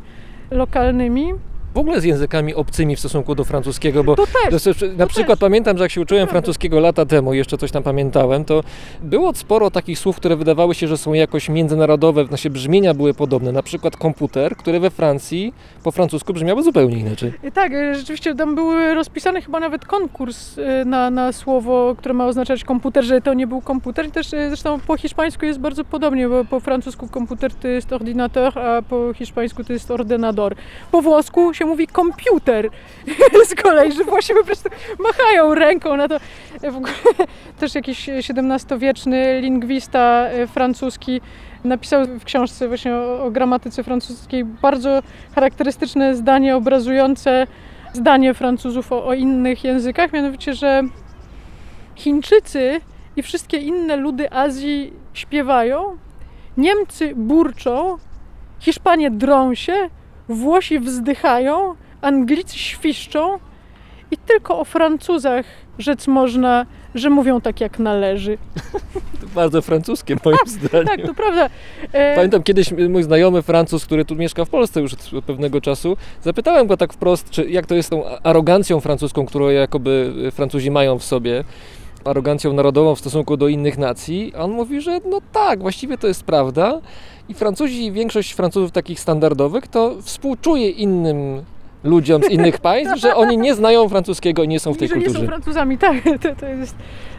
lokalnymi. 0.52 1.34
W 1.76 1.78
ogóle 1.78 2.02
z 2.02 2.04
językami 2.04 2.54
obcymi 2.54 2.96
w 2.96 3.00
stosunku 3.00 3.36
do 3.36 3.44
francuskiego, 3.44 4.04
bo 4.04 4.16
To 4.16 4.26
też, 4.50 4.76
na 4.98 5.08
przykład 5.08 5.40
pamiętam, 5.40 5.78
że 5.78 5.84
jak 5.84 5.92
się 5.92 6.02
uczyłem 6.02 6.28
francuskiego 6.28 6.80
lata 6.80 7.06
temu, 7.06 7.34
jeszcze 7.34 7.58
coś 7.58 7.72
tam 7.72 7.84
pamiętałem, 7.84 8.46
to 8.46 8.64
było 9.02 9.34
sporo 9.34 9.72
takich 9.72 10.00
słów, 10.00 10.16
które 10.18 10.36
wydawały 10.36 10.76
się, 10.76 10.88
że 10.88 10.98
są 10.98 11.14
jakoś 11.14 11.50
międzynarodowe, 11.50 12.26
nasze 12.32 12.50
brzmienia 12.50 12.94
były 12.94 13.14
podobne. 13.14 13.52
Na 13.52 13.64
przykład 13.64 13.98
komputer, 13.98 14.56
które 14.56 14.80
we 14.80 14.90
Francji 14.90 15.54
po 15.84 15.92
francusku 15.92 16.34
brzmiało 16.34 16.64
zupełnie 16.64 16.98
inaczej. 16.98 17.34
I 17.44 17.52
Tak, 17.52 17.74
e, 17.74 17.96
rzeczywiście 17.96 18.36
tam 18.36 18.56
były 18.56 18.94
rozpisane 18.94 19.42
chyba 19.42 19.60
nawet 19.60 19.86
konkurs 19.86 20.58
e, 20.58 20.86
na, 20.86 21.10
na 21.10 21.32
słowo, 21.32 21.96
które 21.98 22.14
ma 22.14 22.28
oznaczać 22.28 22.64
komputer, 22.64 23.04
że 23.04 23.22
to 23.22 23.34
nie 23.34 23.48
był 23.48 23.62
komputer. 23.62 24.08
I 24.08 24.12
też 24.12 24.34
e, 24.34 24.48
zresztą 24.48 24.80
po 24.88 24.98
hiszpańsku 24.98 25.46
jest 25.46 25.60
bardzo 25.60 25.86
podobnie, 25.86 26.30
bo 26.30 26.46
po 26.46 26.60
francusku 26.60 27.08
komputer 27.08 27.54
to 27.54 27.68
jest 27.68 27.94
ordinateur, 27.94 28.60
a 28.60 28.82
po 28.82 29.14
hiszpańsku 29.14 29.64
to 29.64 29.74
jest 29.74 29.92
ordenador. 29.92 30.56
Po 30.92 31.02
włosku 31.02 31.54
się 31.54 31.65
mówi 31.66 31.88
komputer 31.88 32.70
z 33.50 33.56
kolei, 33.56 33.92
że 33.92 34.04
Włosi 34.04 34.34
po 34.34 34.44
prostu 34.44 34.70
machają 35.00 35.56
ręką 35.56 35.98
na 35.98 36.08
to. 36.08 36.20
W 36.72 36.76
ogóle 36.76 36.94
też 37.60 37.76
jakiś 37.76 38.10
XVII-wieczny 38.10 39.42
lingwista 39.42 40.28
e, 40.28 40.48
francuski 40.48 41.22
napisał 41.64 42.06
w 42.06 42.24
książce 42.24 42.68
właśnie 42.68 42.94
o, 42.94 43.24
o 43.24 43.32
gramatyce 43.32 43.84
francuskiej 43.84 44.46
bardzo 44.46 45.02
charakterystyczne 45.36 46.16
zdanie 46.16 46.56
obrazujące 46.56 47.48
zdanie 47.96 48.34
Francuzów 48.34 48.92
o, 48.92 49.06
o 49.06 49.14
innych 49.14 49.64
językach, 49.64 50.14
mianowicie, 50.14 50.54
że 50.54 50.84
Chińczycy 51.96 52.82
i 53.16 53.24
wszystkie 53.24 53.58
inne 53.58 53.96
ludy 53.96 54.32
Azji 54.32 54.94
śpiewają, 55.14 55.98
Niemcy 56.58 57.16
burczą, 57.16 57.98
Hiszpanie 58.60 59.12
drą 59.12 59.56
się, 59.56 59.90
Włosi 60.30 60.80
wzdychają, 60.80 61.76
Anglicy 62.02 62.58
świszczą 62.58 63.40
i 64.12 64.18
tylko 64.18 64.60
o 64.60 64.66
Francuzach 64.66 65.46
rzec 65.80 66.08
można, 66.08 66.66
że 66.96 67.10
mówią 67.10 67.42
tak 67.42 67.62
jak 67.62 67.80
należy. 67.80 68.38
To 69.22 69.28
bardzo 69.36 69.62
francuskie 69.62 70.16
moim 70.26 70.38
zdaniem. 70.46 70.88
Tak, 70.88 71.02
to 71.02 71.14
prawda. 71.14 71.50
E, 71.94 72.16
Pamiętam 72.16 72.44
kiedyś 72.44 72.72
mój 72.90 73.04
znajomy 73.04 73.42
Francuz, 73.42 73.86
który 73.86 74.06
tu 74.06 74.16
mieszka 74.16 74.46
w 74.46 74.50
Polsce 74.50 74.82
już 74.82 74.94
od, 74.94 75.26
pewnego 75.26 75.62
czasu, 75.62 75.98
zapytałem 76.22 76.68
go 76.68 76.78
tak 76.78 76.94
wprost, 76.94 77.30
czy 77.30 77.50
jak 77.50 77.66
to 77.66 77.76
jest 77.76 77.88
z 77.88 77.90
tą 77.90 78.04
arogancją 78.24 78.80
francuską, 78.80 79.26
którą 79.26 79.50
jakoby 79.50 80.14
Francuzi 80.32 80.72
mają 80.72 81.00
w 81.00 81.04
sobie, 81.04 81.44
arogancją 82.06 82.54
narodową 82.54 82.96
w 82.96 83.00
stosunku 83.00 83.38
do 83.38 83.48
innych 83.48 83.78
nacji. 83.78 84.34
A 84.38 84.40
on 84.40 84.52
mówi, 84.52 84.82
że 84.82 85.00
no 85.10 85.22
tak, 85.32 85.60
właściwie 85.60 85.98
to 85.98 86.08
jest 86.08 86.24
prawda. 86.24 86.82
I 87.30 87.34
Francuzi, 87.34 87.92
większość 87.92 88.32
Francuzów 88.32 88.72
takich 88.72 89.00
standardowych, 89.00 89.68
to 89.68 89.96
współczuje 90.02 90.70
innym 90.70 91.44
ludziom 91.84 92.24
z 92.24 92.30
innych 92.30 92.58
państw, 92.58 93.00
że 93.00 93.16
oni 93.16 93.38
nie 93.38 93.56
znają 93.56 93.90
francuskiego 93.90 94.44
i 94.44 94.48
nie 94.48 94.60
są 94.60 94.74
w 94.74 94.78
tej 94.78 94.88
że 94.88 94.96
nie 94.96 95.02
są 95.02 95.06
kulturze. 95.06 95.28
Francuzami, 95.28 95.78
tak. 95.78 95.96
To, 96.24 96.36
to 96.36 96.46
jest, 96.46 96.76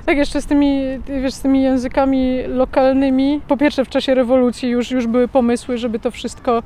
tak 0.07 0.17
jeszcze 0.17 0.43
z 0.43 0.47
tymi, 0.47 0.81
wiesz, 1.23 1.35
z 1.35 1.41
tymi 1.41 1.63
językami 1.63 2.43
lokalnymi. 2.49 3.41
Po 3.49 3.57
pierwsze 3.57 3.85
w 3.85 3.89
czasie 3.89 4.15
rewolucji 4.15 4.69
już, 4.69 4.91
już 4.91 5.07
były 5.07 5.29
pomysły, 5.29 5.79
żeby 5.79 5.99
to 5.99 6.11
wszystko 6.11 6.63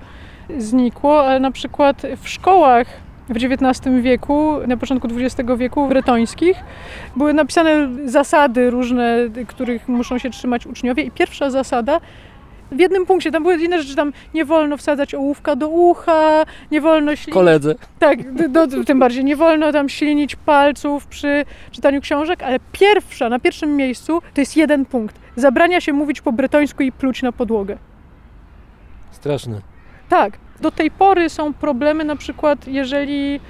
znikło, 0.58 1.24
ale 1.24 1.40
na 1.40 1.50
przykład 1.50 2.02
w 2.22 2.28
szkołach 2.28 2.86
w 3.28 3.36
XIX 3.36 4.02
wieku, 4.02 4.54
na 4.66 4.76
początku 4.76 5.08
XX 5.16 5.50
wieku 5.56 5.88
bretońskich 5.88 6.56
były 7.16 7.34
napisane 7.34 7.88
zasady 8.04 8.70
różne, 8.70 9.16
których 9.46 9.88
muszą 9.88 10.18
się 10.18 10.30
trzymać 10.30 10.66
uczniowie 10.66 11.02
i 11.02 11.10
pierwsza 11.10 11.50
zasada 11.50 12.00
w 12.72 12.78
jednym 12.80 13.06
punkcie, 13.06 13.30
tam 13.30 13.42
były 13.42 13.56
inne 13.56 13.82
rzeczy, 13.82 13.96
tam 13.96 14.12
nie 14.34 14.44
wolno 14.44 14.76
wsadzać 14.76 15.14
ołówka 15.14 15.56
do 15.56 15.68
ucha, 15.68 16.44
nie 16.70 16.80
wolno 16.80 17.16
ślinić 17.16 17.34
Koledzy. 17.34 17.76
tak, 17.98 18.48
do, 18.50 18.66
do, 18.66 18.84
tym 18.84 18.98
bardziej 18.98 19.24
nie 19.24 19.36
wolno 19.36 19.72
tam 19.72 19.88
ślinić 19.88 20.36
palców 20.36 21.06
przy 21.06 21.44
czytaniu 21.70 22.00
książek, 22.00 22.42
ale 22.42 22.58
pierwsza, 22.72 23.28
na 23.28 23.38
pierwszym 23.38 23.76
miejscu 23.76 24.22
to 24.34 24.40
jest 24.40 24.56
jeden 24.56 24.84
punkt. 24.84 25.16
Zabrania 25.36 25.80
się 25.80 25.92
mówić 25.92 26.20
po 26.20 26.32
bretońsku 26.32 26.82
i 26.82 26.92
pluć 26.92 27.22
na 27.22 27.32
podłogę. 27.32 27.78
Straszne. 29.10 29.60
Tak, 30.08 30.38
do 30.60 30.70
tej 30.70 30.90
pory 30.90 31.28
są 31.28 31.54
problemy 31.54 32.04
na 32.04 32.16
przykład, 32.16 32.66
jeżeli 32.68 33.40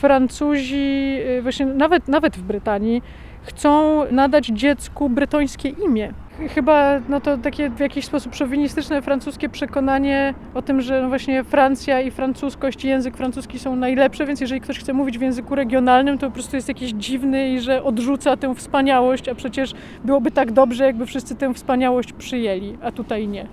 Francuzi, 0.00 1.18
y, 1.38 1.42
właśnie 1.42 1.66
nawet, 1.66 2.08
nawet 2.08 2.36
w 2.36 2.42
Brytanii, 2.42 3.02
chcą 3.42 4.02
nadać 4.10 4.46
dziecku 4.46 5.08
bretońskie 5.08 5.68
imię. 5.68 6.12
Ch- 6.38 6.52
Chyba 6.54 7.00
no 7.08 7.20
to 7.20 7.38
takie 7.38 7.70
w 7.70 7.80
jakiś 7.80 8.04
sposób 8.04 8.34
szowinistyczne 8.34 9.02
francuskie 9.02 9.48
przekonanie 9.48 10.34
o 10.54 10.62
tym, 10.62 10.80
że 10.80 11.02
no 11.02 11.08
właśnie 11.08 11.44
Francja 11.44 12.00
i 12.00 12.10
francuskość 12.10 12.84
język 12.84 13.16
francuski 13.16 13.58
są 13.58 13.76
najlepsze, 13.76 14.26
więc 14.26 14.40
jeżeli 14.40 14.60
ktoś 14.60 14.78
chce 14.78 14.92
mówić 14.92 15.18
w 15.18 15.22
języku 15.22 15.54
regionalnym, 15.54 16.18
to 16.18 16.26
po 16.26 16.32
prostu 16.32 16.56
jest 16.56 16.68
jakiś 16.68 16.90
dziwny 16.90 17.48
i 17.48 17.60
że 17.60 17.82
odrzuca 17.84 18.36
tę 18.36 18.54
wspaniałość, 18.54 19.28
a 19.28 19.34
przecież 19.34 19.72
byłoby 20.04 20.30
tak 20.30 20.52
dobrze, 20.52 20.84
jakby 20.84 21.06
wszyscy 21.06 21.34
tę 21.36 21.54
wspaniałość 21.54 22.12
przyjęli, 22.12 22.78
a 22.82 22.92
tutaj 22.92 23.28
nie. 23.28 23.46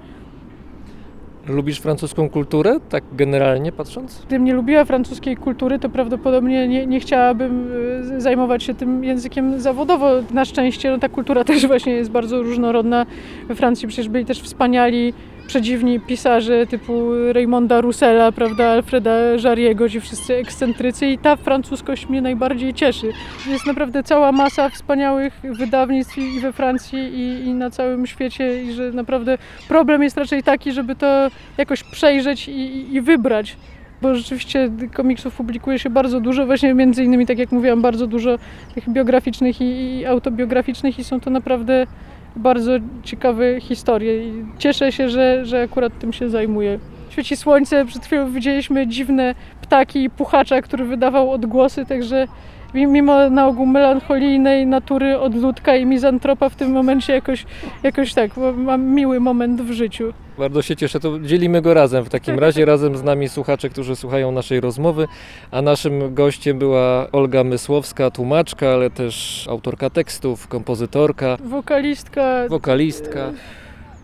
Lubisz 1.47 1.79
francuską 1.79 2.29
kulturę, 2.29 2.79
tak 2.89 3.03
generalnie 3.13 3.71
patrząc? 3.71 4.21
Gdybym 4.27 4.45
nie 4.45 4.53
lubiła 4.53 4.85
francuskiej 4.85 5.37
kultury, 5.37 5.79
to 5.79 5.89
prawdopodobnie 5.89 6.67
nie, 6.67 6.87
nie 6.87 6.99
chciałabym 6.99 7.71
e, 8.17 8.21
zajmować 8.21 8.63
się 8.63 8.73
tym 8.73 9.03
językiem 9.03 9.61
zawodowo. 9.61 10.09
Na 10.31 10.45
szczęście 10.45 10.91
no, 10.91 10.97
ta 10.97 11.09
kultura 11.09 11.43
też 11.53 11.67
właśnie 11.67 11.93
jest 11.93 12.11
bardzo 12.11 12.41
różnorodna. 12.41 13.05
We 13.47 13.55
Francji 13.55 13.87
przecież 13.87 14.09
byli 14.09 14.25
też 14.25 14.41
wspaniali, 14.41 15.13
przedziwni 15.47 15.99
pisarze 15.99 16.67
typu 16.67 17.09
Raymonda 17.33 17.81
Roussela, 17.81 18.31
prawda, 18.31 18.65
Alfreda 18.65 19.11
Jariego, 19.43 19.89
ci 19.89 20.01
wszyscy 20.01 20.35
ekscentrycy 20.35 21.07
i 21.07 21.17
ta 21.17 21.35
francuskość 21.35 22.09
mnie 22.09 22.21
najbardziej 22.21 22.73
cieszy. 22.73 23.07
Jest 23.49 23.65
naprawdę 23.65 24.03
cała 24.03 24.31
masa 24.31 24.69
wspaniałych 24.69 25.41
wydawnictw 25.43 26.17
i 26.17 26.39
we 26.39 26.53
Francji 26.53 26.99
i, 26.99 27.45
i 27.45 27.53
na 27.53 27.69
całym 27.69 28.07
świecie 28.07 28.63
i 28.63 28.73
że 28.73 28.91
naprawdę 28.91 29.37
problem 29.67 30.03
jest 30.03 30.17
raczej 30.17 30.43
taki, 30.43 30.71
żeby 30.71 30.95
to 30.95 31.27
jakoś 31.57 31.83
przejrzeć 31.83 32.47
i, 32.49 32.95
i- 32.95 33.01
wybrać 33.01 33.57
bo 34.01 34.15
rzeczywiście 34.15 34.69
komiksów 34.93 35.35
publikuje 35.35 35.79
się 35.79 35.89
bardzo 35.89 36.19
dużo, 36.21 36.45
właśnie 36.45 36.73
między 36.73 37.03
innymi, 37.03 37.25
tak 37.25 37.37
jak 37.37 37.51
mówiłam, 37.51 37.81
bardzo 37.81 38.07
dużo 38.07 38.37
tych 38.75 38.89
biograficznych 38.89 39.61
i, 39.61 39.97
i 39.99 40.05
autobiograficznych 40.05 40.99
i 40.99 41.03
są 41.03 41.19
to 41.19 41.29
naprawdę 41.29 41.87
bardzo 42.35 42.71
ciekawe 43.03 43.61
historie 43.61 44.27
i 44.27 44.45
cieszę 44.57 44.91
się, 44.91 45.09
że, 45.09 45.45
że 45.45 45.61
akurat 45.61 45.99
tym 45.99 46.13
się 46.13 46.29
zajmuję. 46.29 46.79
Świeci 47.09 47.37
słońce, 47.37 47.85
przed 47.85 48.05
chwilą 48.05 48.31
widzieliśmy 48.31 48.87
dziwne 48.87 49.35
ptaki 49.61 50.03
i 50.03 50.09
puchacza, 50.09 50.61
który 50.61 50.85
wydawał 50.85 51.31
odgłosy, 51.31 51.85
także 51.85 52.27
mimo 52.73 53.29
na 53.29 53.47
ogół 53.47 53.65
melancholijnej 53.65 54.67
natury 54.67 55.19
odludka 55.19 55.75
i 55.75 55.85
mizantropa 55.85 56.49
w 56.49 56.55
tym 56.55 56.71
momencie 56.71 57.13
jakoś, 57.13 57.45
jakoś 57.83 58.13
tak, 58.13 58.31
bo 58.35 58.53
mam 58.53 58.83
miły 58.83 59.19
moment 59.19 59.61
w 59.61 59.71
życiu. 59.71 60.13
Bardzo 60.37 60.61
się 60.61 60.75
cieszę, 60.75 60.99
to 60.99 61.19
dzielimy 61.19 61.61
go 61.61 61.73
razem 61.73 62.05
w 62.05 62.09
takim 62.09 62.39
razie, 62.39 62.65
razem 62.73 62.97
z 62.97 63.03
nami 63.03 63.29
słuchacze, 63.29 63.69
którzy 63.69 63.95
słuchają 63.95 64.31
naszej 64.31 64.59
rozmowy, 64.61 65.07
a 65.51 65.61
naszym 65.61 66.13
gościem 66.13 66.59
była 66.59 67.07
Olga 67.11 67.43
Mysłowska, 67.43 68.11
tłumaczka, 68.11 68.69
ale 68.69 68.89
też 68.89 69.47
autorka 69.49 69.89
tekstów, 69.89 70.47
kompozytorka, 70.47 71.37
Wokalistka 71.43 72.47
wokalistka. 72.49 73.31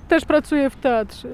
też 0.07 0.25
pracuje 0.25 0.69
w 0.69 0.75
teatrze. 0.75 1.27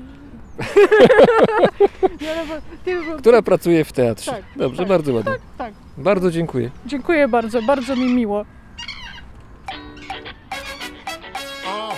Nie, 2.21 2.35
no 2.35 2.45
bo, 2.45 2.53
ty, 2.85 3.03
bo, 3.05 3.17
która 3.17 3.41
pracuje 3.41 3.85
w 3.85 3.91
teatrze. 3.91 4.31
Tak, 4.31 4.43
Dobrze, 4.55 4.77
tak, 4.79 4.87
bardzo 4.87 5.13
ładnie. 5.13 5.33
tak. 5.57 5.73
Bardzo 5.97 6.31
dziękuję. 6.31 6.69
Dziękuję 6.85 7.27
bardzo, 7.27 7.61
bardzo 7.61 7.95
mi 7.95 8.13
miło. 8.13 8.45
Uh, 11.65 11.93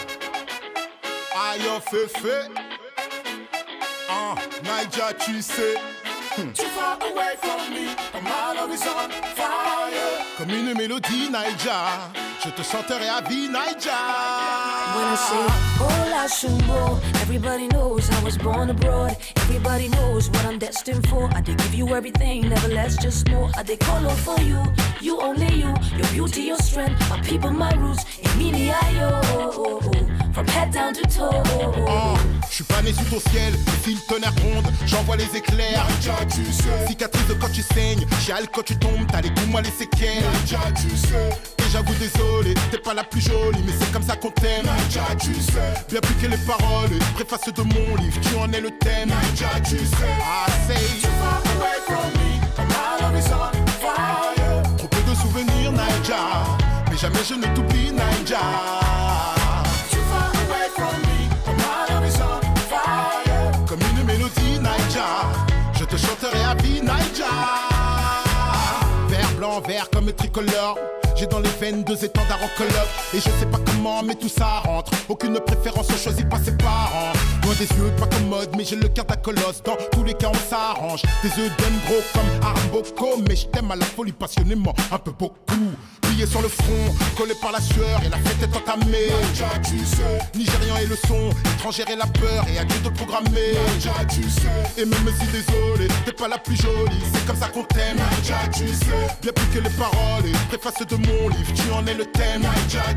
aïe, 1.36 1.82
féfé. 1.92 2.50
Uh, 4.10 4.36
Naija, 4.64 5.14
tu 5.14 5.42
sais. 5.44 5.78
Too 6.38 6.44
far 6.54 7.00
away 7.02 7.34
from 7.42 7.74
me, 7.74 7.96
my 8.22 8.54
love 8.54 8.72
is 8.72 8.86
on 8.86 9.10
fire. 9.34 10.24
Comme 10.38 10.52
une 10.52 10.76
mélodie, 10.76 11.32
Naija. 11.32 12.12
Je 12.46 12.52
te 12.52 12.62
chanterai 12.62 13.10
à 13.10 13.22
vie, 13.28 13.50
Naija. 13.50 13.98
When 14.94 15.08
I 15.08 15.16
say 15.16 15.48
hola 15.80 16.28
shumbo, 16.30 17.02
everybody 17.24 17.68
knows 17.70 18.08
I 18.12 18.24
was 18.24 18.38
born 18.38 18.70
abroad. 18.70 19.18
Everybody 19.38 19.88
knows 19.90 20.30
what 20.30 20.46
I'm 20.46 20.60
destined 20.60 21.08
for. 21.10 21.28
I 21.34 21.42
did 21.42 21.58
give 21.58 21.74
you 21.74 21.96
everything, 21.96 22.48
never 22.50 22.68
less, 22.68 22.98
just 22.98 23.28
more. 23.30 23.50
I 23.58 23.64
did 23.64 23.80
call 23.80 24.08
for 24.18 24.40
you, 24.42 24.62
you 25.02 25.20
only 25.20 25.52
you. 25.56 25.74
Your 25.98 26.08
beauty, 26.14 26.44
your 26.44 26.60
strength, 26.60 27.00
my 27.10 27.20
people, 27.22 27.50
my 27.50 27.74
roots. 27.78 28.06
I 28.40 28.92
yo. 28.96 29.82
From 30.34 30.48
head 30.48 30.72
down 30.72 30.94
to 30.94 31.02
toe. 31.08 31.42
Uh, 31.88 32.16
je 32.48 32.56
suis 32.56 32.64
pas 32.64 32.82
né 32.84 32.94
sous 32.94 33.06
ton 33.06 33.20
ciel, 33.32 33.54
si 33.84 33.96
le 33.96 34.00
tonnerre 34.08 34.36
gronde, 34.36 34.66
j'envoie 34.86 35.16
les 35.16 35.36
éclairs. 35.36 35.86
Naija, 35.88 36.27
tu 36.30 36.46
sais. 36.52 36.88
Cicatrice 36.88 37.28
de 37.28 37.34
quand 37.34 37.52
tu 37.52 37.62
saignes, 37.62 38.06
chiale 38.22 38.48
quand 38.54 38.64
tu 38.64 38.78
tombes, 38.78 39.06
t'as 39.12 39.22
les 39.22 39.30
coups, 39.30 39.48
moi 39.48 39.62
les 39.62 39.72
séquelles. 39.72 40.24
Naija, 40.24 40.60
tu 40.76 40.96
sais. 40.96 41.30
Et 41.60 41.70
j'avoue 41.72 41.94
désolé, 41.96 42.54
t'es 42.72 42.78
pas 42.78 42.94
la 42.94 43.04
plus 43.04 43.22
jolie, 43.22 43.64
mais 43.66 43.74
c'est 43.80 43.92
comme 43.92 44.04
ça 44.04 44.16
qu'on 44.16 44.32
t'aime. 44.32 44.66
Naija, 44.66 45.16
tu 45.20 45.34
sais. 45.34 45.74
Bien 45.90 46.00
plus 46.02 46.16
que 46.16 46.28
les 46.28 46.38
paroles, 46.38 46.98
préface 47.16 47.54
de 47.54 47.62
mon 47.62 47.96
livre, 47.96 48.20
tu 48.22 48.36
en 48.36 48.52
es 48.52 48.62
le 48.62 48.72
thème. 48.72 49.10
Naija, 49.10 49.60
tu 49.62 49.78
sais. 49.78 50.18
I 50.20 50.52
say, 50.68 51.02
too 51.02 51.10
far 51.20 51.42
away 51.56 51.80
from 51.86 52.12
me, 52.20 52.40
my 52.68 53.02
love 53.02 53.18
is 53.18 53.32
on 53.32 53.52
fire. 53.82 54.64
Trop 54.78 54.88
peu 54.88 55.02
de 55.10 55.16
souvenirs, 55.16 55.72
mais 56.90 56.98
jamais 56.98 57.24
je 57.28 57.36
ne 57.36 57.56
t'oublie. 57.56 57.88
Blanc, 69.58 69.68
vert 69.68 69.90
comme 69.90 70.12
tricolore. 70.14 70.78
J'ai 71.16 71.26
dans 71.26 71.40
les 71.40 71.50
veines 71.50 71.84
deux 71.84 72.04
étendards 72.04 72.44
en 72.44 72.58
colloque 72.58 72.74
Et 73.14 73.18
je 73.18 73.24
sais 73.24 73.46
pas 73.52 73.60
comment 73.66 74.04
mais 74.04 74.16
tout 74.16 74.30
ça 74.30 74.60
rentre. 74.60 74.92
Aucune 75.10 75.40
préférence, 75.40 75.88
on 75.92 75.98
choisit 75.98 76.30
pas 76.30 76.40
ses 76.40 76.56
parents. 76.58 77.14
Loin 77.44 77.54
des 77.56 77.66
yeux 77.66 77.92
pas 77.98 78.06
commode 78.08 78.50
mais 78.56 78.64
j'ai 78.64 78.76
le 78.76 78.88
cœur 78.88 79.06
d'un 79.06 79.16
colosse. 79.16 79.64
Dans 79.64 79.78
tous 79.92 80.04
les 80.04 80.14
cas 80.14 80.30
on 80.30 80.50
s'arrange. 80.50 81.02
Des 81.24 81.32
œdèmes 81.32 81.80
gros 81.86 82.02
comme 82.14 82.48
Aramboko 82.48 83.22
Mais 83.28 83.36
je 83.36 83.48
t'aime 83.48 83.72
à 83.72 83.76
la 83.76 83.86
folie 83.86 84.12
passionnément 84.12 84.76
Un 84.92 85.00
peu 85.00 85.12
beaucoup 85.12 85.36
Sur 86.26 86.42
le 86.42 86.50
front, 86.50 86.96
collé 87.16 87.36
par 87.36 87.52
la 87.52 87.62
sueur 87.62 88.02
et 88.04 88.10
la 88.10 88.18
fête 88.18 88.42
est 88.42 88.58
entamée. 88.58 89.08
Naija, 89.22 89.50
tu 89.64 89.78
sais. 89.86 90.18
Nigérian 90.36 90.76
et 90.78 90.88
le 90.88 90.96
son, 90.96 91.30
étranger 91.56 91.84
et 91.90 91.96
la 91.96 92.08
peur 92.08 92.44
et 92.52 92.58
adieu 92.58 92.80
de 92.84 92.90
programmer. 92.90 93.54
Naija, 93.68 93.94
tu 94.10 94.24
sais. 94.24 94.82
Et 94.82 94.86
même 94.86 95.08
si 95.20 95.28
désolé, 95.28 95.88
t'es 96.06 96.12
pas 96.12 96.28
la 96.28 96.40
plus 96.40 96.56
jolie, 96.56 97.02
c'est 97.14 97.26
comme 97.26 97.38
ça 97.38 97.48
qu'on 97.48 97.64
t'aime. 97.64 97.98
Naija, 97.98 98.40
tu 98.52 98.68
sais. 98.68 99.08
Bien 99.22 99.32
plus 99.32 99.46
que 99.54 99.60
les 99.60 99.70
paroles 99.70 100.26
et 100.26 100.34
préface 100.50 100.86
de 100.86 100.96
mon 100.96 101.30
livre, 101.30 101.54
tu 101.54 101.72
en 101.72 101.86
es 101.86 101.94
le 101.94 102.06
thème. 102.06 102.46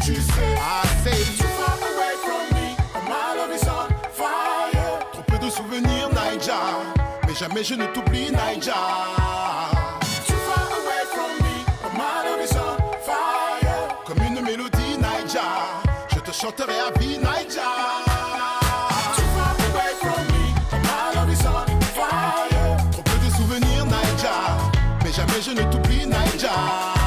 Tu 0.02 0.14
sais. 0.14 0.20
I 0.56 0.86
say 1.04 1.22
too 1.36 1.46
far 1.58 1.76
away 1.76 2.16
from 2.24 2.56
me, 2.56 2.74
my 3.06 3.36
love 3.36 3.54
is 3.54 3.68
on 3.68 3.86
fire. 4.16 4.98
Trop 5.12 5.22
peu 5.22 5.38
de 5.38 5.50
souvenirs, 5.50 6.08
Naija, 6.12 6.58
mais 7.28 7.34
jamais 7.34 7.62
je 7.62 7.74
ne 7.74 7.86
t'oublie, 7.86 8.32
Naija. 8.32 9.69
Love 21.14 21.30
is 21.30 21.44
on 21.44 21.66
fire. 21.92 22.76
Trop 22.92 23.18
de 23.22 23.30
souvenirs, 23.36 23.84
Naija, 23.84 24.56
mais 25.04 25.12
jamais 25.12 25.42
je 25.42 25.50
ne 25.50 25.70
t'oublie, 25.70 26.06
Naija. 26.06 26.99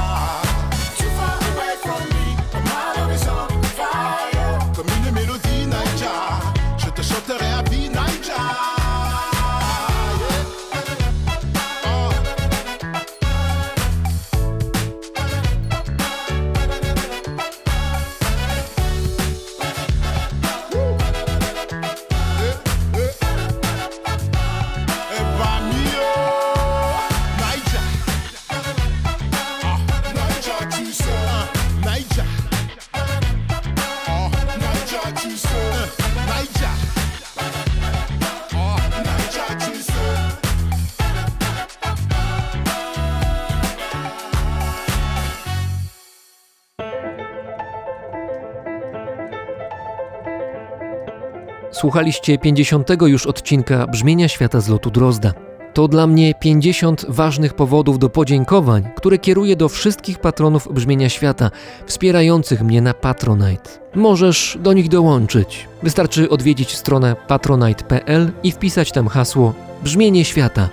Słuchaliście 51.83 52.37
50. 52.37 52.89
już 53.01 53.25
odcinka 53.25 53.87
Brzmienia 53.87 54.27
Świata 54.27 54.59
z 54.59 54.69
lotu 54.69 54.91
Drozda. 54.91 55.33
To 55.73 55.87
dla 55.87 56.07
mnie 56.07 56.33
50 56.39 57.05
ważnych 57.09 57.53
powodów 57.53 57.99
do 57.99 58.09
podziękowań, 58.09 58.83
które 58.95 59.17
kieruję 59.17 59.55
do 59.55 59.69
wszystkich 59.69 60.19
patronów 60.19 60.73
Brzmienia 60.73 61.09
Świata, 61.09 61.51
wspierających 61.85 62.63
mnie 62.63 62.81
na 62.81 62.93
Patronite. 62.93 63.69
Możesz 63.95 64.57
do 64.61 64.73
nich 64.73 64.89
dołączyć. 64.89 65.67
Wystarczy 65.83 66.29
odwiedzić 66.29 66.75
stronę 66.75 67.15
patronite.pl 67.27 68.31
i 68.43 68.51
wpisać 68.51 68.91
tam 68.91 69.07
hasło 69.07 69.53
Brzmienie 69.83 70.25
Świata. 70.25 70.69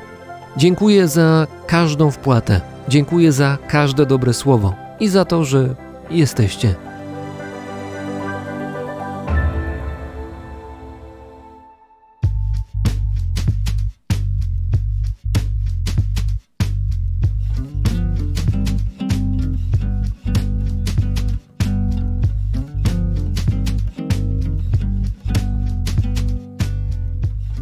Dziękuję 0.57 1.09
za 1.09 1.47
każdą 1.67 2.11
wpłatę. 2.11 2.61
Dziękuję 2.89 3.33
za 3.33 3.59
każde 3.69 4.07
dobre 4.07 4.35
słowo 4.35 4.75
i 5.01 5.09
za 5.09 5.25
to, 5.25 5.45
że 5.45 5.75
jesteście. 6.11 6.90